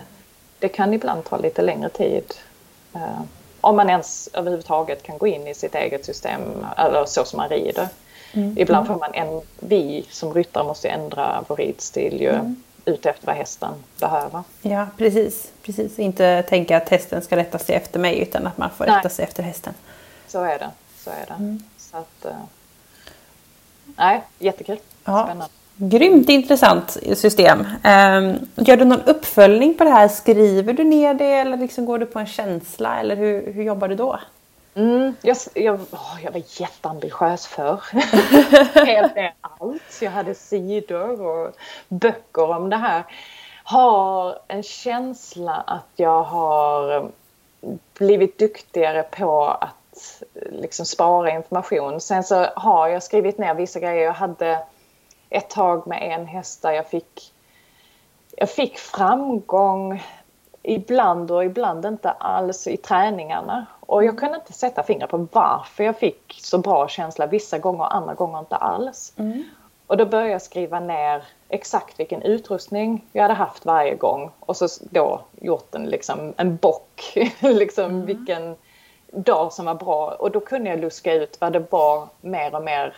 det 0.59 0.68
kan 0.68 0.95
ibland 0.95 1.24
ta 1.24 1.36
lite 1.36 1.62
längre 1.62 1.88
tid. 1.88 2.34
Eh, 2.95 3.20
om 3.61 3.76
man 3.76 3.91
ens 3.91 4.28
överhuvudtaget 4.32 5.03
kan 5.03 5.18
gå 5.18 5.26
in 5.26 5.47
i 5.47 5.55
sitt 5.55 5.74
eget 5.74 6.05
system 6.05 6.41
eller 6.76 7.05
så 7.05 7.24
som 7.24 7.36
man 7.36 7.49
rider. 7.49 7.88
Mm. 8.32 8.55
Ibland 8.59 8.86
får 8.86 8.97
man 8.97 9.14
en, 9.14 9.41
vi 9.61 10.07
som 10.11 10.34
ryttare 10.34 10.64
måste 10.64 10.88
ändra 10.88 11.45
vår 11.49 11.57
ridstil 11.57 12.20
ju. 12.20 12.55
Ute 12.85 13.11
efter 13.11 13.26
vad 13.26 13.37
hästen 13.37 13.70
behöver. 14.01 14.43
Ja, 14.62 14.87
precis. 14.97 15.53
precis. 15.62 15.99
Inte 15.99 16.43
tänka 16.43 16.76
att 16.76 16.89
hästen 16.89 17.22
ska 17.22 17.37
rätta 17.37 17.59
sig 17.59 17.74
efter 17.74 17.99
mig 17.99 18.20
utan 18.20 18.47
att 18.47 18.59
man 18.59 18.70
får 18.70 18.87
nej. 18.87 18.97
rätta 18.97 19.09
sig 19.09 19.24
efter 19.24 19.43
hästen. 19.43 19.74
Så 20.28 20.43
är 20.43 20.59
det. 20.59 20.70
Så 20.97 21.11
är 21.11 21.26
det. 21.26 21.35
Mm. 21.35 21.62
Så 21.76 21.97
att, 21.97 22.26
uh, 22.26 22.33
nej, 23.97 24.22
jättekul. 24.39 24.78
Ja. 25.05 25.24
Spännande. 25.24 25.53
Grymt 25.83 26.28
intressant 26.28 26.97
system. 27.14 27.59
Um, 27.61 28.49
gör 28.55 28.76
du 28.76 28.85
någon 28.85 29.03
uppföljning 29.03 29.74
på 29.74 29.85
det 29.85 29.91
här? 29.91 30.09
Skriver 30.09 30.72
du 30.72 30.85
ner 30.85 31.14
det 31.14 31.33
eller 31.33 31.57
liksom 31.57 31.85
går 31.87 31.99
du 31.99 32.07
på 32.07 32.18
en 32.18 32.26
känsla? 32.26 33.01
Eller 33.01 33.16
hur, 33.16 33.53
hur 33.53 33.62
jobbar 33.62 33.89
du 33.89 33.95
då? 33.95 34.20
Mm, 34.74 35.16
jag, 35.22 35.36
jag, 35.54 35.80
oh, 35.80 36.18
jag 36.24 36.32
var 36.32 36.42
jätteambitiös 36.60 37.46
förr. 37.46 37.82
Helt 38.86 39.16
ner 39.16 39.34
allt. 39.40 40.02
Jag 40.02 40.10
hade 40.10 40.34
sidor 40.34 41.22
och 41.22 41.56
böcker 41.88 42.50
om 42.50 42.70
det 42.70 42.76
här. 42.76 43.04
Har 43.64 44.38
en 44.48 44.62
känsla 44.62 45.54
att 45.54 45.88
jag 45.96 46.22
har 46.22 47.10
blivit 47.94 48.38
duktigare 48.38 49.02
på 49.02 49.46
att 49.46 50.22
liksom 50.50 50.86
spara 50.86 51.30
information. 51.30 52.00
Sen 52.00 52.24
så 52.24 52.46
har 52.56 52.88
jag 52.88 53.02
skrivit 53.02 53.38
ner 53.38 53.54
vissa 53.54 53.80
grejer. 53.80 54.04
Jag 54.04 54.12
hade 54.12 54.64
ett 55.30 55.50
tag 55.50 55.86
med 55.86 56.02
en 56.02 56.26
häst 56.26 56.62
där 56.62 56.72
jag 56.72 56.86
fick, 56.86 57.32
jag 58.36 58.50
fick 58.50 58.78
framgång 58.78 60.02
ibland 60.62 61.30
och 61.30 61.44
ibland 61.44 61.86
inte 61.86 62.10
alls 62.10 62.66
i 62.66 62.76
träningarna. 62.76 63.66
Och 63.91 64.05
jag 64.05 64.18
kunde 64.18 64.36
inte 64.36 64.53
sätta 64.53 64.82
fingret 64.82 65.11
på 65.11 65.26
varför 65.32 65.84
jag 65.84 65.99
fick 65.99 66.41
så 66.43 66.59
bra 66.59 66.88
känsla 66.88 67.26
vissa 67.26 67.59
gånger 67.59 67.80
och 67.80 67.95
andra 67.95 68.14
gånger 68.14 68.38
inte 68.38 68.57
alls. 68.57 69.12
Mm. 69.16 69.45
Och 69.86 69.97
då 69.97 70.07
började 70.07 70.30
jag 70.30 70.43
skriva 70.43 70.80
ner 70.80 71.24
exakt 71.49 72.01
vilken 72.01 72.22
utrustning 72.22 73.05
jag 73.12 73.22
hade 73.22 73.34
haft 73.34 73.64
varje 73.64 73.95
gång 73.95 74.30
och 74.41 74.57
så 74.57 74.68
då 74.91 75.20
gjort 75.41 75.74
en, 75.74 75.84
liksom, 75.84 76.34
en 76.36 76.57
bock, 76.57 77.12
liksom 77.41 77.84
mm. 77.84 78.07
vilken 78.07 78.57
dag 79.11 79.53
som 79.53 79.66
var 79.66 79.74
bra. 79.74 80.09
Och 80.09 80.30
då 80.30 80.41
kunde 80.41 80.70
jag 80.70 80.80
luska 80.80 81.14
ut 81.14 81.36
vad 81.41 81.53
det 81.53 81.72
var 81.72 82.09
mer 82.20 82.55
och 82.55 82.62
mer 82.62 82.97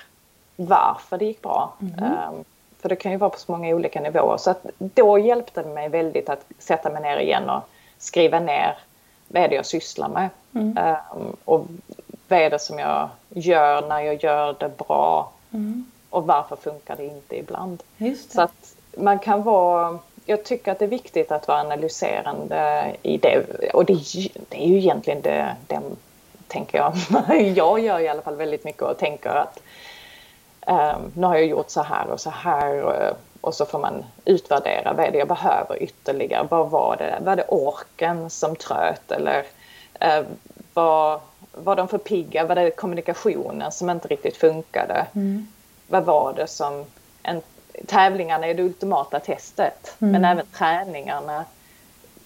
varför 0.56 1.18
det 1.18 1.24
gick 1.24 1.42
bra. 1.42 1.72
Mm. 1.80 2.04
Um, 2.04 2.44
för 2.80 2.88
det 2.88 2.96
kan 2.96 3.12
ju 3.12 3.18
vara 3.18 3.30
på 3.30 3.38
så 3.38 3.52
många 3.52 3.74
olika 3.74 4.00
nivåer. 4.00 4.36
Så 4.36 4.50
att 4.50 4.66
då 4.78 5.18
hjälpte 5.18 5.62
det 5.62 5.68
mig 5.68 5.88
väldigt 5.88 6.28
att 6.28 6.46
sätta 6.58 6.90
mig 6.90 7.02
ner 7.02 7.16
igen 7.16 7.50
och 7.50 7.62
skriva 7.98 8.40
ner 8.40 8.78
vad 9.28 9.42
är 9.42 9.48
det 9.48 9.54
jag 9.54 9.66
sysslar 9.66 10.08
med. 10.08 10.28
Mm. 10.54 10.78
Um, 11.14 11.36
och 11.44 11.66
vad 12.28 12.38
är 12.38 12.50
det 12.50 12.58
som 12.58 12.78
jag 12.78 13.08
gör 13.28 13.88
när 13.88 14.00
jag 14.00 14.22
gör 14.22 14.56
det 14.58 14.78
bra. 14.78 15.30
Mm. 15.50 15.90
Och 16.10 16.26
varför 16.26 16.56
funkar 16.56 16.96
det 16.96 17.04
inte 17.04 17.38
ibland. 17.38 17.82
Det. 17.98 18.16
Så 18.16 18.42
att 18.42 18.74
man 18.96 19.18
kan 19.18 19.42
vara 19.42 19.98
jag 20.26 20.44
tycker 20.44 20.72
att 20.72 20.78
det 20.78 20.84
är 20.84 20.88
viktigt 20.88 21.32
att 21.32 21.48
vara 21.48 21.60
analyserande 21.60 22.92
i 23.02 23.18
det. 23.18 23.44
Och 23.74 23.84
det, 23.84 23.94
det 24.48 24.64
är 24.64 24.68
ju 24.68 24.78
egentligen 24.78 25.22
det, 25.22 25.56
det 25.66 25.80
tänker 26.48 26.78
jag. 26.78 26.94
jag 27.56 27.80
gör 27.80 28.00
i 28.00 28.08
alla 28.08 28.22
fall 28.22 28.36
väldigt 28.36 28.64
mycket 28.64 28.82
och 28.82 28.98
tänker 28.98 29.30
att 29.30 29.60
Um, 30.66 31.12
nu 31.14 31.26
har 31.26 31.34
jag 31.34 31.46
gjort 31.46 31.70
så 31.70 31.82
här 31.82 32.10
och 32.10 32.20
så 32.20 32.30
här 32.30 32.82
och, 32.82 33.16
och 33.40 33.54
så 33.54 33.66
får 33.66 33.78
man 33.78 34.04
utvärdera 34.24 34.92
vad 34.92 35.06
är 35.06 35.10
det 35.10 35.18
jag 35.18 35.28
behöver 35.28 35.82
ytterligare. 35.82 36.46
Vad 36.50 36.70
var 36.70 36.96
det? 36.96 37.18
Var 37.24 37.36
det 37.36 37.44
orken 37.48 38.30
som 38.30 38.56
tröt 38.56 39.12
eller 39.12 39.44
uh, 40.04 40.26
var, 40.74 41.20
var 41.52 41.76
de 41.76 41.88
för 41.88 41.98
pigga? 41.98 42.46
Var 42.46 42.54
det 42.54 42.70
kommunikationen 42.70 43.72
som 43.72 43.90
inte 43.90 44.08
riktigt 44.08 44.36
funkade? 44.36 45.06
Mm. 45.14 45.46
Vad 45.88 46.04
var 46.04 46.32
det 46.32 46.46
som... 46.46 46.84
En, 47.22 47.42
tävlingarna 47.86 48.46
är 48.46 48.54
det 48.54 48.62
ultimata 48.62 49.20
testet 49.20 49.96
mm. 49.98 50.12
men 50.12 50.24
även 50.24 50.46
träningarna 50.46 51.44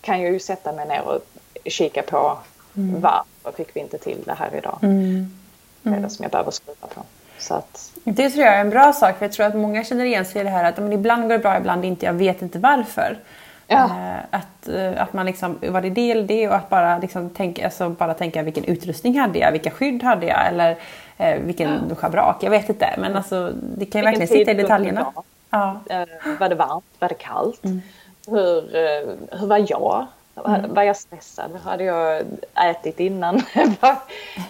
kan 0.00 0.22
jag 0.22 0.32
ju 0.32 0.38
sätta 0.38 0.72
mig 0.72 0.88
ner 0.88 1.02
och 1.02 1.20
kika 1.64 2.02
på 2.02 2.38
mm. 2.76 3.00
varför 3.00 3.56
fick 3.56 3.76
vi 3.76 3.80
inte 3.80 3.98
till 3.98 4.22
det 4.24 4.34
här 4.34 4.54
idag? 4.54 4.78
Mm. 4.82 5.38
Vad 5.82 5.94
är 5.94 6.00
det 6.00 6.10
som 6.10 6.22
jag 6.22 6.32
behöver 6.32 6.50
skruva 6.50 6.86
på? 6.94 7.02
Så 7.38 7.54
att... 7.54 7.92
Det 8.04 8.30
tror 8.30 8.44
jag 8.44 8.54
är 8.54 8.60
en 8.60 8.70
bra 8.70 8.92
sak 8.92 9.18
för 9.18 9.24
jag 9.24 9.32
tror 9.32 9.46
att 9.46 9.56
många 9.56 9.84
känner 9.84 10.04
igen 10.04 10.24
sig 10.24 10.40
i 10.40 10.44
det 10.44 10.50
här 10.50 10.64
att 10.64 10.76
men 10.76 10.92
ibland 10.92 11.22
går 11.22 11.32
det 11.32 11.38
bra, 11.38 11.56
ibland 11.56 11.84
inte. 11.84 12.06
Jag 12.06 12.12
vet 12.12 12.42
inte 12.42 12.58
varför. 12.58 13.18
Ja. 13.68 13.84
Eh, 13.84 14.18
att, 14.30 14.68
eh, 14.68 15.02
att 15.02 15.12
man 15.12 15.26
liksom, 15.26 15.58
var 15.62 15.80
det 15.80 15.90
det 15.90 16.10
eller 16.10 16.22
det 16.22 16.48
och 16.48 16.54
att 16.54 16.70
bara, 16.70 16.98
liksom 16.98 17.30
tänka, 17.30 17.64
alltså 17.64 17.88
bara 17.88 18.14
tänka 18.14 18.42
vilken 18.42 18.64
utrustning 18.64 19.18
hade 19.18 19.38
jag, 19.38 19.52
vilka 19.52 19.70
skydd 19.70 20.02
hade 20.02 20.26
jag 20.26 20.46
eller 20.46 20.76
eh, 21.18 21.38
vilken 21.40 21.80
ja. 21.88 21.94
schabrak, 21.94 22.42
jag 22.42 22.50
vet 22.50 22.68
inte. 22.68 22.94
Men 22.98 23.16
alltså, 23.16 23.52
det 23.76 23.86
kan 23.86 24.00
ju 24.00 24.04
verkligen 24.04 24.28
sitta 24.28 24.50
i 24.50 24.54
detaljerna. 24.54 25.12
Ja. 25.50 25.80
Eh, 25.90 26.38
var 26.40 26.48
det 26.48 26.54
varmt, 26.54 26.84
var 26.98 27.08
det 27.08 27.14
kallt? 27.14 27.64
Mm. 27.64 27.82
Hur, 28.28 28.62
hur 29.38 29.46
var 29.46 29.66
jag? 29.68 30.06
Mm. 30.46 30.74
Var 30.74 30.82
jag 30.82 30.96
stressad? 30.96 31.50
Hade 31.64 31.84
jag 31.84 32.22
ätit 32.54 33.00
innan? 33.00 33.36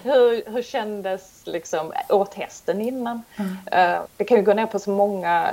hur, 0.02 0.50
hur 0.50 0.62
kändes 0.62 1.42
liksom, 1.44 1.92
åt 2.08 2.34
hästen 2.34 2.80
innan? 2.80 3.22
Mm. 3.36 4.02
Det 4.16 4.24
kan 4.24 4.36
ju 4.36 4.42
gå 4.42 4.54
ner 4.54 4.66
på 4.66 4.78
så 4.78 4.90
många 4.90 5.50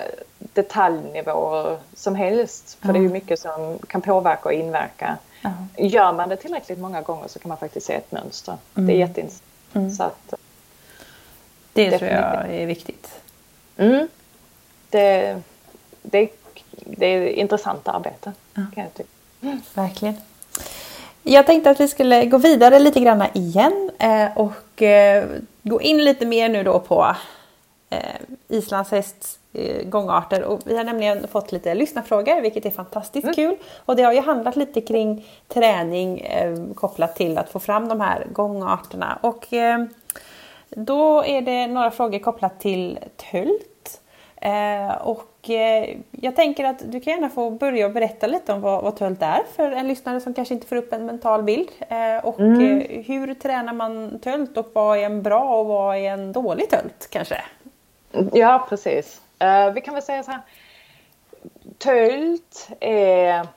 detaljnivåer 0.54 1.78
som 1.94 2.16
helst. 2.16 2.78
För 2.80 2.90
mm. 2.90 2.94
det 2.94 3.00
är 3.00 3.08
ju 3.08 3.14
mycket 3.14 3.40
som 3.40 3.80
kan 3.88 4.02
påverka 4.02 4.50
och 4.50 4.54
inverka. 4.54 5.18
Mm. 5.42 5.90
Gör 5.90 6.14
man 6.14 6.30
det 6.30 6.36
tillräckligt 6.36 6.80
många 6.80 7.02
gånger 7.02 7.28
så 7.28 7.40
kan 7.40 7.50
man 7.50 7.58
faktiskt 7.58 7.86
se 7.86 7.94
ett 7.94 8.12
mönster. 8.12 8.58
Det 8.74 8.82
är 8.82 8.84
mm. 8.84 9.00
jätteintressant. 9.00 9.44
Mm. 9.74 9.92
Så 9.92 10.04
att, 10.04 10.34
det 11.74 11.90
definitivt. 11.90 12.00
tror 12.00 12.12
jag 12.12 12.56
är 12.56 12.66
viktigt. 12.66 13.10
Mm. 13.78 14.08
Det, 14.90 15.42
det, 16.02 16.30
det 16.72 17.06
är 17.06 17.28
intressant 17.28 17.88
arbete. 17.88 18.32
Kan 18.54 18.84
jag 18.84 18.94
tycka. 18.94 19.10
Verkligen. 19.74 20.16
Jag 21.24 21.46
tänkte 21.46 21.70
att 21.70 21.80
vi 21.80 21.88
skulle 21.88 22.26
gå 22.26 22.38
vidare 22.38 22.80
lite 22.80 23.00
grann 23.00 23.24
igen 23.34 23.92
eh, 24.00 24.38
och 24.38 24.82
eh, 24.82 25.26
gå 25.64 25.82
in 25.82 26.04
lite 26.04 26.26
mer 26.26 26.50
nu 26.50 26.64
då 26.64 26.80
på 26.80 27.16
eh, 27.94 28.58
islandshästs 28.58 29.40
gångarter. 29.84 30.44
Och 30.44 30.60
vi 30.66 30.78
har 30.78 30.84
nämligen 30.84 31.28
fått 31.28 31.52
lite 31.52 31.76
lyssnarfrågor 31.76 32.42
vilket 32.42 32.66
är 32.66 32.70
fantastiskt 32.70 33.24
mm. 33.24 33.36
kul. 33.36 33.56
Och 33.86 33.96
det 33.96 34.04
har 34.04 34.14
ju 34.14 34.22
handlat 34.22 34.56
lite 34.56 34.82
kring 34.82 35.26
träning 35.48 36.28
kopplat 36.76 37.16
till 37.16 37.38
att 37.38 37.50
få 37.50 37.60
fram 37.60 37.88
de 37.88 38.02
här 38.02 38.28
gångarterna. 38.32 39.20
Och 39.22 39.48
då 40.70 41.26
är 41.26 41.42
det 41.42 41.68
några 41.68 41.92
frågor 41.92 42.20
kopplat 42.20 42.60
till 42.60 43.00
tölt. 43.32 44.02
och 45.02 45.34
Eh, 45.50 45.98
jag 46.12 46.36
tänker 46.36 46.66
att 46.66 46.92
du 46.92 47.00
kan 47.00 47.14
gärna 47.14 47.30
få 47.30 47.50
börja 47.50 47.86
och 47.86 47.92
berätta 47.92 48.28
lite 48.28 48.54
om 48.54 48.62
vad, 48.62 48.84
vad 48.84 48.96
tölt 48.96 49.22
är 49.22 49.42
för 49.56 49.72
en 49.72 49.88
lyssnare 49.88 50.20
som 50.20 50.34
kanske 50.34 50.54
inte 50.54 50.68
får 50.68 50.76
upp 50.76 50.94
en 50.94 51.06
mental 51.06 51.44
bild. 51.44 51.70
Eh, 51.80 52.26
och 52.26 52.40
mm. 52.40 52.82
Eh, 52.82 53.04
hur 53.06 53.34
tränar 53.34 53.74
man 53.74 54.20
tölt 54.20 54.58
och 54.58 54.70
vad 54.74 54.98
är 54.98 55.04
en 55.04 55.24
bra 55.24 55.60
och 55.60 55.66
vad 55.66 55.98
är 55.98 56.12
en 56.12 56.32
dålig 56.32 56.70
tölt 56.70 57.08
kanske? 57.10 57.42
Ja 58.34 58.66
precis. 58.70 59.22
vi 59.74 59.82
kan 59.82 59.94
väl 59.94 60.04
säga 60.04 60.24
så 60.24 60.32
här. 60.32 60.42
Tölt 61.78 62.70
är 62.80 63.48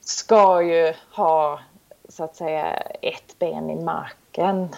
ska 0.00 0.62
ju 0.62 0.94
ha 1.10 1.60
så 2.08 2.24
att 2.24 2.36
säga 2.36 2.66
ett 3.02 3.38
ben 3.38 3.70
i 3.70 3.76
marken 3.76 4.68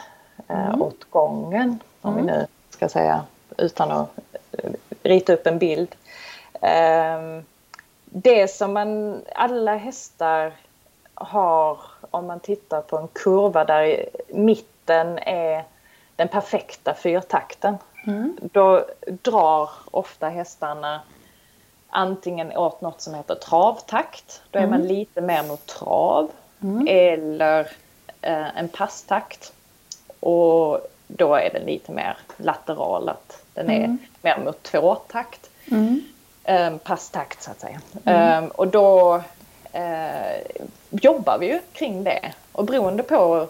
uh, 0.50 0.68
mm. 0.68 0.82
åt 0.82 1.10
gången 1.10 1.78
om 2.00 2.14
vi 2.14 2.20
mm. 2.20 2.34
nu 2.34 2.46
ska 2.70 2.88
säga 2.88 3.24
utan 3.58 3.90
att 3.90 4.08
uh, 4.64 4.70
rita 5.02 5.32
upp 5.32 5.46
en 5.46 5.58
bild. 5.58 5.94
Um, 6.52 7.44
det 8.04 8.48
som 8.48 8.72
man, 8.72 9.22
alla 9.34 9.76
hästar 9.76 10.52
har 11.14 11.78
om 12.10 12.26
man 12.26 12.40
tittar 12.40 12.80
på 12.80 12.98
en 12.98 13.08
kurva 13.08 13.64
där 13.64 14.06
mitten 14.28 15.18
är 15.18 15.64
den 16.16 16.28
perfekta 16.28 16.94
fyrtakten. 16.94 17.76
Mm. 18.06 18.36
Då 18.52 18.84
drar 19.22 19.70
ofta 19.90 20.28
hästarna 20.28 21.00
antingen 21.88 22.56
åt 22.56 22.80
något 22.80 23.00
som 23.00 23.14
heter 23.14 23.34
travtakt. 23.34 24.42
Då 24.50 24.58
är 24.58 24.64
mm. 24.64 24.78
man 24.78 24.88
lite 24.88 25.20
mer 25.20 25.42
mot 25.42 25.66
trav. 25.66 26.30
Mm. 26.62 26.86
Eller 26.88 27.60
eh, 28.22 28.58
en 28.58 28.68
passtakt. 28.68 29.52
Och 30.20 30.80
då 31.06 31.34
är 31.34 31.50
den 31.52 31.62
lite 31.62 31.92
mer 31.92 32.18
lateral. 32.36 33.08
Att 33.08 33.45
den 33.56 33.70
är 33.70 33.84
mm. 33.84 33.98
mer 34.22 34.38
mot 34.44 34.62
tvåtakt. 34.62 35.50
Mm. 35.70 36.04
Eh, 36.44 36.76
passtakt 36.76 37.42
så 37.42 37.50
att 37.50 37.60
säga. 37.60 37.80
Mm. 38.04 38.44
Eh, 38.44 38.50
och 38.50 38.68
då 38.68 39.22
eh, 39.72 40.62
jobbar 40.90 41.38
vi 41.38 41.46
ju 41.46 41.60
kring 41.72 42.04
det. 42.04 42.32
Och 42.52 42.64
beroende 42.64 43.02
på 43.02 43.48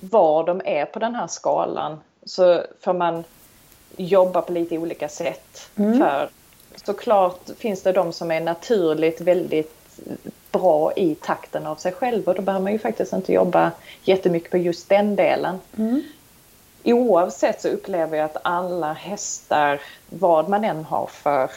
var 0.00 0.44
de 0.44 0.62
är 0.64 0.84
på 0.84 0.98
den 0.98 1.14
här 1.14 1.26
skalan 1.26 2.00
så 2.24 2.62
får 2.80 2.92
man 2.92 3.24
jobba 3.96 4.42
på 4.42 4.52
lite 4.52 4.78
olika 4.78 5.08
sätt. 5.08 5.70
Mm. 5.76 5.98
För 5.98 6.28
såklart 6.84 7.50
finns 7.58 7.82
det 7.82 7.92
de 7.92 8.12
som 8.12 8.30
är 8.30 8.40
naturligt 8.40 9.20
väldigt 9.20 10.00
bra 10.52 10.92
i 10.92 11.14
takten 11.14 11.66
av 11.66 11.76
sig 11.76 11.92
själv 11.92 12.28
och 12.28 12.34
då 12.34 12.42
behöver 12.42 12.62
man 12.62 12.72
ju 12.72 12.78
faktiskt 12.78 13.12
inte 13.12 13.32
jobba 13.32 13.72
jättemycket 14.02 14.50
på 14.50 14.56
just 14.56 14.88
den 14.88 15.16
delen. 15.16 15.58
Mm. 15.78 16.02
Oavsett 16.92 17.60
så 17.60 17.68
upplever 17.68 18.16
jag 18.16 18.24
att 18.24 18.36
alla 18.42 18.92
hästar, 18.92 19.80
vad 20.08 20.48
man 20.48 20.64
än 20.64 20.84
har 20.84 21.06
för 21.06 21.50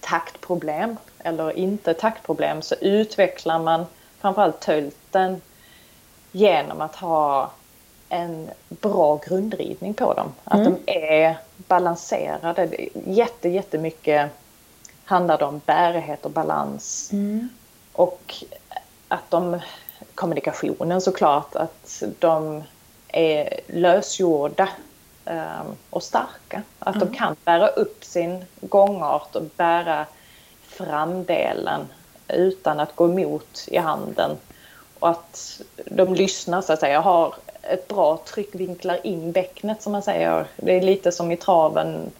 taktproblem 0.00 0.96
eller 1.18 1.58
inte 1.58 1.94
taktproblem, 1.94 2.62
så 2.62 2.74
utvecklar 2.74 3.58
man 3.58 3.86
framförallt 4.20 4.60
tölten 4.60 5.40
genom 6.32 6.80
att 6.80 6.96
ha 6.96 7.50
en 8.08 8.50
bra 8.68 9.20
grundridning 9.28 9.94
på 9.94 10.14
dem. 10.14 10.32
Att 10.44 10.60
mm. 10.60 10.74
de 10.86 10.92
är 10.92 11.38
balanserade. 11.56 12.68
Jätte, 13.06 13.48
jättemycket 13.48 14.30
handlar 15.04 15.38
det 15.38 15.44
om 15.44 15.60
bärighet 15.66 16.24
och 16.24 16.30
balans. 16.30 17.10
Mm. 17.12 17.48
Och 17.92 18.34
att 19.08 19.30
de, 19.30 19.60
kommunikationen 20.14 21.00
såklart, 21.00 21.56
att 21.56 22.02
de 22.18 22.62
är 23.08 23.60
lösgjorda 23.66 24.68
um, 25.24 25.76
och 25.90 26.02
starka. 26.02 26.62
Att 26.78 26.96
mm. 26.96 27.08
de 27.08 27.16
kan 27.16 27.36
bära 27.44 27.68
upp 27.68 28.04
sin 28.04 28.44
gångart 28.60 29.36
och 29.36 29.44
bära 29.56 30.06
framdelen 30.62 31.86
utan 32.28 32.80
att 32.80 32.96
gå 32.96 33.08
emot 33.08 33.68
i 33.68 33.76
handen. 33.76 34.36
Och 34.98 35.08
att 35.08 35.60
de 35.84 36.14
lyssnar 36.14 36.62
så 36.62 36.72
att 36.72 36.80
säga, 36.80 37.00
har 37.00 37.34
ett 37.62 37.88
bra 37.88 38.20
tryck 38.26 38.54
vinklar 38.54 39.06
in 39.06 39.32
bäcknet 39.32 39.82
som 39.82 39.92
man 39.92 40.02
säger. 40.02 40.46
Det 40.56 40.72
är 40.72 40.82
lite 40.82 41.12
som 41.12 41.32
i 41.32 41.36
traven 41.36 42.10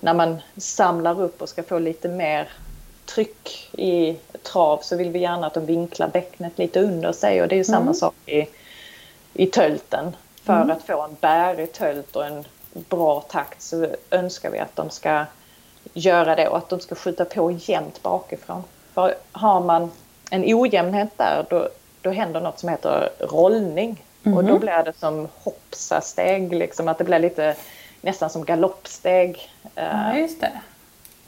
när 0.00 0.14
man 0.14 0.38
samlar 0.56 1.20
upp 1.20 1.42
och 1.42 1.48
ska 1.48 1.62
få 1.62 1.78
lite 1.78 2.08
mer 2.08 2.48
tryck 3.06 3.68
i 3.72 4.16
trav 4.42 4.78
så 4.82 4.96
vill 4.96 5.10
vi 5.10 5.18
gärna 5.18 5.46
att 5.46 5.54
de 5.54 5.66
vinklar 5.66 6.08
bäcknet 6.08 6.58
lite 6.58 6.80
under 6.80 7.12
sig 7.12 7.42
och 7.42 7.48
det 7.48 7.58
är 7.58 7.64
samma 7.64 7.80
mm. 7.80 7.94
sak 7.94 8.14
i, 8.26 8.46
i 9.34 9.46
tölten. 9.46 10.16
För 10.46 10.62
mm. 10.62 10.70
att 10.70 10.82
få 10.82 11.02
en 11.02 11.16
bärig 11.20 11.72
tölt 11.72 12.16
och 12.16 12.26
en 12.26 12.44
bra 12.72 13.20
takt 13.20 13.62
så 13.62 13.86
önskar 14.10 14.50
vi 14.50 14.58
att 14.58 14.76
de 14.76 14.90
ska 14.90 15.24
göra 15.94 16.36
det 16.36 16.48
och 16.48 16.58
att 16.58 16.68
de 16.68 16.80
ska 16.80 16.94
skjuta 16.94 17.24
på 17.24 17.50
jämnt 17.50 18.02
bakifrån. 18.02 18.64
För 18.94 19.14
har 19.32 19.60
man 19.60 19.90
en 20.30 20.44
ojämnhet 20.46 21.08
där 21.16 21.46
då, 21.50 21.68
då 22.00 22.10
händer 22.10 22.40
något 22.40 22.58
som 22.58 22.68
heter 22.68 23.10
rollning. 23.20 24.04
Mm. 24.24 24.38
Och 24.38 24.44
då 24.44 24.50
mhm. 24.52 24.60
blir 24.60 24.82
det 24.84 24.92
som 24.98 25.28
hoppsasteg, 25.42 26.54
liksom 26.54 26.88
att 26.88 26.98
det 26.98 27.04
blir 27.04 27.18
lite 27.18 27.56
nästan 28.00 28.30
som 28.30 28.44
galoppsteg 28.44 29.50
eh, 29.74 30.26
ja, 30.40 30.48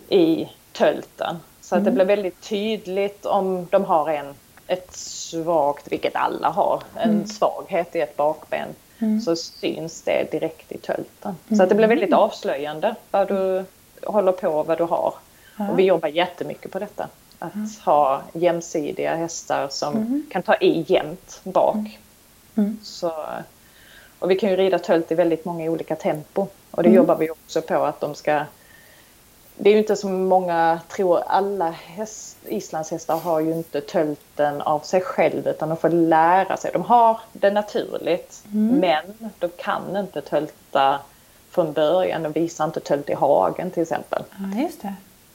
i 0.09 0.49
tölten. 0.73 1.37
Så 1.61 1.75
mm. 1.75 1.81
att 1.81 1.85
det 1.85 1.91
mm. 1.91 1.95
blir 1.95 2.17
väldigt 2.17 2.41
tydligt 2.41 3.27
om 3.27 3.67
de 3.71 3.85
har 3.85 4.09
en, 4.09 4.35
ett 4.67 4.97
svagt, 4.97 5.93
vilket 5.93 6.17
alla 6.17 6.49
har, 6.49 6.83
en 6.97 7.11
mm. 7.11 7.27
svaghet 7.27 7.97
i 7.97 8.01
ett 8.01 8.17
bakben. 8.17 8.69
Mm. 8.99 9.21
så 9.21 9.37
syns 9.37 10.03
det 10.03 10.31
direkt 10.31 10.73
i 10.73 10.79
tölten. 10.79 11.37
Så 11.57 11.63
att 11.63 11.69
det 11.69 11.75
blir 11.75 11.89
väldigt 11.89 12.13
avslöjande 12.13 12.95
vad 13.11 13.29
du 13.29 13.65
håller 14.03 14.33
på 14.33 14.49
och 14.49 14.67
vad 14.67 14.79
du 14.79 14.85
har. 14.85 15.15
Och 15.59 15.79
vi 15.79 15.83
jobbar 15.83 16.09
jättemycket 16.09 16.73
på 16.73 16.79
detta. 16.79 17.09
Att 17.39 17.55
mm. 17.55 17.69
ha 17.85 18.23
jämsidiga 18.33 19.17
hästar 19.17 19.69
som 19.71 19.97
mm. 19.97 20.27
kan 20.31 20.43
ta 20.43 20.55
i 20.55 20.85
jämnt 20.89 21.41
bak. 21.45 21.75
Mm. 21.75 21.91
mm. 22.55 22.79
Så, 22.83 23.13
och 24.19 24.31
vi 24.31 24.39
kan 24.39 24.51
ju 24.51 24.57
rida 24.57 24.79
tölt 24.79 25.13
i 25.13 25.15
väldigt 25.15 25.45
många 25.45 25.71
olika 25.71 25.97
tempo. 25.97 26.47
Och 26.71 26.83
det 26.83 26.89
mm. 26.89 26.97
jobbar 26.97 27.17
vi 27.17 27.31
också 27.31 27.63
på 27.63 27.85
att 27.85 28.01
de 28.01 28.15
ska... 28.15 28.45
Det 29.61 29.71
är 29.71 29.73
ju 29.73 29.79
inte 29.79 29.97
som 29.97 30.25
många 30.25 30.81
tror, 30.89 31.23
alla 31.27 31.71
häst, 31.71 32.37
islandshästar 32.45 33.19
har 33.19 33.41
ju 33.41 33.53
inte 33.53 33.81
tölten 33.81 34.63
av 34.63 34.81
sig 34.81 35.01
själv 35.01 35.49
utan 35.49 35.69
de 35.69 35.79
får 35.79 35.89
lära 35.89 36.57
sig. 36.57 36.71
De 36.73 36.83
har 36.83 37.21
det 37.33 37.51
naturligt 37.51 38.45
mm. 38.53 38.81
men 38.81 39.31
de 39.39 39.49
kan 39.57 39.97
inte 39.97 40.21
tölta 40.21 41.01
från 41.51 41.73
början. 41.73 42.23
De 42.23 42.33
visar 42.33 42.65
inte 42.65 42.81
tölt 42.81 43.11
i 43.11 43.15
hagen 43.15 43.71
till 43.71 43.83
exempel. 43.83 44.23
Ja, 44.31 44.61
just 44.63 44.83
det. 44.83 44.95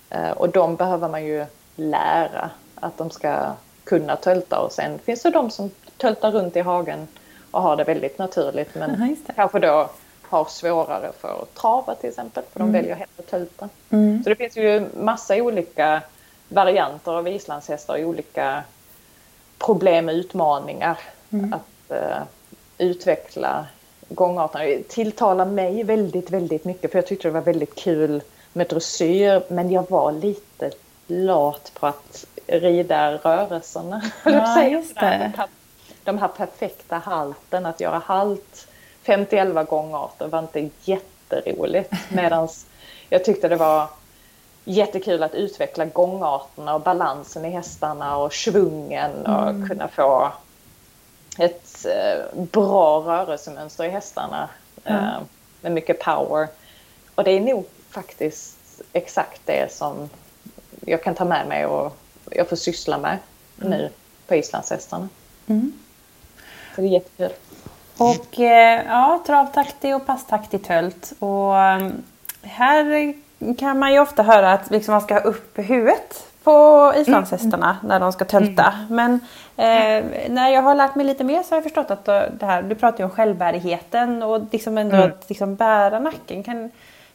Eh, 0.09 0.31
och 0.31 0.49
de 0.49 0.75
behöver 0.75 1.09
man 1.09 1.25
ju 1.25 1.45
lära 1.75 2.49
att 2.75 2.97
de 2.97 3.09
ska 3.09 3.51
kunna 3.83 4.15
tölta 4.15 4.59
och 4.59 4.71
sen 4.71 4.99
finns 4.99 5.21
det 5.21 5.29
de 5.29 5.51
som 5.51 5.71
töltar 5.97 6.31
runt 6.31 6.55
i 6.55 6.61
hagen 6.61 7.07
och 7.51 7.61
har 7.61 7.75
det 7.75 7.83
väldigt 7.83 8.17
naturligt 8.17 8.75
men 8.75 9.15
kanske 9.35 9.59
då 9.59 9.89
har 10.33 10.45
svårare 10.45 11.11
för 11.19 11.41
att 11.41 11.55
trava 11.55 11.95
till 11.95 12.09
exempel 12.09 12.43
för 12.53 12.59
de 12.59 12.69
mm. 12.69 12.81
väljer 12.81 12.95
hellre 12.95 13.23
tölta. 13.29 13.69
Mm. 13.89 14.23
Så 14.23 14.29
det 14.29 14.35
finns 14.35 14.57
ju 14.57 14.87
massa 14.97 15.35
olika 15.35 16.01
varianter 16.49 17.11
av 17.11 17.27
islandshästar 17.27 17.93
och 17.93 18.09
olika 18.09 18.63
problem 19.57 20.09
och 20.09 20.13
utmaningar 20.13 20.99
mm. 21.29 21.53
att 21.53 21.91
uh, 21.91 22.23
utveckla 22.77 23.65
gångarterna. 24.09 24.65
Det 24.65 24.87
tilltalar 24.87 25.45
mig 25.45 25.83
väldigt, 25.83 26.29
väldigt 26.29 26.65
mycket 26.65 26.91
för 26.91 26.97
jag 26.97 27.07
tyckte 27.07 27.27
det 27.27 27.31
var 27.31 27.41
väldigt 27.41 27.75
kul 27.75 28.21
med 28.53 28.67
dressyr 28.67 29.43
men 29.47 29.71
jag 29.71 29.89
var 29.89 30.11
lite 30.11 30.71
lat 31.07 31.71
på 31.79 31.87
att 31.87 32.25
rida 32.47 33.11
rörelserna. 33.11 34.01
Ja, 34.25 34.63
just 34.63 34.95
det. 34.95 35.31
De 36.03 36.17
här 36.17 36.27
perfekta 36.27 36.97
halten, 36.97 37.65
att 37.65 37.79
göra 37.79 38.01
halt 38.05 38.67
50-11 39.05 39.65
gångarter 39.65 40.27
var 40.27 40.39
inte 40.39 40.69
jätteroligt. 40.81 41.93
Medan 42.09 42.47
jag 43.09 43.25
tyckte 43.25 43.47
det 43.47 43.55
var 43.55 43.87
jättekul 44.63 45.23
att 45.23 45.35
utveckla 45.35 45.85
gångarterna 45.85 46.75
och 46.75 46.81
balansen 46.81 47.45
i 47.45 47.49
hästarna 47.49 48.17
och 48.17 48.33
svungen 48.33 49.25
och 49.25 49.49
mm. 49.49 49.69
kunna 49.69 49.87
få 49.87 50.31
ett 51.37 51.85
eh, 51.85 52.43
bra 52.43 52.99
rörelsemönster 52.99 53.83
i 53.83 53.89
hästarna 53.89 54.49
mm. 54.83 55.23
med 55.61 55.71
mycket 55.71 55.99
power. 55.99 56.47
Och 57.15 57.23
det 57.23 57.31
är 57.31 57.41
nog 57.41 57.65
faktiskt 57.89 58.81
exakt 58.93 59.41
det 59.45 59.73
som 59.73 60.09
jag 60.85 61.03
kan 61.03 61.15
ta 61.15 61.25
med 61.25 61.47
mig 61.47 61.65
och 61.65 61.97
jag 62.31 62.49
får 62.49 62.55
syssla 62.55 62.97
med 62.97 63.17
mm. 63.61 63.71
nu 63.71 63.89
på 64.27 64.35
islandshästarna. 64.35 65.09
Mm. 65.47 65.73
Så 66.75 66.81
det 66.81 66.87
är 66.87 66.91
jättekul. 66.91 67.31
Och 67.97 68.39
eh, 68.39 68.85
ja, 68.87 69.23
travtaktig 69.25 69.95
och 69.95 70.05
passtaktig 70.05 70.63
tölt. 70.63 71.13
Och 71.19 71.57
mm, 71.57 72.03
här 72.41 73.13
kan 73.57 73.79
man 73.79 73.93
ju 73.93 73.99
ofta 73.99 74.23
höra 74.23 74.53
att 74.53 74.71
liksom 74.71 74.91
man 74.91 75.01
ska 75.01 75.13
ha 75.13 75.21
upp 75.21 75.59
huvudet 75.59 76.27
på 76.43 76.93
islandshästarna 76.97 77.69
mm. 77.69 77.87
när 77.87 77.99
de 77.99 78.13
ska 78.13 78.25
tölta. 78.25 78.73
Mm. 78.89 78.95
Men 78.95 79.13
eh, 79.57 80.29
när 80.29 80.49
jag 80.49 80.61
har 80.61 80.75
lärt 80.75 80.95
mig 80.95 81.05
lite 81.05 81.23
mer 81.23 81.43
så 81.43 81.49
har 81.49 81.57
jag 81.57 81.63
förstått 81.63 81.91
att 81.91 82.05
det 82.05 82.45
här, 82.45 82.61
du 82.63 82.75
pratar 82.75 82.97
ju 82.97 83.03
om 83.03 83.09
självbärigheten 83.09 84.23
och 84.23 84.41
liksom 84.51 84.77
ändå 84.77 84.95
mm. 84.95 85.09
att 85.09 85.29
liksom 85.29 85.55
bära 85.55 85.99
nacken. 85.99 86.43
Kan, 86.43 86.71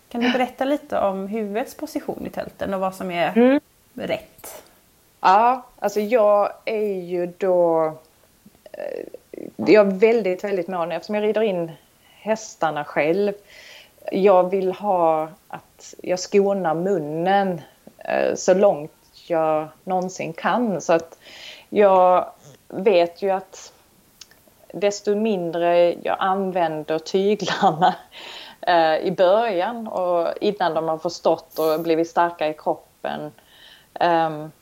kan 0.08 0.20
du 0.20 0.32
berätta 0.32 0.64
lite 0.64 0.98
om 0.98 1.26
huvudets 1.26 1.74
position 1.74 2.26
i 2.26 2.30
tälten 2.30 2.74
och 2.74 2.80
vad 2.80 2.94
som 2.94 3.10
är 3.10 3.32
mm. 3.36 3.60
rätt? 3.94 4.62
Ja, 5.20 5.66
alltså 5.78 6.00
jag 6.00 6.52
är 6.64 7.02
ju 7.02 7.32
då... 7.38 7.92
Jag 9.56 9.86
är 9.86 9.90
väldigt, 9.90 10.44
väldigt 10.44 10.68
mån 10.68 10.92
eftersom 10.92 11.14
jag 11.14 11.24
rider 11.24 11.42
in 11.42 11.72
hästarna 12.20 12.84
själv. 12.84 13.32
Jag 14.12 14.50
vill 14.50 14.72
ha 14.72 15.28
att 15.48 15.94
jag 16.02 16.18
skonar 16.18 16.74
munnen 16.74 17.60
eh, 17.98 18.34
så 18.34 18.54
långt 18.54 18.92
jag 19.26 19.68
någonsin 19.84 20.32
kan. 20.32 20.80
Så 20.80 20.92
att 20.92 21.18
jag 21.68 22.26
vet 22.68 23.22
ju 23.22 23.30
att 23.30 23.72
desto 24.72 25.14
mindre 25.14 25.92
jag 25.92 26.16
använder 26.18 26.98
tyglarna 26.98 27.94
eh, 28.60 28.96
i 28.96 29.10
början 29.10 29.88
och 29.88 30.28
innan 30.40 30.74
de 30.74 30.88
har 30.88 30.98
förstått 30.98 31.58
och 31.58 31.80
blivit 31.80 32.10
starka 32.10 32.48
i 32.48 32.54
kroppen. 32.54 33.32
Ehm, 33.94 34.52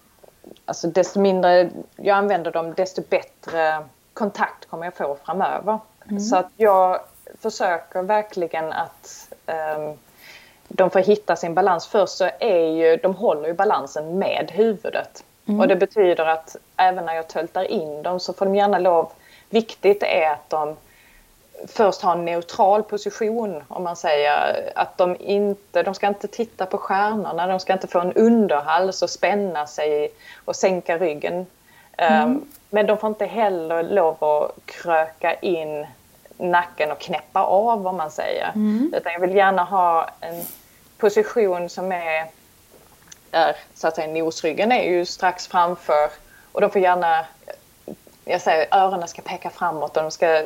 alltså 0.64 0.86
desto 0.88 1.20
mindre 1.20 1.70
jag 1.96 2.16
använder 2.16 2.50
dem 2.50 2.74
desto 2.74 3.02
bättre 3.08 3.84
kontakt 4.16 4.70
kommer 4.70 4.84
jag 4.84 4.94
få 4.94 5.16
framöver. 5.24 5.78
Mm. 6.08 6.20
Så 6.20 6.36
att 6.36 6.50
jag 6.56 7.00
försöker 7.40 8.02
verkligen 8.02 8.72
att 8.72 9.28
eh, 9.46 9.92
de 10.68 10.90
får 10.90 11.00
hitta 11.00 11.36
sin 11.36 11.54
balans. 11.54 11.86
Först 11.86 12.16
så 12.16 12.30
är 12.40 12.68
ju, 12.68 12.96
de 12.96 13.14
håller 13.14 13.48
ju 13.48 13.54
balansen 13.54 14.18
med 14.18 14.50
huvudet. 14.50 15.24
Mm. 15.48 15.60
Och 15.60 15.68
det 15.68 15.76
betyder 15.76 16.26
att 16.26 16.56
även 16.76 17.04
när 17.04 17.14
jag 17.14 17.28
töltar 17.28 17.64
in 17.64 18.02
dem 18.02 18.20
så 18.20 18.32
får 18.32 18.46
de 18.46 18.54
gärna 18.54 18.78
lov, 18.78 19.12
viktigt 19.50 20.02
är 20.02 20.30
att 20.30 20.50
de 20.50 20.76
först 21.66 22.02
ha 22.02 22.12
en 22.12 22.24
neutral 22.24 22.82
position 22.82 23.64
om 23.68 23.84
man 23.84 23.96
säger 23.96 24.72
att 24.74 24.98
de 24.98 25.16
inte, 25.20 25.82
de 25.82 25.94
ska 25.94 26.06
inte 26.06 26.28
titta 26.28 26.66
på 26.66 26.78
stjärnorna, 26.78 27.46
de 27.46 27.60
ska 27.60 27.72
inte 27.72 27.86
få 27.86 28.00
en 28.00 28.12
underhals 28.12 29.02
och 29.02 29.10
spänna 29.10 29.66
sig 29.66 30.12
och 30.44 30.56
sänka 30.56 30.98
ryggen. 30.98 31.46
Mm. 31.96 32.30
Um, 32.30 32.48
men 32.70 32.86
de 32.86 32.98
får 32.98 33.08
inte 33.08 33.26
heller 33.26 33.82
lov 33.82 34.24
att 34.24 34.66
kröka 34.66 35.34
in 35.34 35.86
nacken 36.38 36.92
och 36.92 36.98
knäppa 36.98 37.42
av 37.42 37.86
om 37.86 37.96
man 37.96 38.10
säger. 38.10 38.52
Mm. 38.54 38.94
Utan 38.96 39.12
jag 39.12 39.20
vill 39.20 39.34
gärna 39.34 39.64
ha 39.64 40.10
en 40.20 40.44
position 40.98 41.68
som 41.68 41.92
är 41.92 42.26
där 43.30 43.56
så 43.74 43.88
att 43.88 43.96
säga 43.96 44.24
nosryggen 44.24 44.72
är 44.72 44.90
ju 44.90 45.04
strax 45.04 45.46
framför 45.46 46.10
och 46.52 46.60
de 46.60 46.70
får 46.70 46.82
gärna 46.82 47.26
jag 48.24 48.40
säger 48.40 48.66
öronen 48.70 49.08
ska 49.08 49.22
peka 49.22 49.50
framåt 49.50 49.96
och 49.96 50.02
de 50.02 50.10
ska 50.10 50.42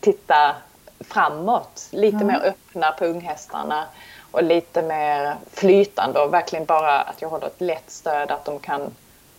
titta 0.00 0.56
framåt. 1.00 1.88
Lite 1.90 2.16
mm. 2.16 2.26
mer 2.26 2.40
öppna 2.44 2.92
på 2.92 3.04
unghästarna 3.04 3.84
och 4.30 4.42
lite 4.42 4.82
mer 4.82 5.36
flytande 5.52 6.20
och 6.20 6.34
verkligen 6.34 6.64
bara 6.64 7.00
att 7.00 7.22
jag 7.22 7.28
håller 7.28 7.46
ett 7.46 7.60
lätt 7.60 7.90
stöd 7.90 8.30
att 8.30 8.44
de 8.44 8.58
kan 8.58 8.90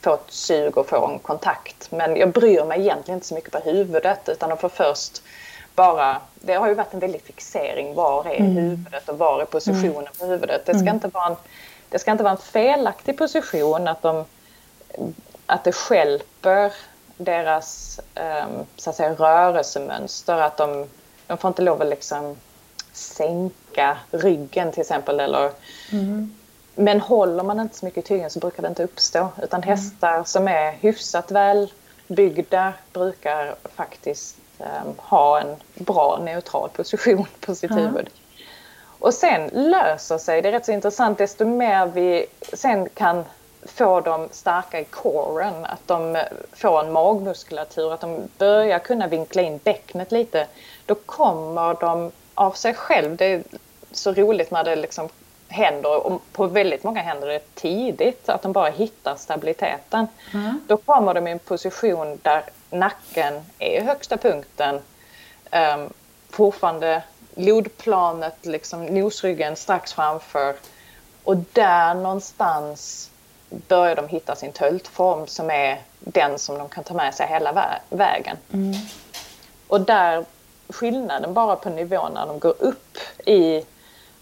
få 0.02 0.14
ett 0.14 0.32
sug 0.32 0.78
och 0.78 0.90
få 0.90 1.08
en 1.08 1.20
kontakt. 1.20 1.92
Men 1.92 2.16
jag 2.16 2.32
bryr 2.32 2.64
mig 2.64 2.80
egentligen 2.80 3.18
inte 3.18 3.28
så 3.28 3.36
mycket 3.36 3.52
på 3.52 3.60
huvudet 3.60 4.30
utan 4.30 4.50
de 4.50 4.58
får 4.58 4.70
först 4.70 5.22
bara, 5.76 6.22
det 6.36 6.54
har 6.54 6.68
ju 6.68 6.74
varit 6.74 6.94
en 6.94 7.00
väldig 7.00 7.22
fixering, 7.22 7.96
var 7.96 8.26
är 8.28 8.40
mm. 8.40 8.56
huvudet 8.56 9.10
och 9.10 9.18
var 9.18 9.42
är 9.42 9.46
positionen 9.46 9.98
mm. 9.98 10.14
på 10.20 10.26
huvudet. 10.26 10.66
Det 10.66 10.74
ska, 10.74 10.82
mm. 10.82 10.96
inte 10.96 11.08
vara 11.08 11.28
en, 11.28 11.36
det 11.90 12.00
ska 12.00 12.12
inte 12.12 12.24
vara 12.24 12.32
en 12.32 12.42
felaktig 12.42 13.18
position 13.18 13.88
att, 13.88 14.02
de, 14.02 14.26
att 15.46 15.64
det 15.64 15.72
skälper 15.72 16.74
deras 17.18 18.00
um, 18.16 18.66
så 18.78 18.90
att 18.90 18.96
säga, 18.96 19.14
rörelsemönster. 19.14 20.38
Att 20.38 20.58
de, 20.58 20.88
de 21.28 21.38
får 21.38 21.48
inte 21.48 21.62
lov 21.62 21.82
att 21.82 21.88
liksom 21.88 22.38
sänka 22.94 23.98
ryggen 24.12 24.72
till 24.72 24.82
exempel. 24.82 25.20
Eller, 25.20 25.52
mm. 25.92 26.36
Men 26.82 27.02
håller 27.02 27.44
man 27.44 27.60
inte 27.60 27.78
så 27.78 27.86
mycket 27.86 28.06
i 28.06 28.08
tygen 28.08 28.30
så 28.30 28.40
brukar 28.40 28.62
det 28.62 28.68
inte 28.70 28.84
uppstå. 28.84 29.30
Utan 29.44 29.64
mm. 29.64 29.70
hästar 29.70 30.24
som 30.24 30.48
är 30.48 30.72
hyfsat 30.72 31.32
välbyggda 31.32 32.74
brukar 32.94 33.56
faktiskt 33.76 34.38
um, 34.60 34.94
ha 34.98 35.40
en 35.40 35.56
bra 35.76 36.20
neutral 36.24 36.70
position 36.70 37.26
på 37.40 37.56
sitt 37.56 37.72
mm. 37.72 37.84
huvud. 37.84 38.10
Och 39.00 39.14
sen 39.14 39.50
löser 39.54 40.18
sig, 40.18 40.42
det 40.42 40.48
är 40.48 40.52
rätt 40.52 40.66
så 40.66 40.72
intressant, 40.72 41.18
desto 41.18 41.46
mer 41.46 41.86
vi 41.86 42.26
sen 42.54 42.90
kan 42.90 43.26
få 43.66 44.02
dem 44.02 44.28
starka 44.32 44.80
i 44.80 44.84
coren, 44.84 45.66
att 45.66 45.88
de 45.88 46.24
får 46.54 46.86
en 46.86 46.92
magmuskulatur, 46.92 47.94
att 47.94 48.02
de 48.02 48.30
börjar 48.38 48.80
kunna 48.80 49.08
vinkla 49.08 49.42
in 49.42 49.60
bäcknet 49.64 50.12
lite, 50.12 50.48
då 50.86 50.96
kommer 50.96 51.74
de 51.80 52.12
av 52.34 52.52
sig 52.52 52.74
själv. 52.74 53.16
Det 53.16 53.26
är 53.26 53.44
så 53.92 54.12
roligt 54.12 54.52
när 54.52 54.64
det 54.64 54.76
liksom 54.76 55.10
händer, 55.52 56.08
och 56.08 56.22
på 56.32 56.48
väldigt 56.48 56.84
många 56.84 57.02
händer 57.02 57.28
det 57.28 57.56
tidigt, 57.56 58.30
att 58.30 58.42
de 58.42 58.52
bara 58.52 58.70
hittar 58.70 59.16
stabiliteten. 59.16 60.08
Mm. 60.34 60.62
Då 60.68 60.78
kommer 60.78 61.14
de 61.14 61.28
i 61.28 61.32
en 61.32 61.40
position 61.40 62.20
där 62.22 62.44
nacken 62.70 63.34
är 63.60 63.82
högsta 63.82 64.18
punkten, 64.18 64.80
um, 65.52 65.94
fortfarande 66.30 67.04
lodplanet, 67.36 68.46
liksom 68.46 68.86
nosryggen 68.86 69.56
strax 69.56 69.94
framför 69.94 70.56
och 71.24 71.38
där 71.38 71.94
någonstans 71.94 73.10
börjar 73.50 73.96
de 73.96 74.08
hitta 74.08 74.36
sin 74.36 74.52
töltform 74.52 75.28
som 75.28 75.50
är 75.50 75.82
den 76.00 76.40
som 76.40 76.58
de 76.58 76.70
kan 76.70 76.84
ta 76.84 76.94
med 76.94 77.16
sig 77.16 77.28
hela 77.28 77.52
vä 77.52 77.80
vägen. 77.90 78.38
Mm. 78.54 78.74
Och 79.68 79.82
där 79.82 80.26
skillnaden 80.70 81.34
bara 81.34 81.56
på 81.56 81.70
nivån 81.70 82.14
när 82.14 82.28
de 82.28 82.40
går 82.40 82.56
upp 82.60 82.98
i, 83.26 83.66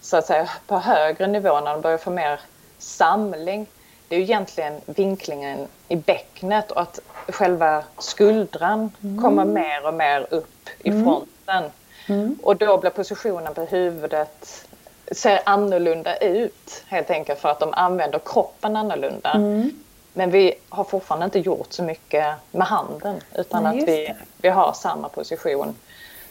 så 0.00 0.16
att 0.16 0.26
säga, 0.26 0.50
på 0.66 0.78
högre 0.78 1.26
nivå 1.26 1.60
när 1.60 1.72
de 1.72 1.80
börjar 1.80 1.98
få 1.98 2.10
mer 2.10 2.40
samling. 2.78 3.66
Det 4.08 4.14
är 4.14 4.18
ju 4.18 4.24
egentligen 4.24 4.80
vinklingen 4.86 5.66
i 5.88 5.96
bäcknet 5.96 6.70
och 6.70 6.80
att 6.80 7.00
själva 7.28 7.84
skuldran 7.98 8.90
mm. 9.02 9.22
kommer 9.22 9.44
mer 9.44 9.86
och 9.86 9.94
mer 9.94 10.26
upp 10.30 10.68
i 10.78 10.88
mm. 10.88 11.04
fronten. 11.04 11.70
Mm. 12.06 12.38
Och 12.42 12.56
då 12.56 12.78
blir 12.78 12.90
positionen 12.90 13.54
på 13.54 13.64
huvudet 13.64 14.66
ser 15.12 15.40
annorlunda 15.46 16.16
ut 16.16 16.84
helt 16.86 17.10
enkelt 17.10 17.40
för 17.40 17.48
att 17.48 17.60
de 17.60 17.74
använder 17.74 18.20
kroppen 18.24 18.76
annorlunda. 18.76 19.30
Mm. 19.30 19.70
Men 20.12 20.30
vi 20.30 20.54
har 20.68 20.84
fortfarande 20.84 21.24
inte 21.24 21.38
gjort 21.38 21.72
så 21.72 21.82
mycket 21.82 22.26
med 22.50 22.66
handen 22.66 23.20
utan 23.34 23.62
Nej, 23.62 23.78
att 23.78 23.88
vi, 23.88 24.14
vi 24.36 24.48
har 24.48 24.72
samma 24.72 25.08
position. 25.08 25.76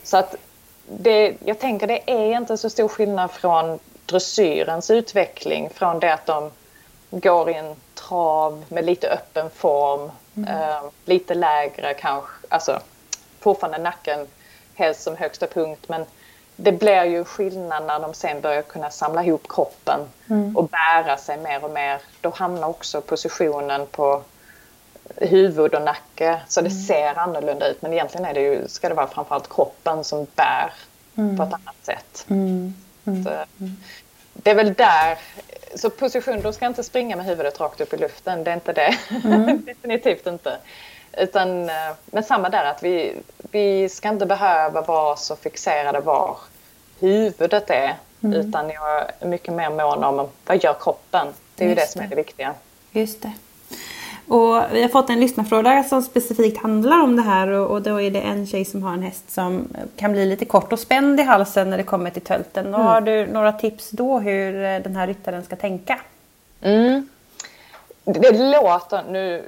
Så 0.04 0.18
att 0.18 0.36
det, 0.90 1.36
jag 1.46 1.60
tänker 1.60 1.88
det 1.88 2.12
är 2.12 2.38
inte 2.38 2.58
så 2.58 2.70
stor 2.70 2.88
skillnad 2.88 3.32
från 3.32 3.80
dressyrens 4.06 4.92
utveckling 4.92 5.70
från 5.70 6.00
det 6.00 6.14
att 6.14 6.26
de 6.26 6.52
går 7.12 7.50
i 7.50 7.54
en 7.54 7.76
trav 7.94 8.66
med 8.70 8.86
lite 8.86 9.10
öppen 9.10 9.50
form, 9.50 10.12
mm. 10.38 10.50
eh, 10.50 10.82
lite 11.06 11.34
lägre 11.34 11.94
kanske, 11.94 12.30
alltså 12.50 12.80
fortfarande 13.40 13.78
nacken 13.78 14.28
helst 14.76 15.02
som 15.02 15.18
högsta 15.18 15.48
punkt 15.48 15.86
men 15.88 16.06
det 16.56 16.72
blir 16.72 17.04
ju 17.04 17.24
skillnad 17.24 17.86
när 17.86 18.00
de 18.00 18.14
sen 18.14 18.42
börjar 18.42 18.62
kunna 18.62 18.90
samla 18.90 19.24
ihop 19.24 19.48
kroppen 19.50 20.00
mm. 20.30 20.58
och 20.58 20.70
bära 20.70 21.18
sig 21.18 21.38
mer 21.38 21.64
och 21.64 21.72
mer. 21.72 22.02
Då 22.22 22.30
hamnar 22.30 22.68
också 22.68 23.02
positionen 23.02 23.88
på 23.92 24.22
huvud 25.16 25.76
och 25.76 25.82
nacke 25.82 26.42
så 26.48 26.62
det 26.62 26.70
mm. 26.70 26.82
ser 26.82 27.20
annorlunda 27.20 27.68
ut 27.68 27.82
men 27.82 27.94
egentligen 27.94 28.26
är 28.26 28.34
det 28.34 28.42
ju, 28.42 28.68
ska 28.68 28.90
det 28.90 28.96
vara 28.96 29.08
framförallt 29.08 29.50
kroppen 29.50 30.04
som 30.04 30.28
bär 30.36 30.74
mm. 31.16 31.38
på 31.38 31.44
ett 31.44 31.54
annat 31.54 31.76
sätt. 31.82 32.26
Mm. 32.30 32.74
Mm. 33.06 33.24
Så, 33.24 33.30
mm. 33.30 33.76
det 34.34 34.52
är 34.52 34.56
väl 34.56 34.74
där, 34.74 35.18
så 35.76 35.90
position, 35.90 36.42
de 36.42 36.54
ska 36.54 36.66
inte 36.66 36.84
springa 36.84 37.16
med 37.16 37.26
huvudet 37.26 37.60
rakt 37.60 37.82
upp 37.82 37.94
i 37.94 37.98
luften, 37.98 38.44
det 38.44 38.52
är 38.52 38.56
inte 38.56 38.74
det. 38.74 38.98
Definitivt 39.66 40.28
inte. 40.28 40.58
Utan, 41.18 41.70
eh, 41.70 41.76
men 42.06 42.24
samma 42.24 42.50
där 42.50 42.66
att 42.66 42.84
vi, 42.84 43.16
vi 43.52 43.90
ska 43.90 44.10
inte 44.10 44.26
behöva 44.26 44.82
vara 44.82 45.16
så 45.16 45.36
fixerade 45.36 46.00
var 46.00 46.38
huvudet 47.00 47.70
är. 47.70 47.96
Mm. 48.24 48.40
Utan 48.40 48.70
jag 48.70 49.06
är 49.20 49.28
mycket 49.28 49.54
mer 49.54 49.70
mån 49.70 50.04
om 50.04 50.30
vad 50.46 50.64
gör 50.64 50.76
kroppen. 50.80 51.28
Det 51.56 51.64
är 51.64 51.70
Just 51.70 51.80
ju 51.80 51.84
det 51.86 51.92
som 51.92 52.02
är 52.02 52.08
det 52.08 52.16
viktiga. 52.16 52.54
Just 52.92 53.22
det. 53.22 53.32
Och 54.30 54.64
vi 54.72 54.82
har 54.82 54.90
fått 54.90 55.10
en 55.10 55.20
lyssnarfråga 55.20 55.84
som 55.84 56.02
specifikt 56.02 56.62
handlar 56.62 57.04
om 57.04 57.16
det 57.16 57.22
här 57.22 57.48
och, 57.48 57.72
och 57.72 57.82
då 57.82 58.02
är 58.02 58.12
det 58.12 58.22
en 58.22 58.48
tjej 58.48 58.66
som 58.66 58.84
har 58.84 58.94
en 58.94 59.04
häst 59.04 59.32
som 59.32 59.68
kan 59.96 60.12
bli 60.12 60.26
lite 60.26 60.46
kort 60.46 60.74
och 60.74 60.80
spänd 60.80 61.20
i 61.20 61.24
halsen 61.24 61.70
när 61.70 61.78
det 61.78 61.84
kommer 61.84 62.10
till 62.10 62.22
tölten. 62.22 62.68
Mm. 62.68 62.82
Har 62.82 63.02
du 63.02 63.28
några 63.28 63.52
tips 63.52 63.90
då 63.90 64.20
hur 64.20 64.64
eh, 64.64 64.80
den 64.80 64.96
här 64.96 65.08
ryttaren 65.08 65.44
ska 65.44 65.56
tänka? 65.56 66.00
Mm. 66.62 67.10
Det 68.04 68.32
låter, 68.32 69.04
nu 69.10 69.44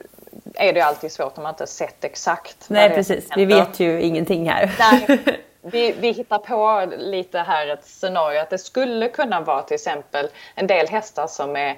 är 0.54 0.74
det 0.74 0.82
alltid 0.82 1.12
svårt 1.12 1.38
om 1.38 1.44
man 1.44 1.54
inte 1.54 1.68
sett 1.68 2.04
exakt. 2.04 2.70
Nej 2.70 2.90
precis, 2.90 3.28
vi 3.36 3.46
vet 3.46 3.80
ju 3.80 4.02
ingenting 4.02 4.50
här. 4.50 4.76
Nej, 4.80 5.20
vi, 5.62 5.96
vi 6.00 6.12
hittar 6.12 6.38
på 6.38 6.92
lite 6.98 7.40
här 7.40 7.68
ett 7.68 7.86
scenario 7.86 8.40
att 8.40 8.50
det 8.50 8.58
skulle 8.58 9.08
kunna 9.08 9.42
vara 9.42 9.62
till 9.62 9.76
exempel 9.76 10.28
en 10.56 10.68
del 10.68 10.88
hästar 10.88 11.28
som 11.28 11.56
är 11.56 11.78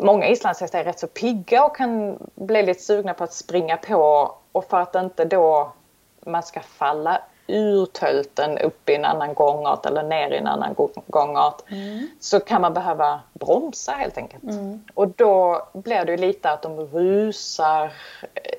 Många 0.00 0.28
islandshästar 0.28 0.78
är 0.78 0.84
rätt 0.84 0.98
så 0.98 1.06
pigga 1.06 1.64
och 1.64 1.76
kan 1.76 2.18
bli 2.34 2.62
lite 2.62 2.82
sugna 2.82 3.14
på 3.14 3.24
att 3.24 3.32
springa 3.32 3.76
på 3.76 4.34
och 4.52 4.64
för 4.64 4.80
att 4.80 4.94
inte 4.94 5.24
då 5.24 5.72
man 6.20 6.42
ska 6.42 6.60
falla 6.60 7.20
ur 7.46 7.86
tölten 7.86 8.58
upp 8.58 8.88
i 8.88 8.94
en 8.94 9.04
annan 9.04 9.34
gångart 9.34 9.86
eller 9.86 10.02
ner 10.02 10.30
i 10.30 10.36
en 10.36 10.46
annan 10.46 10.74
gångart 11.06 11.62
mm. 11.70 12.08
så 12.20 12.40
kan 12.40 12.62
man 12.62 12.74
behöva 12.74 13.20
bromsa 13.32 13.92
helt 13.92 14.18
enkelt. 14.18 14.42
Mm. 14.42 14.84
Och 14.94 15.08
då 15.08 15.66
blir 15.72 16.04
det 16.04 16.16
lite 16.16 16.50
att 16.50 16.62
de 16.62 16.80
rusar 16.80 17.92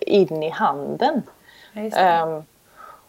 in 0.02 0.44
i 0.44 0.50
handen. 0.50 1.24
Um, 1.74 2.44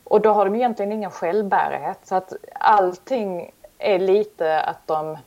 och 0.05 0.21
då 0.21 0.33
har 0.33 0.45
de 0.45 0.55
egentligen 0.55 0.93
ingen 0.93 1.11
självbärighet 1.11 1.99
så 2.05 2.15
att 2.15 2.33
allting 2.53 3.53
är 3.79 3.99
lite 3.99 4.61
att 4.61 4.87
de 4.87 5.19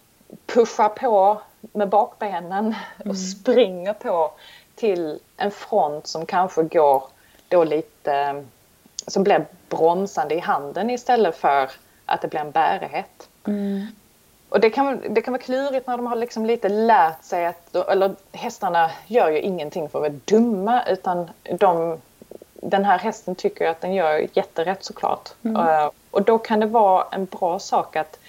pushar 0.45 0.89
på 0.89 1.41
med 1.73 1.89
bakbenen 1.89 2.65
mm. 2.65 3.09
och 3.09 3.17
springer 3.17 3.93
på 3.93 4.31
till 4.75 5.19
en 5.37 5.51
front 5.51 6.07
som 6.07 6.25
kanske 6.25 6.63
går 6.63 7.03
då 7.47 7.63
lite 7.63 8.43
som 9.07 9.23
blir 9.23 9.45
bromsande 9.69 10.35
i 10.35 10.39
handen 10.39 10.89
istället 10.89 11.35
för 11.35 11.71
att 12.05 12.21
det 12.21 12.27
blir 12.27 12.39
en 12.39 12.51
bärighet. 12.51 13.29
Mm. 13.47 13.87
Och 14.49 14.59
det 14.59 14.69
kan, 14.69 15.01
det 15.09 15.21
kan 15.21 15.31
vara 15.31 15.41
klurigt 15.41 15.87
när 15.87 15.97
de 15.97 16.07
har 16.07 16.15
liksom 16.15 16.45
lite 16.45 16.69
lärt 16.69 17.23
sig 17.23 17.45
att, 17.45 17.75
eller 17.75 18.15
hästarna 18.31 18.91
gör 19.07 19.29
ju 19.29 19.39
ingenting 19.39 19.89
för 19.89 19.99
att 19.99 20.11
vara 20.11 20.19
dumma 20.25 20.83
utan 20.87 21.29
de, 21.59 21.97
den 22.53 22.85
här 22.85 22.99
hästen 22.99 23.35
tycker 23.35 23.67
att 23.67 23.81
den 23.81 23.93
gör 23.93 24.27
jätterätt 24.33 24.83
såklart. 24.83 25.29
Mm. 25.41 25.67
Uh, 25.67 25.89
och 26.11 26.23
då 26.23 26.37
kan 26.37 26.59
det 26.59 26.65
vara 26.65 27.05
en 27.11 27.25
bra 27.25 27.59
sak 27.59 27.95
att 27.95 28.19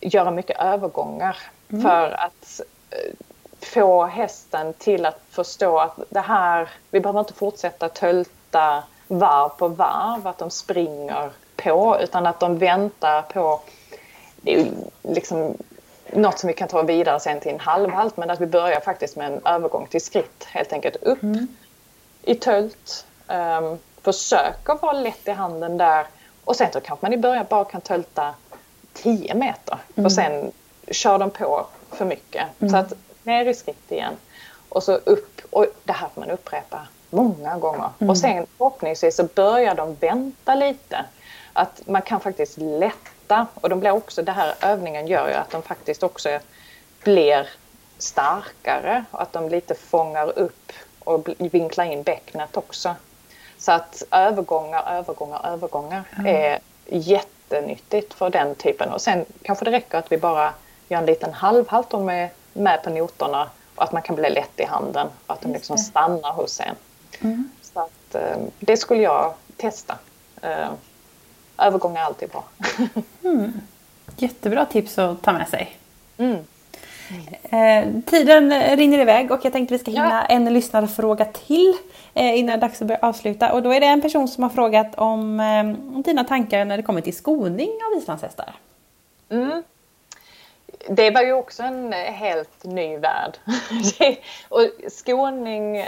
göra 0.00 0.30
mycket 0.30 0.60
övergångar 0.60 1.36
mm. 1.68 1.82
för 1.82 2.10
att 2.10 2.60
uh, 2.92 3.14
få 3.60 4.04
hästen 4.04 4.72
till 4.72 5.06
att 5.06 5.20
förstå 5.30 5.78
att 5.78 5.98
det 6.08 6.20
här, 6.20 6.68
vi 6.90 7.00
behöver 7.00 7.20
inte 7.20 7.34
fortsätta 7.34 7.88
tölta 7.88 8.84
varv 9.08 9.48
på 9.48 9.68
varv, 9.68 10.26
att 10.26 10.38
de 10.38 10.50
springer 10.50 11.30
på 11.56 11.98
utan 12.02 12.26
att 12.26 12.40
de 12.40 12.58
väntar 12.58 13.22
på 13.22 13.60
det 14.46 14.60
är 14.60 14.70
liksom 15.02 15.56
något 16.12 16.38
som 16.38 16.48
vi 16.48 16.54
kan 16.54 16.68
ta 16.68 16.82
vidare 16.82 17.20
sen 17.20 17.40
till 17.40 17.52
en 17.52 17.60
halvhalt 17.60 18.16
men 18.16 18.30
att 18.30 18.40
vi 18.40 18.46
börjar 18.46 18.80
faktiskt 18.80 19.16
med 19.16 19.32
en 19.32 19.46
övergång 19.46 19.86
till 19.86 20.00
skritt 20.00 20.44
helt 20.44 20.72
enkelt 20.72 20.96
upp 20.96 21.22
mm. 21.22 21.46
i 22.22 22.34
tölt. 22.34 23.06
Um, 23.28 23.78
försöker 24.02 24.82
vara 24.82 24.92
lätt 24.92 25.28
i 25.28 25.30
handen 25.30 25.78
där 25.78 26.06
och 26.44 26.56
sen 26.56 26.72
så 26.72 26.80
kanske 26.80 27.06
man 27.06 27.12
i 27.12 27.16
början 27.16 27.46
bara 27.48 27.64
kan 27.64 27.80
tölta 27.80 28.34
10 28.92 29.34
meter 29.34 29.78
mm. 29.94 30.06
och 30.06 30.12
sen 30.12 30.52
kör 30.90 31.18
de 31.18 31.30
på 31.30 31.66
för 31.90 32.04
mycket. 32.04 32.46
Mm. 32.58 32.70
Så 32.70 32.76
att 32.76 32.92
ner 33.22 33.46
i 33.46 33.54
skritt 33.54 33.92
igen 33.92 34.16
och 34.68 34.82
så 34.82 34.92
upp 34.92 35.40
och 35.50 35.66
det 35.84 35.92
här 35.92 36.08
får 36.14 36.20
man 36.20 36.30
upprepa 36.30 36.86
många 37.10 37.58
gånger. 37.58 37.90
Mm. 37.98 38.10
Och 38.10 38.18
sen 38.18 38.46
förhoppningsvis 38.56 39.16
så 39.16 39.24
börjar 39.24 39.74
de 39.74 39.94
vänta 39.94 40.54
lite. 40.54 41.04
Att 41.52 41.82
man 41.86 42.02
kan 42.02 42.20
faktiskt 42.20 42.58
lätta 42.58 43.46
och 43.54 43.68
de 43.68 43.80
blir 43.80 43.90
också, 43.90 44.22
det 44.22 44.32
här 44.32 44.54
övningen 44.60 45.06
gör 45.06 45.28
ju 45.28 45.34
att 45.34 45.50
de 45.50 45.62
faktiskt 45.62 46.02
också 46.02 46.38
blir 47.04 47.48
starkare 47.98 49.04
och 49.10 49.22
att 49.22 49.32
de 49.32 49.48
lite 49.48 49.74
fångar 49.74 50.38
upp 50.38 50.72
och 50.98 51.28
vinklar 51.38 51.84
in 51.84 52.02
bäcknet 52.02 52.56
också. 52.56 52.94
Så 53.58 53.72
att 53.72 54.02
övergångar, 54.10 54.98
övergångar, 54.98 55.46
övergångar 55.46 56.02
mm. 56.18 56.26
är 56.26 56.58
jättenyttigt 56.86 58.14
för 58.14 58.30
den 58.30 58.54
typen. 58.54 58.92
Och 58.92 59.00
sen 59.00 59.24
kanske 59.42 59.64
det 59.64 59.70
räcker 59.70 59.98
att 59.98 60.12
vi 60.12 60.18
bara 60.18 60.54
gör 60.88 60.98
en 60.98 61.06
liten 61.06 61.32
halvhalt 61.32 61.94
och 61.94 62.12
är 62.12 62.30
med 62.52 62.82
på 62.82 62.90
noterna 62.90 63.50
och 63.74 63.84
att 63.84 63.92
man 63.92 64.02
kan 64.02 64.16
bli 64.16 64.30
lätt 64.30 64.60
i 64.60 64.64
handen 64.64 65.08
och 65.26 65.34
att 65.34 65.40
de 65.40 65.52
liksom 65.52 65.78
stannar 65.78 66.32
hos 66.32 66.60
en. 66.60 66.74
Mm. 67.20 67.50
Så 67.62 67.80
att, 67.80 68.14
eh, 68.14 68.36
det 68.58 68.76
skulle 68.76 69.02
jag 69.02 69.34
testa. 69.56 69.98
Eh, 70.42 70.68
övergång 71.58 71.96
är 71.96 72.02
alltid 72.02 72.28
bra. 72.28 72.44
mm. 73.24 73.52
Jättebra 74.16 74.66
tips 74.66 74.98
att 74.98 75.22
ta 75.22 75.32
med 75.32 75.48
sig. 75.48 75.76
Mm. 76.18 76.44
Eh, 77.42 78.02
tiden 78.06 78.76
rinner 78.76 78.98
iväg 78.98 79.30
och 79.30 79.40
jag 79.44 79.52
tänkte 79.52 79.74
vi 79.74 79.78
ska 79.78 79.90
hinna 79.90 80.26
ja. 80.28 80.34
en 80.34 80.52
lyssnarfråga 80.52 81.24
till 81.24 81.74
eh, 82.14 82.38
innan 82.38 82.46
det 82.46 82.66
är 82.66 82.68
dags 82.68 82.82
att 82.82 82.88
börja 82.88 83.00
avsluta. 83.00 83.52
Och 83.52 83.62
då 83.62 83.74
är 83.74 83.80
det 83.80 83.86
en 83.86 84.00
person 84.00 84.28
som 84.28 84.42
har 84.42 84.50
frågat 84.50 84.94
om 84.94 85.40
eh, 85.40 86.02
dina 86.02 86.24
tankar 86.24 86.64
när 86.64 86.76
det 86.76 86.82
kommer 86.82 87.00
till 87.00 87.16
skoning 87.16 87.68
av 87.68 87.98
islandshästar. 87.98 88.54
Mm 89.28 89.62
det 90.88 91.10
var 91.10 91.22
ju 91.22 91.32
också 91.32 91.62
en 91.62 91.92
helt 91.92 92.64
ny 92.64 92.96
värld. 92.96 93.38
och 94.48 94.60
skoning 94.88 95.84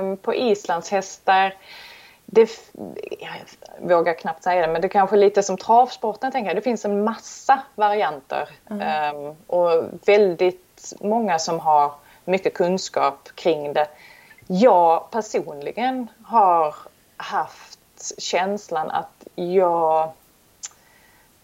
um, 0.00 0.16
på 0.16 0.34
islandshästar, 0.34 1.54
det, 2.26 2.50
jag 3.18 3.88
vågar 3.88 4.14
knappt 4.14 4.42
säga 4.42 4.66
det, 4.66 4.72
men 4.72 4.82
det 4.82 4.86
är 4.86 4.90
kanske 4.90 5.16
lite 5.16 5.42
som 5.42 5.56
travsporten 5.56 6.32
tänker 6.32 6.50
jag. 6.50 6.56
Det 6.56 6.62
finns 6.62 6.84
en 6.84 7.04
massa 7.04 7.62
varianter 7.74 8.48
mm. 8.70 9.16
um, 9.16 9.36
och 9.46 9.84
väldigt 10.06 10.94
många 11.00 11.38
som 11.38 11.60
har 11.60 11.92
mycket 12.24 12.54
kunskap 12.54 13.28
kring 13.34 13.72
det. 13.72 13.86
Jag 14.46 15.10
personligen 15.10 16.08
har 16.24 16.74
haft 17.16 17.78
känslan 18.18 18.90
att 18.90 19.26
jag 19.34 20.12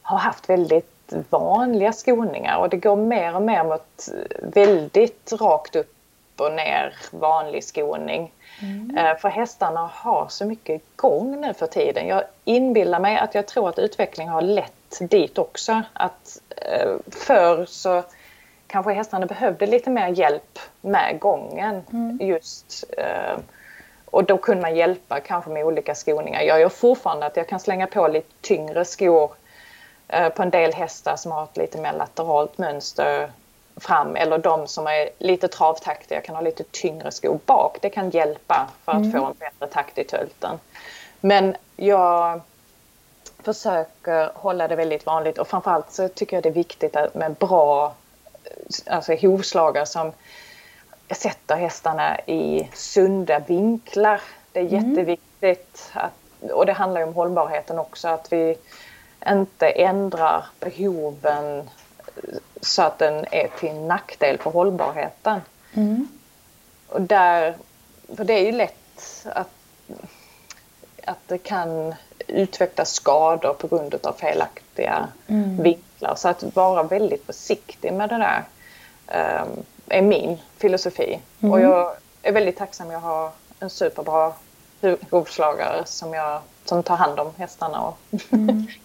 har 0.03 0.19
haft 0.19 0.49
väldigt 0.49 0.94
vanliga 1.31 1.93
skoningar 1.93 2.59
och 2.59 2.69
det 2.69 2.77
går 2.77 2.97
mer 2.97 3.37
och 3.37 3.43
mer 3.43 3.65
mot 3.65 4.09
väldigt 4.43 5.33
rakt 5.33 5.77
upp 5.77 5.95
och 6.37 6.53
ner 6.53 6.95
vanlig 7.11 7.65
skoning. 7.65 8.33
Mm. 8.63 8.97
Eh, 8.97 9.17
för 9.17 9.29
hästarna 9.29 9.91
har 9.93 10.27
så 10.29 10.45
mycket 10.45 10.83
gång 10.97 11.41
nu 11.41 11.55
för 11.55 11.67
tiden. 11.67 12.07
Jag 12.07 12.23
inbillar 12.45 13.01
mig 13.01 13.19
att 13.19 13.35
jag 13.35 13.47
tror 13.47 13.69
att 13.69 13.79
utvecklingen 13.79 14.33
har 14.33 14.43
lett 14.43 15.01
dit 15.01 15.39
också. 15.39 15.83
Att 15.93 16.41
eh, 16.57 16.91
förr 17.11 17.67
så 17.67 18.03
kanske 18.67 18.93
hästarna 18.93 19.27
behövde 19.27 19.67
lite 19.67 19.91
mer 19.91 20.09
hjälp 20.09 20.59
med 20.81 21.19
gången. 21.21 21.83
Mm. 21.93 22.19
Just, 22.23 22.85
eh, 22.99 23.39
och 24.05 24.25
då 24.25 24.37
kunde 24.37 24.63
man 24.63 24.77
hjälpa 24.77 25.21
kanske 25.21 25.51
med 25.51 25.65
olika 25.65 25.95
skoningar. 25.95 26.43
Jag 26.43 26.61
gör 26.61 26.69
fortfarande 26.69 27.27
att 27.27 27.37
jag 27.37 27.49
kan 27.49 27.61
slänga 27.61 27.87
på 27.87 28.09
lite 28.09 28.33
tyngre 28.41 28.85
skor 28.85 29.31
på 30.09 30.43
en 30.43 30.51
del 30.51 30.73
hästar 30.73 31.17
som 31.17 31.33
har 31.33 31.45
ett 31.45 31.57
lite 31.57 31.81
mer 31.81 31.93
lateralt 31.93 32.59
mönster 32.59 33.31
fram 33.77 34.17
eller 34.17 34.39
de 34.39 34.67
som 34.67 34.87
är 34.87 35.11
lite 35.19 35.49
travtaktiga 35.49 36.21
kan 36.21 36.35
ha 36.35 36.43
lite 36.43 36.65
tyngre 36.71 37.11
skor 37.11 37.39
bak. 37.47 37.79
Det 37.83 37.91
kan 37.91 38.11
hjälpa 38.11 38.69
för 38.85 38.93
att 38.93 38.99
mm. 38.99 39.13
få 39.13 39.25
en 39.25 39.35
bättre 39.39 39.67
takt 39.67 39.99
i 39.99 40.05
tölten. 40.05 40.59
Men 41.21 41.57
jag 41.77 42.41
försöker 43.43 44.33
hålla 44.35 44.69
det 44.69 44.77
väldigt 44.77 45.07
vanligt 45.07 45.39
och 45.39 45.49
framförallt 45.49 45.93
så 45.93 46.09
tycker 46.09 46.37
jag 46.37 46.43
det 46.43 46.49
är 46.49 46.53
viktigt 46.53 46.97
med 47.15 47.35
bra 47.35 47.95
alltså 48.87 49.15
hovslagare 49.15 49.87
som 49.87 50.13
sätter 51.11 51.57
hästarna 51.57 52.21
i 52.21 52.71
sunda 52.75 53.39
vinklar. 53.39 54.21
Det 54.53 54.61
är 54.61 54.65
mm. 54.65 54.89
jätteviktigt 54.89 55.91
att, 55.93 56.51
och 56.51 56.67
det 56.67 56.73
handlar 56.73 57.01
ju 57.01 57.07
om 57.07 57.15
hållbarheten 57.15 57.79
också 57.79 58.09
att 58.09 58.33
vi 58.33 58.57
inte 59.29 59.69
ändrar 59.69 60.47
behoven 60.61 61.71
så 62.61 62.83
att 62.83 62.99
den 62.99 63.25
är 63.31 63.49
till 63.59 63.75
nackdel 63.75 64.39
för 64.39 64.51
hållbarheten. 64.51 65.41
Mm. 65.75 66.09
Och 66.89 67.01
där, 67.01 67.57
för 68.17 68.25
det 68.25 68.33
är 68.33 68.47
ju 68.47 68.53
lätt 68.53 69.25
att, 69.25 69.51
att 71.05 71.19
det 71.27 71.39
kan 71.39 71.95
utvecklas 72.27 72.93
skador 72.93 73.55
på 73.55 73.69
grund 73.69 73.95
av 74.03 74.13
felaktiga 74.13 75.09
mm. 75.27 75.63
vinklar. 75.63 76.15
Så 76.15 76.29
att 76.29 76.57
vara 76.57 76.83
väldigt 76.83 77.27
försiktig 77.27 77.93
med 77.93 78.09
det 78.09 78.19
där 78.19 78.45
um, 79.43 79.63
är 79.89 80.03
min 80.03 80.39
filosofi. 80.57 81.21
Mm. 81.41 81.53
Och 81.53 81.61
jag 81.61 81.97
är 82.23 82.33
väldigt 82.33 82.57
tacksam. 82.57 82.91
Jag 82.91 83.01
har 83.01 83.31
en 83.61 83.71
superbra 83.71 84.33
hovslagare 85.11 85.83
som, 85.87 86.41
som 86.65 86.83
tar 86.83 86.97
hand 86.97 87.21
om 87.21 87.33
hästarna. 87.37 87.81
Och 87.81 87.99
mm. 88.33 88.67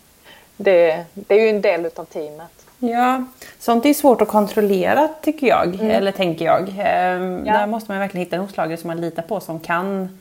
det, 0.59 1.05
det 1.13 1.35
är 1.35 1.41
ju 1.41 1.49
en 1.49 1.61
del 1.61 1.85
av 1.85 2.05
teamet. 2.05 2.65
Ja, 2.79 3.23
sånt 3.59 3.85
är 3.85 3.93
svårt 3.93 4.21
att 4.21 4.27
kontrollera 4.27 5.09
tycker 5.21 5.47
jag, 5.47 5.75
mm. 5.75 5.91
eller 5.91 6.11
tänker 6.11 6.45
jag. 6.45 6.69
Ehm, 6.79 7.45
ja. 7.45 7.53
Där 7.53 7.67
måste 7.67 7.91
man 7.91 7.99
verkligen 7.99 8.25
hitta 8.25 8.35
en 8.35 8.41
hovslagare 8.41 8.77
som 8.77 8.87
man 8.87 9.01
litar 9.01 9.23
på 9.23 9.39
som 9.39 9.59
kan 9.59 10.19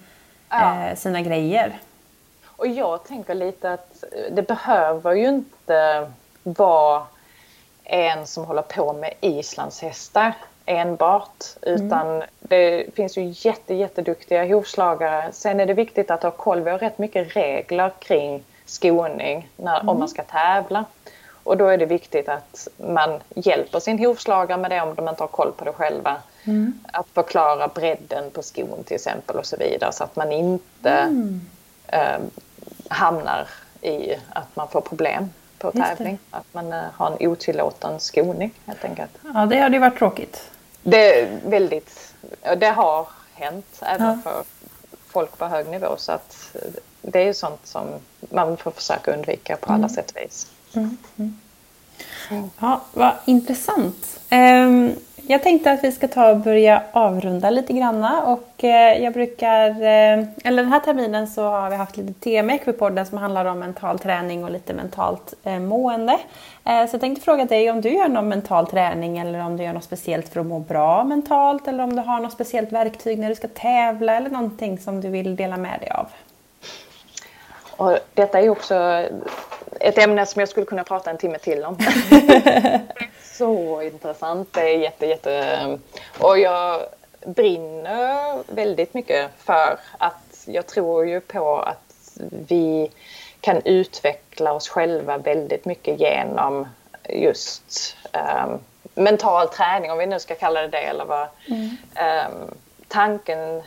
ja. 0.49 0.87
eh, 0.87 0.97
sina 0.97 1.21
grejer. 1.21 1.79
Och 2.47 2.67
jag 2.67 3.05
tänker 3.05 3.35
lite 3.35 3.73
att 3.73 4.05
det 4.31 4.43
behöver 4.43 5.15
ju 5.15 5.29
inte 5.29 6.11
vara 6.43 7.03
en 7.85 8.27
som 8.27 8.45
håller 8.45 8.63
på 8.63 8.93
med 8.93 9.15
islandshästar 9.21 10.33
enbart. 10.67 11.45
Utan 11.63 12.07
mm. 12.07 12.29
det 12.41 12.95
finns 12.95 13.19
ju 13.19 13.35
jätte, 13.35 13.75
jätteduktiga 13.75 14.45
hovslagare. 14.45 15.33
Sen 15.33 15.61
är 15.61 15.67
det 15.67 15.75
viktigt 15.75 16.11
att 16.11 16.23
ha 16.23 16.31
koll. 16.31 16.61
Vi 16.61 16.71
har 16.71 16.79
rätt 16.79 16.99
mycket 16.99 17.37
regler 17.37 17.93
kring 17.99 18.45
skoning 18.71 19.49
när, 19.57 19.77
mm. 19.77 19.89
om 19.89 19.99
man 19.99 20.09
ska 20.09 20.23
tävla. 20.23 20.85
Och 21.43 21.57
då 21.57 21.67
är 21.69 21.79
det 21.79 21.87
viktigt 21.87 22.29
att 22.29 22.69
man 22.77 23.21
hjälper 23.35 23.81
sin 23.81 23.99
hovslagare 23.99 24.61
med 24.61 24.71
det 24.71 24.81
om 24.81 24.95
de 24.95 25.09
inte 25.09 25.23
har 25.23 25.29
koll 25.29 25.53
på 25.53 25.65
det 25.65 25.73
själva. 25.73 26.17
Mm. 26.45 26.81
Att 26.93 27.07
förklara 27.15 27.69
bredden 27.69 28.31
på 28.31 28.43
skon 28.43 28.85
till 28.85 28.95
exempel 28.95 29.37
och 29.37 29.47
så 29.47 29.57
vidare 29.57 29.93
så 29.93 30.05
att 30.05 30.17
man 30.17 30.33
inte 30.33 30.91
mm. 30.91 31.41
eh, 31.87 32.19
hamnar 32.89 33.49
i 33.81 34.15
att 34.29 34.57
man 34.57 34.69
får 34.69 34.81
problem 34.81 35.31
på 35.59 35.73
tävling. 35.73 36.19
Att 36.31 36.47
man 36.53 36.73
eh, 36.73 36.85
har 36.95 37.07
en 37.11 37.29
otillåten 37.29 38.01
skoning 38.01 38.55
helt 38.67 38.85
enkelt. 38.85 39.11
Ja, 39.35 39.47
det 39.47 39.59
hade 39.59 39.75
ju 39.75 39.81
varit 39.81 39.99
tråkigt. 39.99 40.51
Det 40.83 41.21
är 41.21 41.41
väldigt, 41.45 42.15
det 42.57 42.69
har 42.69 43.09
hänt 43.35 43.83
även 43.83 44.07
ja. 44.07 44.19
för 44.25 44.45
folk 45.07 45.39
på 45.39 45.47
hög 45.47 45.67
nivå 45.67 45.97
så 45.97 46.13
att 46.13 46.57
det 47.03 47.29
är 47.29 47.33
sånt 47.33 47.67
som 47.67 47.87
man 48.31 48.57
får 48.57 48.71
försöka 48.71 49.13
undvika 49.13 49.57
på 49.57 49.67
alla 49.67 49.77
mm. 49.77 49.89
sätt 49.89 50.11
och 50.11 50.23
vis. 50.23 50.47
Mm. 50.75 50.97
Mm. 51.19 52.51
Ja, 52.59 52.81
vad 52.93 53.13
intressant. 53.25 54.21
Um, 54.31 54.97
jag 55.31 55.43
tänkte 55.43 55.73
att 55.73 55.85
vi 55.85 55.93
ska 55.93 56.09
ta 56.09 56.31
och 56.31 56.37
börja 56.37 56.83
avrunda 56.93 57.51
lite 57.51 57.73
granna 57.73 58.23
och 58.23 58.65
eh, 58.65 59.03
jag 59.03 59.13
brukar, 59.13 59.71
eh, 59.71 60.25
eller 60.45 60.63
den 60.63 60.73
här 60.73 60.81
terminen 60.81 61.29
så 61.29 61.43
har 61.43 61.71
vi 61.71 61.77
haft 61.77 61.97
lite 61.97 62.13
tema 62.13 62.53
i 62.53 62.57
Equipodden 62.57 63.07
som 63.07 63.19
handlar 63.19 63.45
om 63.45 63.59
mental 63.59 63.99
träning 63.99 64.45
och 64.45 64.51
lite 64.51 64.75
mentalt 64.75 65.35
eh, 65.45 65.59
mående. 65.59 66.19
Så 66.65 66.95
jag 66.95 67.01
tänkte 67.01 67.25
fråga 67.25 67.45
dig 67.45 67.71
om 67.71 67.81
du 67.81 67.89
gör 67.89 68.09
någon 68.09 68.29
mental 68.29 68.67
träning 68.67 69.19
eller 69.19 69.45
om 69.45 69.57
du 69.57 69.65
gör 69.65 69.73
något 69.73 69.85
speciellt 69.85 70.29
för 70.29 70.41
att 70.41 70.47
må 70.47 70.59
bra 70.59 71.05
mentalt 71.05 71.69
eller 71.69 71.85
om 71.85 71.97
du 71.97 72.03
har 72.03 72.21
något 72.21 72.33
speciellt 72.33 72.73
verktyg 72.73 73.19
när 73.19 73.29
du 73.29 73.35
ska 73.35 73.49
tävla 73.49 74.17
eller 74.17 74.31
någonting 74.31 74.79
som 74.79 75.01
du 75.01 75.09
vill 75.09 75.37
dela 75.37 75.57
med 75.57 75.81
dig 75.81 75.91
av. 75.91 76.07
Och 77.79 77.99
detta 78.15 78.41
är 78.41 78.51
också 78.51 79.05
ett 79.81 79.99
ämne 79.99 80.27
som 80.27 80.41
jag 80.41 80.49
skulle 80.49 80.67
kunna 80.67 80.85
prata 80.85 81.11
en 81.11 81.19
timme 81.19 81.39
till 81.39 81.65
om. 81.65 81.79
så 83.23 83.83
intressant. 83.83 84.53
Det 84.53 84.61
är 84.61 84.79
jätte, 84.79 85.07
jätte... 85.07 85.79
Och 86.19 86.39
jag 86.39 86.81
brinner 87.27 88.43
väldigt 88.55 88.95
mycket 88.95 89.31
för 89.39 89.79
att 89.99 90.45
jag 90.47 90.67
tror 90.67 91.07
ju 91.07 91.21
på 91.21 91.59
att 91.59 92.19
vi 92.49 92.91
kan 93.41 93.63
utveckla 93.65 94.53
oss 94.53 94.69
själva 94.69 95.19
väldigt 95.19 95.65
mycket 95.65 96.01
genom 96.01 96.69
just 97.09 97.97
um, 98.13 98.59
mental 98.95 99.49
träning, 99.49 99.93
om 99.93 99.99
vi 99.99 100.07
nu 100.07 100.21
ska 100.21 100.35
kalla 100.35 100.61
det 100.61 100.69
det. 100.69 100.79
Eller 100.79 101.05
vad. 101.05 101.29
Mm. 101.47 101.77
Um, 102.31 102.55
tanken 102.89 103.63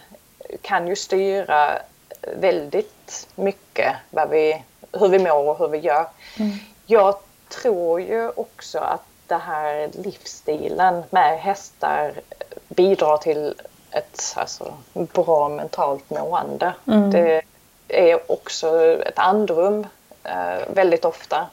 kan 0.62 0.88
ju 0.88 0.96
styra 0.96 1.80
väldigt 2.22 3.28
mycket 3.36 3.96
vad 4.10 4.30
vi, 4.30 4.64
hur 4.92 5.10
vi 5.10 5.20
mår 5.20 5.50
och 5.50 5.58
hur 5.60 5.68
vi 5.68 5.78
gör. 5.78 6.08
Mm. 6.40 6.52
Jag 6.86 7.16
tror 7.50 8.02
ju 8.02 8.30
också 8.30 8.80
att 8.80 9.02
den 9.28 9.42
här 9.42 9.90
livsstilen 9.94 11.04
med 11.10 11.40
hästar 11.40 12.14
bidrar 12.68 13.18
till 13.18 13.56
ett 13.92 14.34
alltså, 14.36 14.74
bra 14.94 15.50
mentalt 15.50 16.10
mående. 16.10 16.74
Mm. 16.88 17.12
Det 17.12 17.44
är 17.88 18.32
också 18.32 18.98
ett 19.02 19.20
andrum 19.20 19.88
eh, 20.24 20.60
väldigt 20.74 21.06
ofta. 21.06 21.48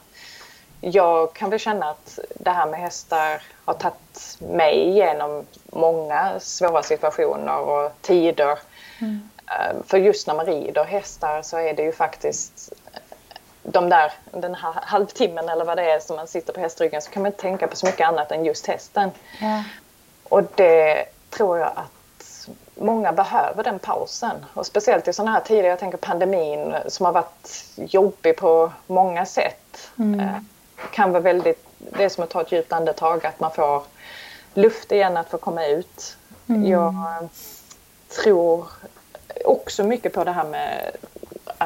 Jag 0.81 1.33
kan 1.33 1.49
väl 1.49 1.59
känna 1.59 1.89
att 1.89 2.19
det 2.35 2.51
här 2.51 2.67
med 2.67 2.79
hästar 2.79 3.41
har 3.65 3.73
tagit 3.73 4.37
mig 4.39 4.89
igenom 4.89 5.45
många 5.65 6.39
svåra 6.39 6.83
situationer 6.83 7.59
och 7.59 7.91
tider. 8.01 8.59
Mm. 9.01 9.29
Eh, 9.49 9.75
för 9.87 9.97
just 9.97 10.27
när 10.27 10.35
man 10.35 10.45
rider 10.45 10.83
hästar 10.83 11.41
så 11.41 11.57
är 11.57 11.73
det 11.73 11.83
ju 11.83 11.91
faktiskt 11.91 12.73
de 13.63 13.89
där, 13.89 14.13
den 14.31 14.55
här 14.55 14.73
halvtimmen 14.75 15.49
eller 15.49 15.65
vad 15.65 15.77
det 15.77 15.91
är 15.91 15.99
som 15.99 16.15
man 16.15 16.27
sitter 16.27 16.53
på 16.53 16.59
hästryggen 16.59 17.01
så 17.01 17.11
kan 17.11 17.21
man 17.21 17.31
inte 17.31 17.41
tänka 17.41 17.67
på 17.67 17.75
så 17.75 17.85
mycket 17.85 18.07
annat 18.07 18.31
än 18.31 18.45
just 18.45 18.67
hästen. 18.67 19.11
Ja. 19.41 19.63
Och 20.23 20.43
det 20.55 21.05
tror 21.29 21.59
jag 21.59 21.71
att 21.75 22.49
många 22.75 23.11
behöver 23.11 23.63
den 23.63 23.79
pausen. 23.79 24.45
Och 24.53 24.65
speciellt 24.65 25.07
i 25.07 25.13
sådana 25.13 25.31
här 25.31 25.41
tider, 25.41 25.69
jag 25.69 25.79
tänker 25.79 25.97
pandemin 25.97 26.75
som 26.87 27.05
har 27.05 27.13
varit 27.13 27.65
jobbig 27.75 28.37
på 28.37 28.71
många 28.87 29.25
sätt. 29.25 29.91
Mm. 29.99 30.19
Eh, 30.19 30.35
kan 30.91 31.11
vara 31.11 31.21
väldigt, 31.21 31.65
det 31.77 32.03
är 32.03 32.09
som 32.09 32.23
att 32.23 32.29
ta 32.29 32.41
ett 32.41 32.51
djupt 32.51 32.73
andetag, 32.73 33.25
att 33.25 33.39
man 33.39 33.51
får 33.51 33.83
luft 34.53 34.91
igen 34.91 35.17
att 35.17 35.29
få 35.29 35.37
komma 35.37 35.65
ut. 35.65 36.17
Mm. 36.49 36.65
Jag 36.65 36.95
tror 38.23 38.67
också 39.45 39.83
mycket 39.83 40.13
på 40.13 40.23
det 40.23 40.31
här 40.31 40.43
med 40.43 40.91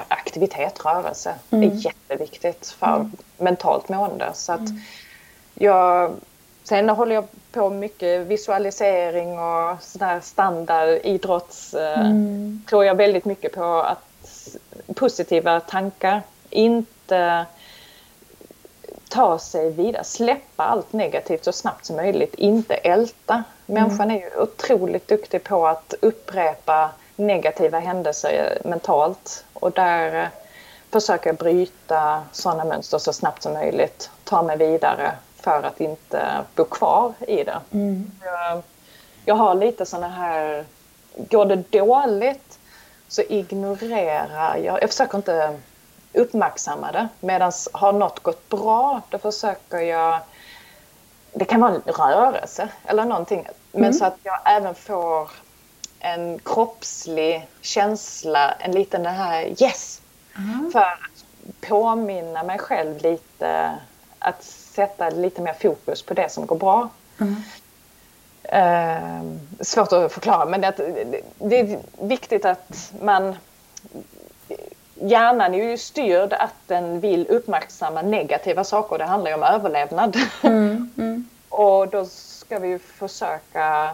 aktivitet, 0.07 0.85
rörelse. 0.85 1.35
Mm. 1.49 1.71
Är 1.71 1.75
jätteviktigt 1.75 2.67
för 2.79 2.95
mm. 2.95 3.11
mentalt 3.37 3.89
mående. 3.89 4.31
Så 4.33 4.53
att 4.53 4.59
mm. 4.59 4.81
jag, 5.53 6.11
sen 6.63 6.89
håller 6.89 7.15
jag 7.15 7.25
på 7.51 7.69
mycket 7.69 8.27
visualisering 8.27 9.39
och 9.39 9.83
sådär 9.83 10.19
standard 10.19 10.89
idrotts. 11.03 11.73
Eh, 11.73 11.99
mm. 11.99 12.61
tror 12.69 12.85
jag 12.85 12.95
väldigt 12.95 13.25
mycket 13.25 13.53
på 13.55 13.81
att 13.81 14.55
positiva 14.95 15.59
tankar. 15.59 16.21
Inte 16.49 17.45
ta 19.09 19.39
sig 19.39 19.71
vidare, 19.71 20.03
släppa 20.03 20.63
allt 20.63 20.93
negativt 20.93 21.45
så 21.45 21.51
snabbt 21.51 21.85
som 21.85 21.95
möjligt, 21.95 22.35
inte 22.35 22.75
älta. 22.75 23.43
Människan 23.65 24.01
mm. 24.01 24.17
är 24.17 24.21
ju 24.21 24.41
otroligt 24.41 25.07
duktig 25.07 25.43
på 25.43 25.67
att 25.67 25.93
upprepa 26.01 26.91
negativa 27.15 27.79
händelser 27.79 28.61
mentalt 28.63 29.45
och 29.53 29.71
där 29.71 30.23
eh, 30.23 30.27
försöker 30.91 31.29
jag 31.29 31.37
bryta 31.37 32.23
sådana 32.31 32.65
mönster 32.65 32.97
så 32.97 33.13
snabbt 33.13 33.43
som 33.43 33.53
möjligt, 33.53 34.09
ta 34.23 34.43
mig 34.43 34.57
vidare 34.57 35.11
för 35.35 35.63
att 35.63 35.81
inte 35.81 36.27
bo 36.55 36.63
kvar 36.63 37.13
i 37.27 37.43
det. 37.43 37.59
Mm. 37.71 38.11
Jag 38.23 38.63
jag 39.25 39.35
har 39.35 39.55
lite 39.55 39.85
såna 39.85 40.07
här, 40.07 40.65
går 41.15 41.45
det 41.45 41.71
dåligt 41.71 42.59
så 43.07 43.21
ignorerar 43.21 44.57
jag, 44.57 44.81
jag 44.81 44.89
försöker 44.89 45.17
inte 45.17 45.59
uppmärksamma 46.13 46.91
det. 46.91 47.07
Medan 47.19 47.51
har 47.71 47.93
något 47.93 48.19
gått 48.19 48.49
bra 48.49 49.01
då 49.09 49.17
försöker 49.17 49.77
jag, 49.77 50.19
det 51.33 51.45
kan 51.45 51.61
vara 51.61 51.73
en 51.73 51.81
rörelse 51.81 52.69
eller 52.85 53.05
någonting, 53.05 53.47
men 53.71 53.83
mm. 53.83 53.93
så 53.93 54.05
att 54.05 54.17
jag 54.23 54.39
även 54.45 54.75
får 54.75 55.29
en 56.03 56.39
kroppslig 56.39 57.47
känsla, 57.61 58.51
en 58.51 58.71
liten 58.71 59.03
den 59.03 59.13
här 59.13 59.63
yes! 59.63 60.01
Mm. 60.37 60.71
För 60.71 60.79
att 60.79 61.25
påminna 61.61 62.43
mig 62.43 62.59
själv 62.59 63.01
lite, 63.01 63.77
att 64.19 64.43
sätta 64.43 65.09
lite 65.09 65.41
mer 65.41 65.53
fokus 65.53 66.01
på 66.01 66.13
det 66.13 66.31
som 66.31 66.45
går 66.45 66.55
bra. 66.55 66.89
Mm. 67.19 67.35
Eh, 68.43 69.63
svårt 69.63 69.93
att 69.93 70.13
förklara 70.13 70.45
men 70.45 70.61
det, 70.61 70.73
det, 71.37 71.59
är 71.59 71.79
viktigt 71.99 72.45
att 72.45 72.91
man 73.01 73.35
Hjärnan 74.95 75.53
är 75.53 75.69
ju 75.69 75.77
styrd 75.77 76.33
att 76.33 76.55
den 76.67 76.99
vill 76.99 77.27
uppmärksamma 77.29 78.01
negativa 78.01 78.63
saker. 78.63 78.97
Det 78.97 79.05
handlar 79.05 79.31
ju 79.31 79.35
om 79.35 79.43
överlevnad. 79.43 80.17
Mm, 80.41 80.89
mm. 80.97 81.29
och 81.49 81.87
då 81.87 82.05
ska 82.05 82.59
vi 82.59 82.79
försöka 82.79 83.89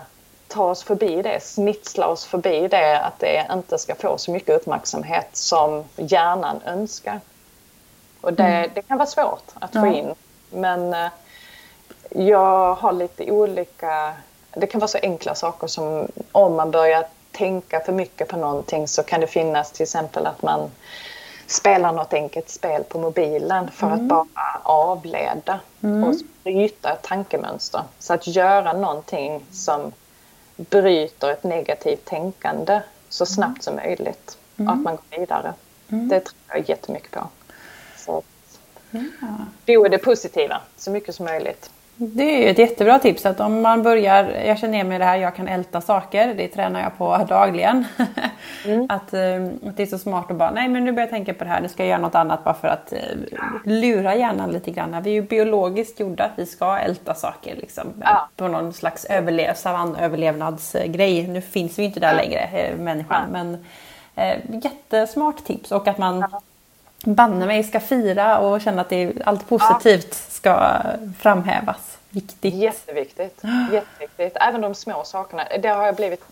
ta 0.50 0.64
oss 0.64 0.84
förbi 0.84 1.22
det, 1.22 1.43
snitsla 1.43 2.08
oss 2.08 2.26
förbi 2.26 2.68
det, 2.68 3.00
att 3.00 3.20
det 3.20 3.47
inte 3.54 3.78
ska 3.78 3.95
få 3.95 4.18
så 4.18 4.32
mycket 4.32 4.56
uppmärksamhet 4.56 5.30
som 5.34 5.84
hjärnan 5.95 6.62
önskar. 6.66 7.20
Och 8.22 8.34
det, 8.34 8.43
mm. 8.43 8.72
det 8.74 8.82
kan 8.82 8.97
vara 8.97 9.08
svårt 9.08 9.52
att 9.54 9.76
ja. 9.76 9.82
få 9.82 9.88
in. 9.88 10.16
Men 10.50 10.93
eh, 10.93 11.10
jag 12.10 12.76
har 12.76 12.91
lite 12.91 13.32
olika... 13.32 14.14
Det 14.54 14.68
kan 14.68 14.80
vara 14.80 14.88
så 14.88 14.97
enkla 15.02 15.36
saker 15.36 15.68
som 15.68 16.08
om 16.32 16.56
man 16.56 16.72
börjar 16.72 17.06
tänka 17.32 17.80
för 17.80 17.93
mycket 17.93 18.28
på 18.28 18.38
någonting 18.38 18.88
så 18.88 19.04
kan 19.04 19.22
det 19.22 19.28
finnas 19.28 19.72
till 19.72 19.84
exempel 19.84 20.26
att 20.26 20.41
man 20.41 20.72
spelar 21.47 21.91
något 21.93 22.14
enkelt 22.14 22.50
spel 22.50 22.84
på 22.84 23.00
mobilen 23.00 23.72
för 23.72 23.88
mm. 23.88 24.00
att 24.00 24.08
bara 24.08 24.62
avleda 24.64 25.60
mm. 25.84 26.04
och 26.04 26.16
bryta 26.43 26.93
ett 26.93 27.02
tankemönster. 27.02 27.82
Så 28.00 28.14
att 28.14 28.28
göra 28.28 28.74
någonting 28.74 29.45
som 29.52 29.91
bryter 30.60 31.32
ett 31.32 31.43
negativt 31.43 32.05
tänkande 32.05 32.82
så 33.10 33.24
mm. 33.24 33.28
snabbt 33.28 33.64
som 33.64 33.76
möjligt. 33.76 34.38
Och 34.55 34.64
att 34.64 34.72
mm. 34.72 34.84
man 34.84 34.95
går 34.95 35.20
vidare. 35.20 35.53
Mm. 35.89 36.07
Det 36.07 36.20
tror 36.20 36.38
jag 36.47 36.70
jättemycket 36.70 37.12
på. 37.12 37.28
Så 37.97 38.24
ja. 38.91 39.86
Är 39.86 39.89
det 39.89 39.97
positiva 39.97 40.62
så 40.78 40.91
mycket 40.91 41.16
som 41.16 41.26
möjligt. 41.26 41.72
Det 42.02 42.24
är 42.24 42.41
ju 42.41 42.50
ett 42.50 42.58
jättebra 42.58 43.00
tips 43.00 43.26
att 43.26 43.39
om 43.39 43.62
man 43.62 43.84
börjar, 43.84 44.24
jag 44.45 44.60
känner 44.60 44.84
mig 44.84 45.00
det 45.00 45.06
här, 45.06 45.18
jag 45.18 45.36
kan 45.36 45.47
älta 45.47 45.82
saker, 45.82 46.34
det 46.34 46.47
tränar 46.47 46.82
jag 46.82 46.97
på 46.97 47.26
dagligen. 47.30 47.86
Mm. 48.66 48.86
att, 48.89 49.14
eh, 49.14 49.70
att, 49.70 49.78
det 49.78 49.84
är 49.84 49.86
så 49.86 49.97
smart 49.97 50.32
att 50.32 50.38
bara, 50.38 50.52
nej 50.52 50.68
men 50.68 50.86
nu 50.86 50.91
börjar 50.91 51.08
jag 51.08 51.10
tänka 51.10 51.34
på 51.34 51.43
det 51.43 51.50
här, 51.50 51.62
nu 51.62 51.70
ska 51.70 51.84
jag 51.84 51.89
göra 51.89 52.02
något 52.02 52.16
annat 52.16 52.43
bara 52.43 52.54
för 52.54 52.68
att 52.68 52.93
uh, 52.93 53.00
lura 53.64 54.16
hjärnan 54.16 54.52
lite 54.52 54.72
grann. 54.72 55.04
Vi 55.04 55.10
är 55.10 55.14
ju 55.14 55.22
biologiskt 55.22 56.00
gjorda 56.00 56.24
att 56.24 56.32
vi 56.36 56.45
ska 56.45 56.78
älta 56.78 57.14
saker 57.14 57.56
liksom, 57.56 57.88
ja. 58.02 58.30
på 58.36 58.47
någon 58.47 58.74
slags 58.74 59.06
överlev, 59.06 59.54
savannöverlevnadsgrej. 59.54 61.28
Nu 61.28 61.41
finns 61.41 61.80
vi 61.80 61.84
inte 61.84 62.00
där 62.00 62.16
längre, 62.16 62.39
eh, 62.39 62.78
människan, 62.78 63.22
ja. 63.22 63.43
men 63.43 63.66
jättesmart 64.64 65.43
tips 65.43 65.72
och 65.72 65.88
att 65.88 65.97
man 65.97 66.26
ja 66.32 66.41
banne 67.06 67.45
mig 67.45 67.64
ska 67.64 67.80
fira 67.80 68.39
och 68.39 68.62
känna 68.62 68.82
att 68.82 68.89
det 68.89 69.14
allt 69.26 69.50
positivt 69.50 70.14
ska 70.14 70.82
framhävas. 71.20 71.97
Viktigt. 72.10 72.54
Jätteviktigt. 72.54 73.41
Jätteviktigt. 73.72 74.38
Även 74.41 74.62
de 74.62 74.76
små 74.76 75.04
sakerna. 75.04 75.43
Det 75.62 75.68
har 75.70 75.86
jag 75.86 75.95
blivit, 75.95 76.24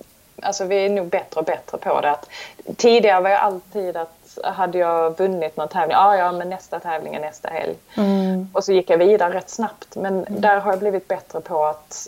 alltså 0.41 0.65
vi 0.65 0.85
är 0.85 0.89
nog 0.89 1.07
bättre 1.07 1.39
och 1.39 1.45
bättre 1.45 1.77
på 1.77 2.01
det. 2.01 2.11
Att 2.11 2.29
tidigare 2.77 3.21
var 3.21 3.29
jag 3.29 3.39
alltid 3.39 3.97
att 3.97 4.37
hade 4.43 4.77
jag 4.77 5.17
vunnit 5.17 5.57
någon 5.57 5.67
tävling, 5.67 5.91
ja 5.91 6.17
ja 6.17 6.31
men 6.31 6.49
nästa 6.49 6.79
tävling 6.79 7.15
är 7.15 7.19
nästa 7.19 7.49
helg. 7.49 7.75
Mm. 7.97 8.49
Och 8.53 8.63
så 8.63 8.73
gick 8.73 8.89
jag 8.89 8.97
vidare 8.97 9.33
rätt 9.33 9.49
snabbt. 9.49 9.95
Men 9.95 10.25
mm. 10.25 10.41
där 10.41 10.59
har 10.59 10.71
jag 10.71 10.79
blivit 10.79 11.07
bättre 11.07 11.41
på 11.41 11.65
att 11.65 12.07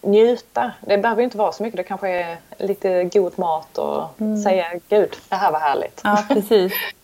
njuta. 0.00 0.72
Det 0.80 0.98
behöver 0.98 1.22
inte 1.22 1.38
vara 1.38 1.52
så 1.52 1.62
mycket. 1.62 1.76
Det 1.76 1.82
kanske 1.82 2.08
är 2.08 2.36
lite 2.58 3.04
god 3.04 3.38
mat 3.38 3.78
och 3.78 4.20
mm. 4.20 4.42
säga 4.42 4.66
gud, 4.88 5.16
det 5.28 5.36
här 5.36 5.52
var 5.52 5.60
härligt. 5.60 6.00
Ja, 6.04 6.24
precis. 6.28 6.72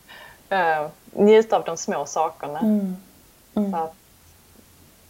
uh, 0.53 0.89
njuta 1.13 1.57
av 1.57 1.65
de 1.65 1.77
små 1.77 2.07
sakerna. 2.07 2.59
Mm. 2.59 2.97
Mm. 3.55 3.73
Så 3.73 3.77
att, 3.77 3.95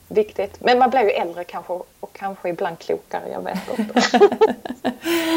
viktigt. 0.09 0.61
Men 0.61 0.79
man 0.79 0.91
blir 0.91 1.01
ju 1.01 1.11
äldre 1.11 1.45
kanske 1.45 1.73
och 2.01 2.13
kanske 2.13 2.49
ibland 2.49 2.79
klokare. 2.79 3.29
Jag 3.33 3.41
vet 3.41 3.79
inte. 3.79 4.21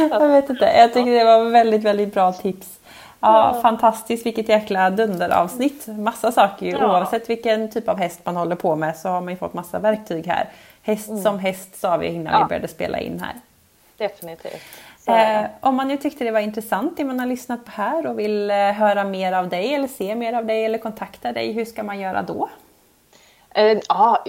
jag 0.12 0.30
vet 0.30 0.50
inte. 0.50 0.66
Jag 0.66 0.94
tycker 0.94 1.12
det 1.12 1.24
var 1.24 1.44
väldigt, 1.44 1.84
väldigt 1.84 2.14
bra 2.14 2.34
tips. 2.34 2.80
Ja, 3.20 3.56
ja. 3.56 3.62
Fantastiskt, 3.62 4.26
vilket 4.26 4.50
jäkla 4.50 4.90
dunderavsnitt. 4.90 5.88
Massa 5.88 6.32
saker 6.32 6.66
ju. 6.66 6.72
Ja. 6.72 6.86
Oavsett 6.86 7.30
vilken 7.30 7.72
typ 7.72 7.90
av 7.90 7.98
häst 7.98 8.20
man 8.24 8.36
håller 8.36 8.56
på 8.56 8.76
med 8.76 8.98
så 8.98 9.10
har 9.10 9.22
man 9.22 9.34
ju 9.34 9.38
fått 9.38 9.54
massa 9.54 9.80
verktyg 9.80 10.28
här. 10.28 10.50
Häst 10.82 11.10
mm. 11.10 11.24
som 11.24 11.40
häst 11.40 11.80
sa 11.80 11.98
vi 11.98 12.08
innan 12.08 12.34
ja. 12.34 12.40
vi 12.40 12.46
började 12.46 12.68
spela 12.68 13.00
in 13.00 13.20
här. 13.20 13.34
Definitivt. 13.98 14.62
Eh, 15.08 15.46
om 15.60 15.76
man 15.76 15.88
nu 15.88 15.98
tyckte 15.98 16.24
det 16.24 16.32
var 16.32 16.40
intressant 16.40 16.98
det 16.98 17.06
man 17.06 17.20
har 17.20 17.28
lyssnat 17.28 17.66
på 17.66 17.72
här 17.72 18.08
och 18.08 18.20
vill 18.20 18.52
eh, 18.52 18.58
höra 18.58 19.04
mer 19.04 19.34
av 19.34 19.50
dig 19.50 19.74
eller 19.74 19.88
se 19.88 20.16
mer 20.16 20.34
av 20.34 20.46
dig 20.46 20.66
eller 20.66 20.78
kontakta 20.78 21.32
dig, 21.32 21.52
hur 21.52 21.66
ska 21.66 21.84
man 21.84 22.00
göra 22.00 22.22
då? 22.22 22.50
Eh, 23.58 23.78
ja, 23.88 24.24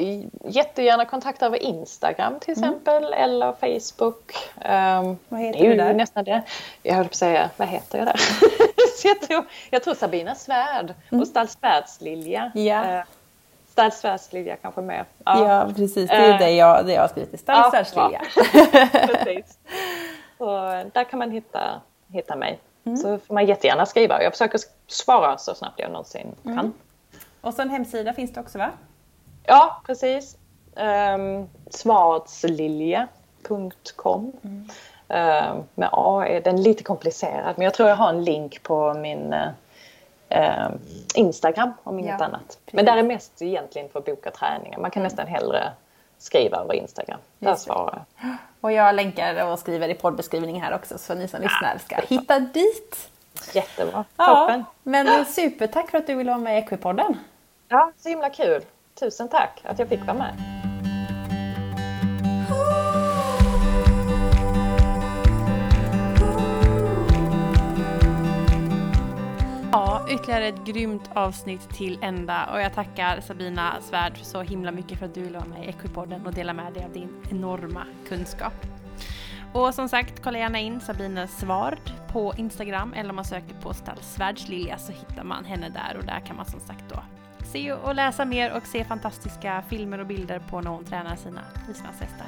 jättegärna 0.44 1.04
kontakta 1.04 1.46
över 1.46 1.62
Instagram 1.62 2.40
till 2.40 2.58
mm. 2.58 2.70
exempel 2.70 3.04
mm. 3.04 3.24
eller 3.24 3.52
Facebook. 3.52 4.32
Um, 4.56 5.18
vad 5.28 5.40
heter 5.40 5.68
du 5.68 5.76
där? 5.76 5.94
Nästan 5.94 6.24
det. 6.24 6.42
Jag 6.82 6.94
höll 6.94 7.04
på 7.04 7.08
att 7.08 7.14
säga, 7.14 7.50
vad 7.56 7.68
heter 7.68 7.98
jag 7.98 8.06
där? 8.06 8.20
jag, 9.04 9.20
tror, 9.20 9.44
jag 9.70 9.82
tror 9.82 9.94
Sabina 9.94 10.34
Svärd 10.34 10.94
mm. 11.10 11.22
och 11.22 11.28
Stallsvärldslilja. 11.28 12.52
Ja. 12.54 12.98
Uh, 12.98 13.04
Stallsvärldslilja 13.72 14.56
kanske 14.56 14.80
mer. 14.80 15.04
Ja. 15.24 15.48
ja, 15.48 15.72
precis. 15.76 16.10
Det 16.10 16.16
är 16.16 16.32
uh, 16.32 16.38
det, 16.38 16.50
jag, 16.50 16.86
det 16.86 16.92
jag 16.92 17.00
har 17.00 17.08
skrivit. 17.08 17.40
Stallsvärldslilja. 17.40 18.22
Ja, 18.36 19.42
Så 20.38 20.46
där 20.92 21.04
kan 21.04 21.18
man 21.18 21.30
hitta, 21.30 21.80
hitta 22.08 22.36
mig. 22.36 22.60
Mm. 22.84 22.96
Så 22.96 23.18
får 23.18 23.34
man 23.34 23.46
jättegärna 23.46 23.86
skriva. 23.86 24.22
Jag 24.22 24.32
försöker 24.32 24.60
svara 24.86 25.38
så 25.38 25.54
snabbt 25.54 25.80
jag 25.80 25.90
någonsin 25.90 26.34
mm. 26.44 26.56
kan. 26.56 26.72
Och 27.40 27.54
så 27.54 27.62
en 27.62 27.70
hemsida 27.70 28.12
finns 28.12 28.32
det 28.32 28.40
också 28.40 28.58
va? 28.58 28.70
Ja, 29.44 29.82
precis. 29.86 30.36
Um, 30.76 31.48
Svartslilja.com 31.70 34.32
mm. 34.42 34.70
uh, 35.10 35.54
Med 35.74 35.88
A 35.92 36.26
är 36.26 36.40
den 36.40 36.62
lite 36.62 36.84
komplicerad 36.84 37.54
men 37.56 37.64
jag 37.64 37.74
tror 37.74 37.88
jag 37.88 37.96
har 37.96 38.08
en 38.08 38.24
link 38.24 38.62
på 38.62 38.94
min 38.94 39.32
uh, 39.32 39.48
Instagram 41.14 41.72
om 41.82 41.98
inget 41.98 42.20
ja, 42.20 42.26
annat. 42.26 42.48
Precis. 42.48 42.72
Men 42.72 42.84
där 42.84 42.96
är 42.96 43.02
mest 43.02 43.42
egentligen 43.42 43.88
för 43.88 43.98
att 43.98 44.04
boka 44.04 44.30
träningar. 44.30 44.78
Man 44.78 44.90
kan 44.90 45.00
mm. 45.00 45.10
nästan 45.10 45.26
hellre 45.26 45.72
skriva 46.18 46.56
över 46.56 46.74
Instagram. 46.74 47.20
Där 47.38 47.54
svarar 47.54 48.04
jag. 48.20 48.36
Och 48.60 48.72
jag 48.72 48.94
länkar 48.94 49.52
och 49.52 49.58
skriver 49.58 49.88
i 49.88 49.94
poddbeskrivningen 49.94 50.62
här 50.62 50.74
också 50.74 50.98
så 50.98 51.14
ni 51.14 51.28
som 51.28 51.40
lyssnar 51.40 51.78
ska 51.78 51.96
hitta 51.96 52.40
dit. 52.40 53.10
Jättebra, 53.52 54.04
toppen. 54.16 54.64
men 54.82 55.24
supertack 55.24 55.90
för 55.90 55.98
att 55.98 56.06
du 56.06 56.14
ville 56.14 56.30
vara 56.30 56.40
med 56.40 56.54
i 56.54 56.58
Equipodden. 56.58 57.16
Ja, 57.68 57.92
så 57.96 58.08
himla 58.08 58.30
kul. 58.30 58.62
Tusen 59.00 59.28
tack 59.28 59.60
att 59.64 59.78
jag 59.78 59.88
fick 59.88 60.00
vara 60.00 60.18
med. 60.18 60.57
Ytterligare 70.10 70.46
ett 70.46 70.64
grymt 70.64 71.10
avsnitt 71.14 71.68
till 71.68 71.98
ända 72.02 72.46
och 72.52 72.60
jag 72.60 72.74
tackar 72.74 73.20
Sabina 73.20 73.74
Svärd 73.80 74.18
så 74.22 74.42
himla 74.42 74.72
mycket 74.72 74.98
för 74.98 75.06
att 75.06 75.14
du 75.14 75.24
låg 75.24 75.32
vara 75.32 75.44
med 75.44 75.64
i 75.64 75.68
Equipodden 75.68 76.26
och 76.26 76.34
dela 76.34 76.52
med 76.52 76.72
dig 76.72 76.84
av 76.84 76.92
din 76.92 77.08
enorma 77.30 77.84
kunskap. 78.08 78.66
Och 79.52 79.74
som 79.74 79.88
sagt, 79.88 80.22
kolla 80.22 80.38
gärna 80.38 80.58
in 80.58 80.80
Sabine 80.80 81.28
Svard 81.28 81.80
på 82.12 82.34
Instagram 82.36 82.92
eller 82.96 83.10
om 83.10 83.16
man 83.16 83.24
söker 83.24 83.54
på 83.54 83.74
Stall 83.74 83.98
Svärdslilja 84.00 84.78
så 84.78 84.92
hittar 84.92 85.24
man 85.24 85.44
henne 85.44 85.68
där 85.68 85.96
och 85.98 86.04
där 86.04 86.20
kan 86.20 86.36
man 86.36 86.46
som 86.46 86.60
sagt 86.60 86.84
då 86.88 87.02
se 87.52 87.72
och 87.72 87.94
läsa 87.94 88.24
mer 88.24 88.56
och 88.56 88.66
se 88.66 88.84
fantastiska 88.84 89.62
filmer 89.68 89.98
och 89.98 90.06
bilder 90.06 90.38
på 90.38 90.60
när 90.60 90.70
hon 90.70 90.84
tränar 90.84 91.16
sina 91.16 91.40
islandshästar. 91.70 92.26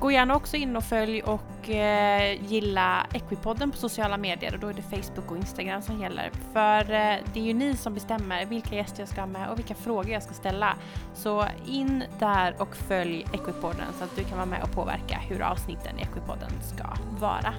Gå 0.00 0.10
gärna 0.10 0.36
också 0.36 0.56
in 0.56 0.76
och 0.76 0.84
följ 0.84 1.22
och 1.22 1.70
eh, 1.70 2.42
gilla 2.42 3.06
Equipodden 3.12 3.70
på 3.70 3.76
sociala 3.76 4.16
medier 4.16 4.54
och 4.54 4.60
då 4.60 4.68
är 4.68 4.74
det 4.74 4.82
Facebook 4.82 5.30
och 5.30 5.36
Instagram 5.36 5.82
som 5.82 6.00
gäller. 6.00 6.30
För 6.52 6.80
eh, 6.80 7.16
det 7.34 7.40
är 7.40 7.44
ju 7.44 7.54
ni 7.54 7.76
som 7.76 7.94
bestämmer 7.94 8.46
vilka 8.46 8.74
gäster 8.74 9.00
jag 9.00 9.08
ska 9.08 9.20
ha 9.20 9.26
med 9.26 9.50
och 9.50 9.58
vilka 9.58 9.74
frågor 9.74 10.10
jag 10.10 10.22
ska 10.22 10.34
ställa. 10.34 10.76
Så 11.14 11.44
in 11.66 12.04
där 12.18 12.54
och 12.58 12.76
följ 12.76 13.26
Equipodden 13.32 13.86
så 13.98 14.04
att 14.04 14.16
du 14.16 14.24
kan 14.24 14.36
vara 14.36 14.46
med 14.46 14.62
och 14.62 14.72
påverka 14.72 15.18
hur 15.28 15.42
avsnitten 15.42 15.98
i 15.98 16.02
Equipodden 16.02 16.50
ska 16.62 16.84
vara. 17.20 17.54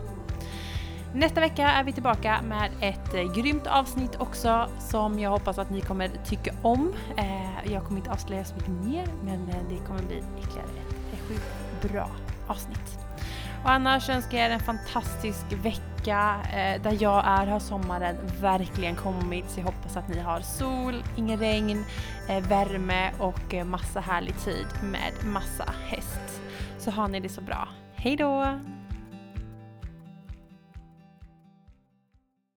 Nästa 1.13 1.39
vecka 1.39 1.67
är 1.67 1.83
vi 1.83 1.93
tillbaka 1.93 2.41
med 2.41 2.71
ett 2.81 3.13
eh, 3.13 3.33
grymt 3.35 3.67
avsnitt 3.67 4.15
också 4.19 4.69
som 4.79 5.19
jag 5.19 5.29
hoppas 5.29 5.57
att 5.57 5.69
ni 5.69 5.81
kommer 5.81 6.09
tycka 6.25 6.53
om. 6.61 6.93
Eh, 7.17 7.71
jag 7.73 7.83
kommer 7.83 7.97
inte 7.99 8.11
avslöja 8.11 8.45
så 8.45 8.55
mycket 8.55 8.69
mer 8.69 9.07
men 9.23 9.49
eh, 9.49 9.55
det 9.69 9.87
kommer 9.87 10.03
bli 10.03 10.23
ytterligare 10.39 10.69
ett 11.13 11.19
sjukt 11.27 11.91
bra 11.91 12.09
avsnitt. 12.47 12.99
Och 13.63 13.71
annars 13.71 14.09
önskar 14.09 14.37
jag 14.37 14.47
er 14.47 14.53
en 14.53 14.59
fantastisk 14.59 15.45
vecka. 15.63 16.35
Eh, 16.43 16.81
där 16.81 16.97
jag 16.99 17.25
är 17.25 17.47
har 17.47 17.59
sommaren 17.59 18.15
verkligen 18.41 18.95
kommit 18.95 19.49
så 19.49 19.59
jag 19.59 19.65
hoppas 19.65 19.97
att 19.97 20.07
ni 20.07 20.19
har 20.19 20.39
sol, 20.39 21.03
ingen 21.17 21.39
regn, 21.39 21.85
eh, 22.29 22.47
värme 22.47 23.11
och 23.19 23.53
eh, 23.53 23.65
massa 23.65 23.99
härlig 23.99 24.39
tid 24.39 24.67
med 24.83 25.11
massa 25.25 25.73
häst. 25.89 26.41
Så 26.77 26.91
har 26.91 27.07
ni 27.07 27.19
det 27.19 27.29
så 27.29 27.41
bra. 27.41 27.67
Hej 27.95 28.15
då! 28.15 28.59